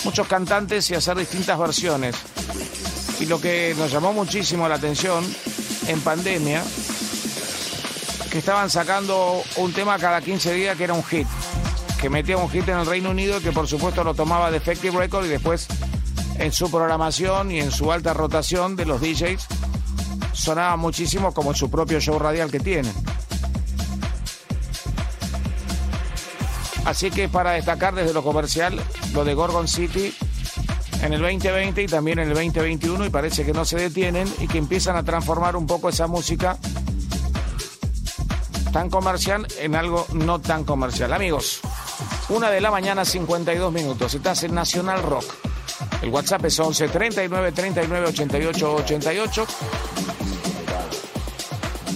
muchos 0.04 0.26
cantantes 0.28 0.90
y 0.90 0.94
hacer 0.94 1.16
distintas 1.16 1.58
versiones. 1.58 2.14
Lo 3.28 3.38
que 3.38 3.74
nos 3.76 3.92
llamó 3.92 4.14
muchísimo 4.14 4.66
la 4.68 4.76
atención 4.76 5.22
en 5.86 6.00
pandemia, 6.00 6.64
que 8.30 8.38
estaban 8.38 8.70
sacando 8.70 9.42
un 9.56 9.72
tema 9.74 9.98
cada 9.98 10.22
15 10.22 10.54
días 10.54 10.76
que 10.78 10.84
era 10.84 10.94
un 10.94 11.04
hit, 11.04 11.26
que 12.00 12.08
metía 12.08 12.38
un 12.38 12.48
hit 12.48 12.66
en 12.68 12.78
el 12.78 12.86
Reino 12.86 13.10
Unido 13.10 13.38
y 13.38 13.42
que 13.42 13.52
por 13.52 13.68
supuesto 13.68 14.02
lo 14.02 14.14
tomaba 14.14 14.50
de 14.50 14.56
Effective 14.56 14.96
Record 14.96 15.26
y 15.26 15.28
después 15.28 15.66
en 16.38 16.52
su 16.52 16.70
programación 16.70 17.50
y 17.50 17.60
en 17.60 17.70
su 17.70 17.92
alta 17.92 18.14
rotación 18.14 18.76
de 18.76 18.86
los 18.86 19.02
DJs 19.02 19.46
sonaba 20.32 20.76
muchísimo 20.76 21.34
como 21.34 21.50
en 21.50 21.56
su 21.56 21.70
propio 21.70 22.00
show 22.00 22.18
radial 22.18 22.50
que 22.50 22.60
tienen. 22.60 22.94
Así 26.86 27.10
que 27.10 27.28
para 27.28 27.50
destacar 27.50 27.94
desde 27.94 28.14
lo 28.14 28.22
comercial 28.22 28.80
lo 29.12 29.22
de 29.26 29.34
Gorgon 29.34 29.68
City 29.68 30.14
en 31.02 31.12
el 31.12 31.20
2020 31.20 31.82
y 31.82 31.86
también 31.86 32.18
en 32.18 32.28
el 32.28 32.34
2021 32.34 33.06
y 33.06 33.10
parece 33.10 33.44
que 33.44 33.52
no 33.52 33.64
se 33.64 33.76
detienen 33.76 34.32
y 34.40 34.48
que 34.48 34.58
empiezan 34.58 34.96
a 34.96 35.02
transformar 35.02 35.56
un 35.56 35.66
poco 35.66 35.88
esa 35.88 36.06
música 36.06 36.58
tan 38.72 38.90
comercial 38.90 39.46
en 39.58 39.74
algo 39.74 40.06
no 40.12 40.40
tan 40.40 40.64
comercial. 40.64 41.12
Amigos, 41.12 41.60
una 42.28 42.50
de 42.50 42.60
la 42.60 42.70
mañana 42.70 43.04
52 43.04 43.72
minutos, 43.72 44.14
estás 44.14 44.42
en 44.42 44.54
Nacional 44.54 45.02
Rock. 45.02 45.24
El 46.02 46.10
WhatsApp 46.10 46.44
es 46.44 46.58
11 46.58 46.88
39 46.88 47.52
39 47.52 48.06
88 48.08 48.74
88. 48.74 49.46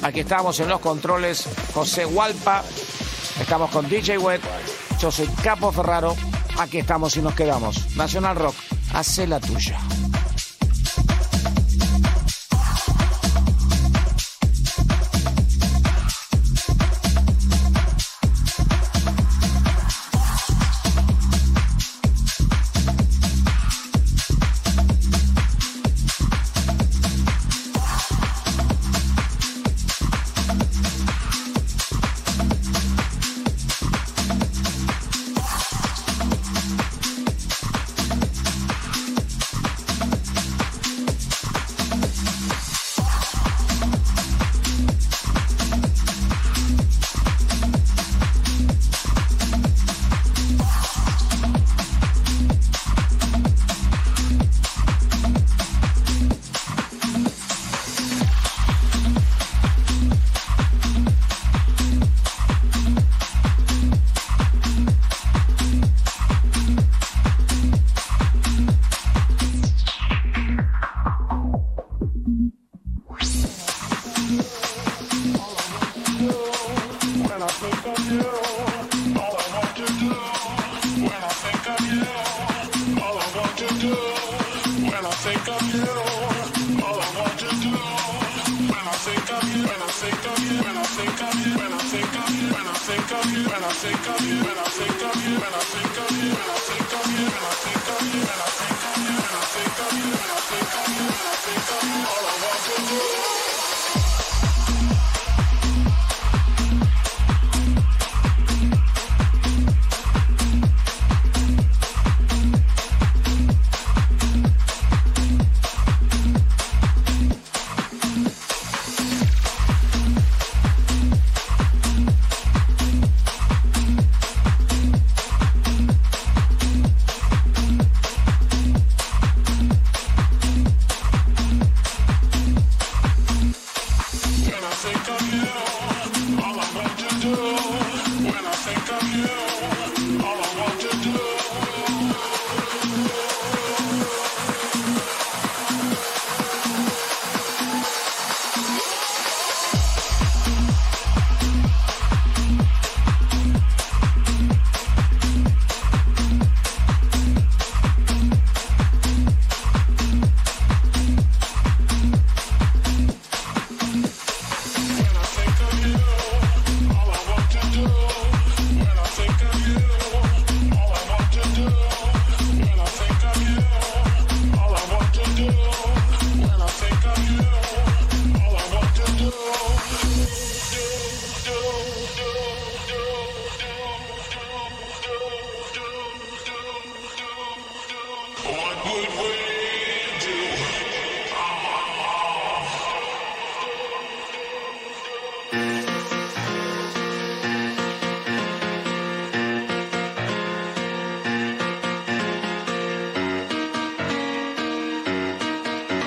Aquí 0.03 0.21
estamos 0.21 0.59
en 0.59 0.69
los 0.69 0.81
controles 0.81 1.49
José 1.73 2.05
Hualpa. 2.07 2.65
Estamos 3.41 3.71
con 3.71 3.89
DJ 3.89 4.19
Wet. 4.19 4.41
Yo 5.01 5.11
soy 5.11 5.29
Capo 5.43 5.71
Ferraro. 5.71 6.17
Aquí 6.59 6.79
estamos 6.79 7.17
y 7.17 7.23
nos 7.23 7.35
quedamos. 7.35 7.97
Nacional 7.97 8.37
Rock, 8.37 8.55
hace 8.93 9.27
la 9.27 9.41
tuya. 9.41 10.02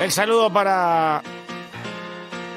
El 0.05 0.11
saludo 0.11 0.53
para 0.53 1.19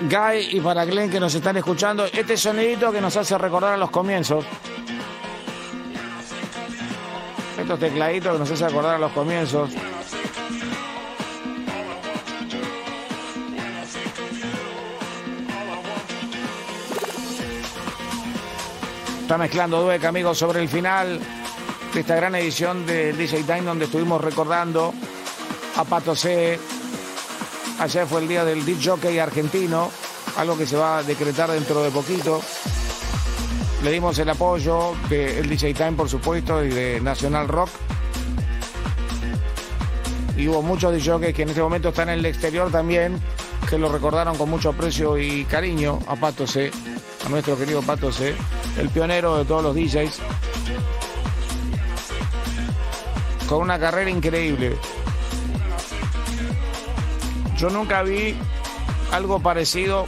Guy 0.03 0.49
y 0.59 0.61
para 0.61 0.85
Glenn 0.85 1.11
que 1.11 1.19
nos 1.19 1.35
están 1.35 1.57
escuchando. 1.57 2.05
Este 2.05 2.37
sonidito 2.37 2.93
que 2.93 3.01
nos 3.01 3.17
hace 3.17 3.39
recordar 3.39 3.73
a 3.73 3.77
los 3.79 3.89
comienzos. 3.89 4.45
Estos 7.59 7.81
tecladitos 7.81 8.35
que 8.35 8.39
nos 8.39 8.51
hace 8.51 8.69
recordar 8.69 8.97
a 8.97 8.99
los 8.99 9.13
comienzos. 9.13 9.71
Está 19.23 19.39
mezclando 19.39 19.83
Dueck, 19.85 20.05
amigos, 20.05 20.37
sobre 20.37 20.61
el 20.61 20.69
final 20.69 21.19
de 21.95 22.01
esta 22.01 22.15
gran 22.15 22.35
edición 22.35 22.85
de 22.85 23.15
DJ 23.15 23.45
Time 23.45 23.63
donde 23.63 23.87
estuvimos 23.87 24.21
recordando 24.21 24.93
a 25.79 25.85
Pato 25.85 26.15
C. 26.15 26.78
Ayer 27.81 28.07
fue 28.09 28.23
el 28.23 28.29
día 28.29 28.45
del 28.45 28.65
DJ 28.65 28.91
Jockey 28.91 29.19
argentino, 29.21 29.91
algo 30.37 30.59
que 30.59 30.67
se 30.67 30.77
va 30.77 30.99
a 30.99 31.03
decretar 31.05 31.49
dentro 31.49 31.81
de 31.81 31.91
poquito. 31.93 32.43
Le 33.85 33.93
dimos 33.93 34.19
el 34.19 34.29
apoyo 34.29 34.97
del 35.09 35.49
DJ 35.49 35.75
Time, 35.75 35.93
por 35.93 36.09
supuesto, 36.09 36.65
y 36.65 36.71
de 36.71 37.01
Nacional 37.01 37.47
Rock. 37.47 37.71
Y 40.37 40.49
hubo 40.49 40.61
muchos 40.61 40.93
DJ 40.93 41.33
que 41.33 41.43
en 41.43 41.51
este 41.51 41.63
momento 41.63 41.91
están 41.91 42.09
en 42.09 42.19
el 42.19 42.27
exterior 42.27 42.69
también, 42.73 43.21
que 43.71 43.79
lo 43.79 43.93
recordaron 43.93 44.37
con 44.37 44.51
mucho 44.51 44.71
aprecio 44.71 45.17
y 45.17 45.45
cariño 45.45 46.01
a 46.09 46.17
Pato 46.17 46.49
C, 46.49 46.73
a 47.25 47.29
nuestro 47.29 47.57
querido 47.57 47.81
Pato 47.83 48.11
C, 48.11 48.35
el 48.77 48.89
pionero 48.89 49.39
de 49.39 49.45
todos 49.45 49.63
los 49.63 49.77
DJs. 49.77 50.19
Con 53.49 53.63
una 53.63 53.79
carrera 53.79 54.11
increíble. 54.11 54.77
Yo 57.59 57.71
nunca 57.71 58.03
vi 58.03 58.37
algo 59.13 59.41
parecido 59.41 60.07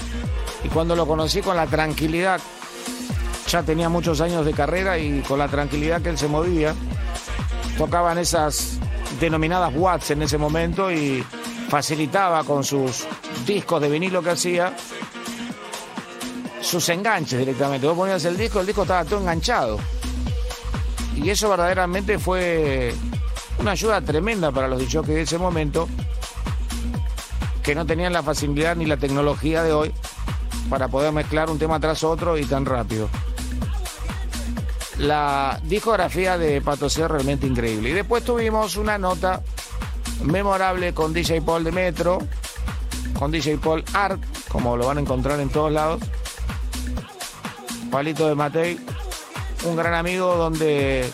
y 0.63 0.69
cuando 0.69 0.95
lo 0.95 1.07
conocí 1.07 1.41
con 1.41 1.57
la 1.57 1.67
tranquilidad, 1.67 2.41
ya 3.49 3.65
tenía 3.65 3.89
muchos 3.89 4.21
años 4.21 4.47
de 4.47 4.53
carrera 4.53 4.99
y 4.99 5.21
con 5.23 5.41
la 5.41 5.49
tranquilidad 5.49 6.01
que 6.01 6.11
él 6.11 6.19
se 6.19 6.29
movía, 6.29 6.75
tocaban 7.77 8.19
esas 8.19 8.79
denominadas 9.19 9.73
watts 9.75 10.13
en 10.13 10.23
ese 10.23 10.39
momento 10.39 10.93
y 10.93 11.25
facilitaba 11.69 12.45
con 12.45 12.63
sus 12.63 13.07
discos 13.45 13.83
de 13.83 13.89
vinilo 13.89 14.23
que 14.23 14.31
hacía 14.31 14.73
sus 16.61 16.89
enganches 16.89 17.41
directamente. 17.41 17.85
Vos 17.87 17.97
ponías 17.97 18.25
el 18.27 18.37
disco, 18.37 18.61
el 18.61 18.67
disco 18.67 18.83
estaba 18.83 19.05
todo 19.05 19.19
enganchado. 19.19 19.79
Y 21.17 21.29
eso 21.31 21.49
verdaderamente 21.49 22.17
fue 22.17 22.95
una 23.59 23.73
ayuda 23.73 24.01
tremenda 24.01 24.53
para 24.53 24.69
los 24.69 24.79
DJs 24.79 25.07
de 25.07 25.23
ese 25.23 25.39
momento 25.39 25.89
que 27.62 27.74
no 27.74 27.87
tenían 27.87 28.12
la 28.12 28.23
facilidad 28.23 28.77
ni 28.77 28.87
la 28.87 28.97
tecnología 28.97 29.62
de 29.62 29.73
hoy 29.73 29.93
para 30.69 30.89
poder 30.89 31.12
mezclar 31.12 31.51
un 31.51 31.59
tema 31.59 31.81
tras 31.81 32.05
otro 32.05 32.39
y 32.39 32.45
tan 32.45 32.65
rápido. 32.65 33.09
La 34.99 35.59
discografía 35.65 36.37
de 36.37 36.61
Pato 36.61 36.87
es 36.87 36.99
realmente 36.99 37.47
increíble. 37.47 37.91
Y 37.91 37.93
después 37.93 38.23
tuvimos 38.23 38.77
una 38.77 38.99
nota 38.99 39.43
memorable 40.23 40.93
con 40.93 41.12
DJ 41.12 41.41
Paul 41.41 41.65
de 41.65 41.73
Metro, 41.73 42.19
con 43.19 43.31
DJ 43.31 43.59
Paul 43.59 43.82
Art, 43.95 44.20
como 44.49 44.77
lo 44.77 44.87
van 44.87 44.99
a 44.99 45.01
encontrar 45.01 45.41
en 45.41 45.49
todos 45.49 45.73
lados. 45.73 46.01
Palito 47.91 48.28
de 48.28 48.35
Matei, 48.35 48.78
un 49.65 49.74
gran 49.74 49.95
amigo 49.95 50.37
donde 50.37 51.11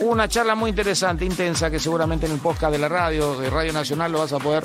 hubo 0.00 0.10
una 0.10 0.28
charla 0.28 0.54
muy 0.54 0.70
interesante, 0.70 1.24
intensa, 1.24 1.70
que 1.70 1.78
seguramente 1.78 2.26
en 2.26 2.32
el 2.32 2.38
podcast 2.38 2.72
de 2.72 2.78
la 2.78 2.88
radio, 2.88 3.38
de 3.38 3.48
Radio 3.50 3.72
Nacional, 3.72 4.12
lo 4.12 4.18
vas 4.18 4.32
a 4.32 4.38
poder 4.38 4.64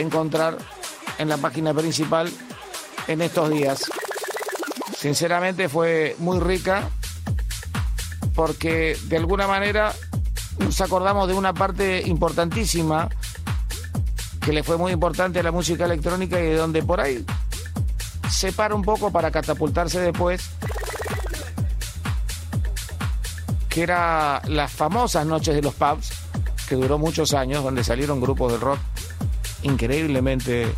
encontrar 0.00 0.58
en 1.18 1.28
la 1.28 1.36
página 1.36 1.74
principal 1.74 2.30
en 3.06 3.22
estos 3.22 3.50
días. 3.50 3.82
Sinceramente 4.96 5.68
fue 5.68 6.16
muy 6.18 6.38
rica 6.40 6.88
porque 8.34 8.96
de 9.04 9.16
alguna 9.16 9.46
manera 9.46 9.94
nos 10.58 10.80
acordamos 10.80 11.28
de 11.28 11.34
una 11.34 11.54
parte 11.54 12.02
importantísima 12.06 13.08
que 14.40 14.52
le 14.52 14.62
fue 14.62 14.76
muy 14.76 14.92
importante 14.92 15.40
a 15.40 15.42
la 15.42 15.52
música 15.52 15.84
electrónica 15.84 16.38
y 16.40 16.44
de 16.44 16.56
donde 16.56 16.82
por 16.82 17.00
ahí 17.00 17.24
se 18.30 18.52
para 18.52 18.74
un 18.74 18.82
poco 18.82 19.10
para 19.10 19.30
catapultarse 19.30 20.00
después, 20.00 20.50
que 23.68 23.82
era 23.82 24.40
las 24.46 24.70
famosas 24.70 25.26
noches 25.26 25.54
de 25.54 25.62
los 25.62 25.74
pubs, 25.74 26.10
que 26.68 26.76
duró 26.76 26.98
muchos 26.98 27.34
años, 27.34 27.64
donde 27.64 27.82
salieron 27.82 28.20
grupos 28.20 28.52
de 28.52 28.58
rock 28.58 28.78
increíblemente 29.62 30.72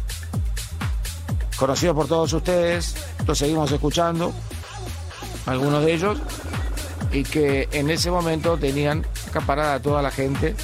conocidos 1.57 1.95
por 1.95 2.09
todos 2.09 2.33
ustedes, 2.33 2.95
los 3.27 3.39
seguimos 3.39 3.71
escuchando, 3.71 4.33
algunos 5.47 5.85
de 5.85 5.93
ellos, 5.93 6.19
y 7.13 7.23
que 7.23 7.69
en 7.73 7.91
ese 7.91 8.11
momento 8.11 8.57
tenían 8.57 9.05
acaparada 9.29 9.75
a 9.75 9.81
toda 9.81 10.01
la 10.01 10.11
gente 10.11 10.55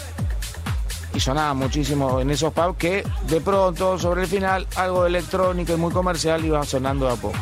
y 1.12 1.20
sonaba 1.20 1.54
muchísimo 1.54 2.20
en 2.20 2.30
esos 2.30 2.52
pubs 2.52 2.76
que 2.76 3.04
de 3.26 3.40
pronto 3.40 3.98
sobre 3.98 4.22
el 4.22 4.28
final 4.28 4.66
algo 4.76 5.06
electrónico 5.06 5.72
y 5.72 5.76
muy 5.76 5.92
comercial 5.92 6.44
iba 6.44 6.62
sonando 6.64 7.08
a 7.08 7.16
poco. 7.16 7.38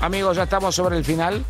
Amigos, 0.00 0.36
ya 0.36 0.44
estamos 0.44 0.74
sobre 0.74 0.96
el 0.96 1.04
final. 1.04 1.44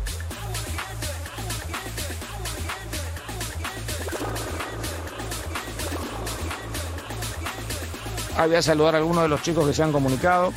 Ah, 8.41 8.47
voy 8.47 8.55
a 8.55 8.61
saludar 8.61 8.95
a 8.95 8.99
algunos 8.99 9.23
de 9.23 9.27
los 9.27 9.41
chicos 9.41 9.67
que 9.67 9.73
se 9.73 9.83
han 9.83 9.91
comunicado. 9.91 10.53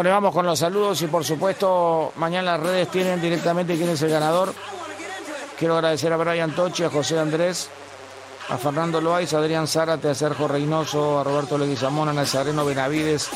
Bueno, 0.00 0.12
vamos 0.12 0.32
con 0.32 0.46
los 0.46 0.58
saludos 0.58 1.02
y 1.02 1.08
por 1.08 1.26
supuesto 1.26 2.14
mañana 2.16 2.52
las 2.52 2.60
redes 2.60 2.90
tienen 2.90 3.20
directamente 3.20 3.76
quién 3.76 3.90
es 3.90 4.00
el 4.00 4.08
ganador. 4.08 4.54
Quiero 5.58 5.74
agradecer 5.74 6.10
a 6.10 6.16
Brian 6.16 6.54
Tochi, 6.54 6.84
a 6.84 6.88
José 6.88 7.18
Andrés, 7.18 7.68
a 8.48 8.56
Fernando 8.56 9.02
Loaiz, 9.02 9.34
a 9.34 9.40
Adrián 9.40 9.66
Zárate, 9.66 10.08
a 10.08 10.14
Sergio 10.14 10.48
Reynoso, 10.48 11.20
a 11.20 11.24
Roberto 11.24 11.58
Leguizamón, 11.58 12.08
a 12.08 12.14
Nazareno 12.14 12.64
Benavides, 12.64 13.28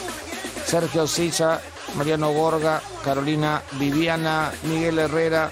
Sergio 0.64 1.06
Sisa, 1.06 1.60
Mariano 1.96 2.32
Gorga, 2.32 2.80
Carolina 3.04 3.60
Viviana, 3.72 4.50
Miguel 4.62 5.00
Herrera, 5.00 5.50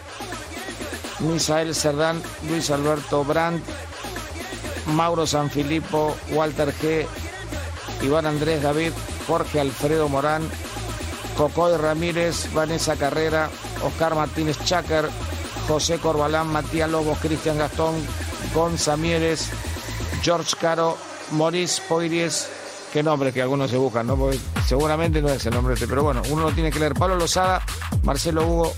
Misael 1.18 1.74
Cerdán, 1.74 2.22
Luis 2.48 2.70
Alberto 2.70 3.22
Brandt, 3.22 3.62
Mauro 4.86 5.26
Sanfilippo, 5.26 6.16
Walter 6.30 6.72
G, 6.72 7.06
Iván 8.00 8.24
Andrés 8.24 8.62
David, 8.62 8.92
Jorge 9.26 9.60
Alfredo 9.60 10.08
Morán, 10.08 10.48
Cocoy 11.36 11.76
Ramírez, 11.76 12.52
Vanessa 12.52 12.96
Carrera, 12.96 13.50
Oscar 13.84 14.14
Martínez 14.14 14.58
Cháquer, 14.64 15.08
José 15.66 15.98
Corbalán, 15.98 16.48
Matías 16.48 16.90
Lobos, 16.90 17.18
Cristian 17.18 17.58
Gastón, 17.58 17.94
Gonza 18.54 18.96
Mieres, 18.96 19.50
George 20.22 20.56
Caro, 20.60 20.96
Maurice 21.32 21.82
Poiries, 21.88 22.48
qué 22.92 23.02
nombre 23.02 23.32
que 23.32 23.40
algunos 23.40 23.70
se 23.70 23.76
buscan, 23.76 24.06
¿no? 24.06 24.16
Porque 24.16 24.38
seguramente 24.66 25.22
no 25.22 25.28
es 25.30 25.44
el 25.46 25.54
nombre 25.54 25.74
este, 25.74 25.88
pero 25.88 26.02
bueno, 26.02 26.22
uno 26.30 26.42
lo 26.42 26.52
tiene 26.52 26.70
que 26.70 26.78
leer. 26.78 26.94
Pablo 26.94 27.16
Lozada, 27.16 27.62
Marcelo 28.02 28.46
Hugo, 28.46 28.72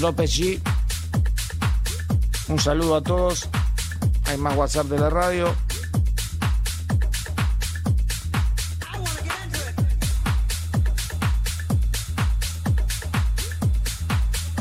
López 0.00 0.30
G. 0.38 0.60
Un 2.48 2.60
saludo 2.60 2.96
a 2.96 3.02
todos. 3.02 3.48
Hay 4.26 4.36
más 4.38 4.56
WhatsApp 4.56 4.86
de 4.86 4.98
la 4.98 5.10
radio. 5.10 5.65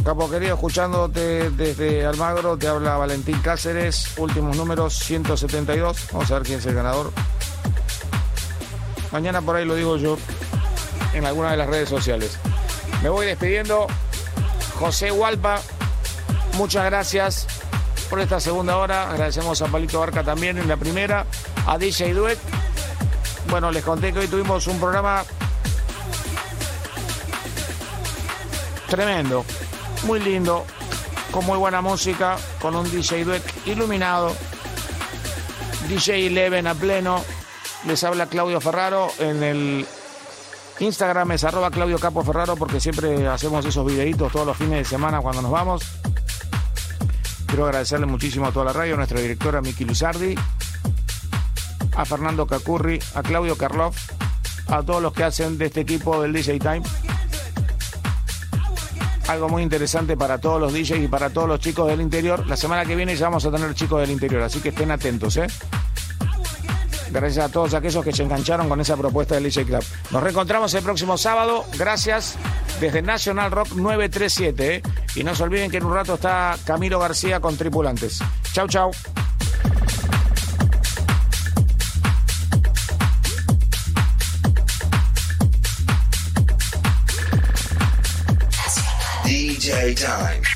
Capo 0.06 0.30
querido, 0.30 0.54
escuchándote 0.54 1.50
desde 1.50 2.06
Almagro, 2.06 2.56
te 2.60 2.68
habla 2.68 2.96
Valentín 2.96 3.42
Cáceres, 3.42 4.16
últimos 4.18 4.56
números 4.56 4.94
172. 5.00 6.10
Vamos 6.12 6.30
a 6.30 6.36
ver 6.36 6.44
quién 6.44 6.60
es 6.60 6.66
el 6.68 6.76
ganador. 6.76 7.12
Mañana 9.12 9.42
por 9.42 9.56
ahí 9.56 9.66
lo 9.66 9.74
digo 9.74 9.98
yo 9.98 10.20
en 11.16 11.26
alguna 11.26 11.50
de 11.50 11.58
las 11.58 11.68
redes 11.68 11.90
sociales. 11.90 12.38
Me 13.02 13.10
voy 13.10 13.26
despidiendo. 13.26 13.88
José 14.76 15.12
Hualpa, 15.12 15.60
muchas 16.56 16.86
gracias 16.86 17.48
por 18.08 18.20
esta 18.20 18.40
segunda 18.40 18.78
hora. 18.78 19.10
Agradecemos 19.10 19.60
a 19.64 19.66
Palito 19.66 20.00
Barca 20.00 20.24
también 20.24 20.60
en 20.60 20.68
la 20.68 20.78
primera. 20.78 21.26
A 21.66 21.80
DJ 21.80 22.14
Duet. 22.14 22.38
Bueno, 23.50 23.72
les 23.72 23.84
conté 23.84 24.14
que 24.14 24.20
hoy 24.20 24.28
tuvimos 24.28 24.68
un 24.68 24.80
programa 24.80 25.24
tremendo, 28.88 29.44
muy 30.06 30.20
lindo, 30.20 30.66
con 31.32 31.46
muy 31.46 31.58
buena 31.58 31.82
música, 31.82 32.38
con 32.62 32.76
un 32.76 32.90
DJ 32.90 33.26
Duet 33.26 33.44
iluminado. 33.66 34.36
DJ 35.90 36.28
Eleven 36.28 36.68
a 36.68 36.76
pleno. 36.76 37.24
Les 37.86 38.04
habla 38.04 38.28
Claudio 38.28 38.60
Ferraro 38.62 39.10
en 39.20 39.44
el 39.44 39.88
Instagram 40.80 41.32
es 41.32 41.44
arroba 41.44 41.72
Claudio 41.72 41.98
Capo 41.98 42.24
Ferraro 42.24 42.56
porque 42.56 42.80
siempre 42.80 43.28
hacemos 43.28 43.66
esos 43.66 43.86
videitos 43.86 44.32
todos 44.32 44.46
los 44.46 44.58
fines 44.58 44.80
de 44.80 44.86
semana 44.86 45.22
cuando 45.22 45.42
nos 45.42 45.52
vamos. 45.52 45.84
Quiero 47.48 47.66
agradecerle 47.66 48.06
muchísimo 48.06 48.48
a 48.48 48.52
toda 48.52 48.66
la 48.66 48.74
radio, 48.74 48.96
a 48.96 48.98
nuestra 48.98 49.20
directora 49.20 49.62
Miki 49.62 49.86
Luzardi, 49.86 50.36
a 51.96 52.06
Fernando 52.06 52.46
Cacurri, 52.46 53.00
a 53.14 53.24
Claudio 53.24 53.58
Karloff, 53.58 53.98
a 54.68 54.84
todos 54.84 55.02
los 55.02 55.14
que 55.14 55.24
hacen 55.24 55.58
de 55.58 55.68
este 55.68 55.82
equipo 55.82 56.22
del 56.22 56.34
DJ 56.34 56.60
Time. 56.60 56.84
Algo 59.28 59.50
muy 59.50 59.64
interesante 59.64 60.16
para 60.16 60.38
todos 60.38 60.62
los 60.62 60.74
DJs 60.74 61.04
y 61.04 61.08
para 61.08 61.30
todos 61.30 61.48
los 61.48 61.60
chicos 61.60 61.88
del 61.88 62.02
interior. 62.02 62.46
La 62.48 62.56
semana 62.56 62.86
que 62.86 62.96
viene 62.96 63.16
ya 63.16 63.26
vamos 63.26 63.46
a 63.46 63.52
tener 63.52 63.74
chicos 63.74 64.02
del 64.02 64.12
interior, 64.12 64.44
así 64.44 64.60
que 64.60 64.70
estén 64.70 64.92
atentos, 64.92 65.38
¿eh? 65.38 65.48
Gracias 67.12 67.46
a 67.46 67.50
todos 67.50 67.74
aquellos 67.74 68.04
que 68.04 68.12
se 68.12 68.24
engancharon 68.24 68.68
con 68.68 68.82
esa 68.82 68.98
propuesta 68.98 69.36
del 69.36 69.46
DJ 69.46 69.66
Club. 69.66 69.84
Nos 70.12 70.22
reencontramos 70.22 70.74
el 70.74 70.84
próximo 70.84 71.18
sábado. 71.18 71.64
Gracias 71.78 72.36
desde 72.80 73.02
National 73.02 73.52
Rock 73.52 73.72
937. 73.74 74.76
¿eh? 74.76 74.82
Y 75.16 75.24
no 75.24 75.34
se 75.34 75.44
olviden 75.44 75.72
que 75.72 75.78
en 75.78 75.86
un 75.86 75.94
rato 75.94 76.16
está 76.16 76.58
Camilo 76.66 77.00
García 77.00 77.40
con 77.40 77.56
tripulantes. 77.56 78.20
Chau, 78.54 78.68
chau. 78.68 78.92
DJ 89.86 89.94
Time. 89.94 90.55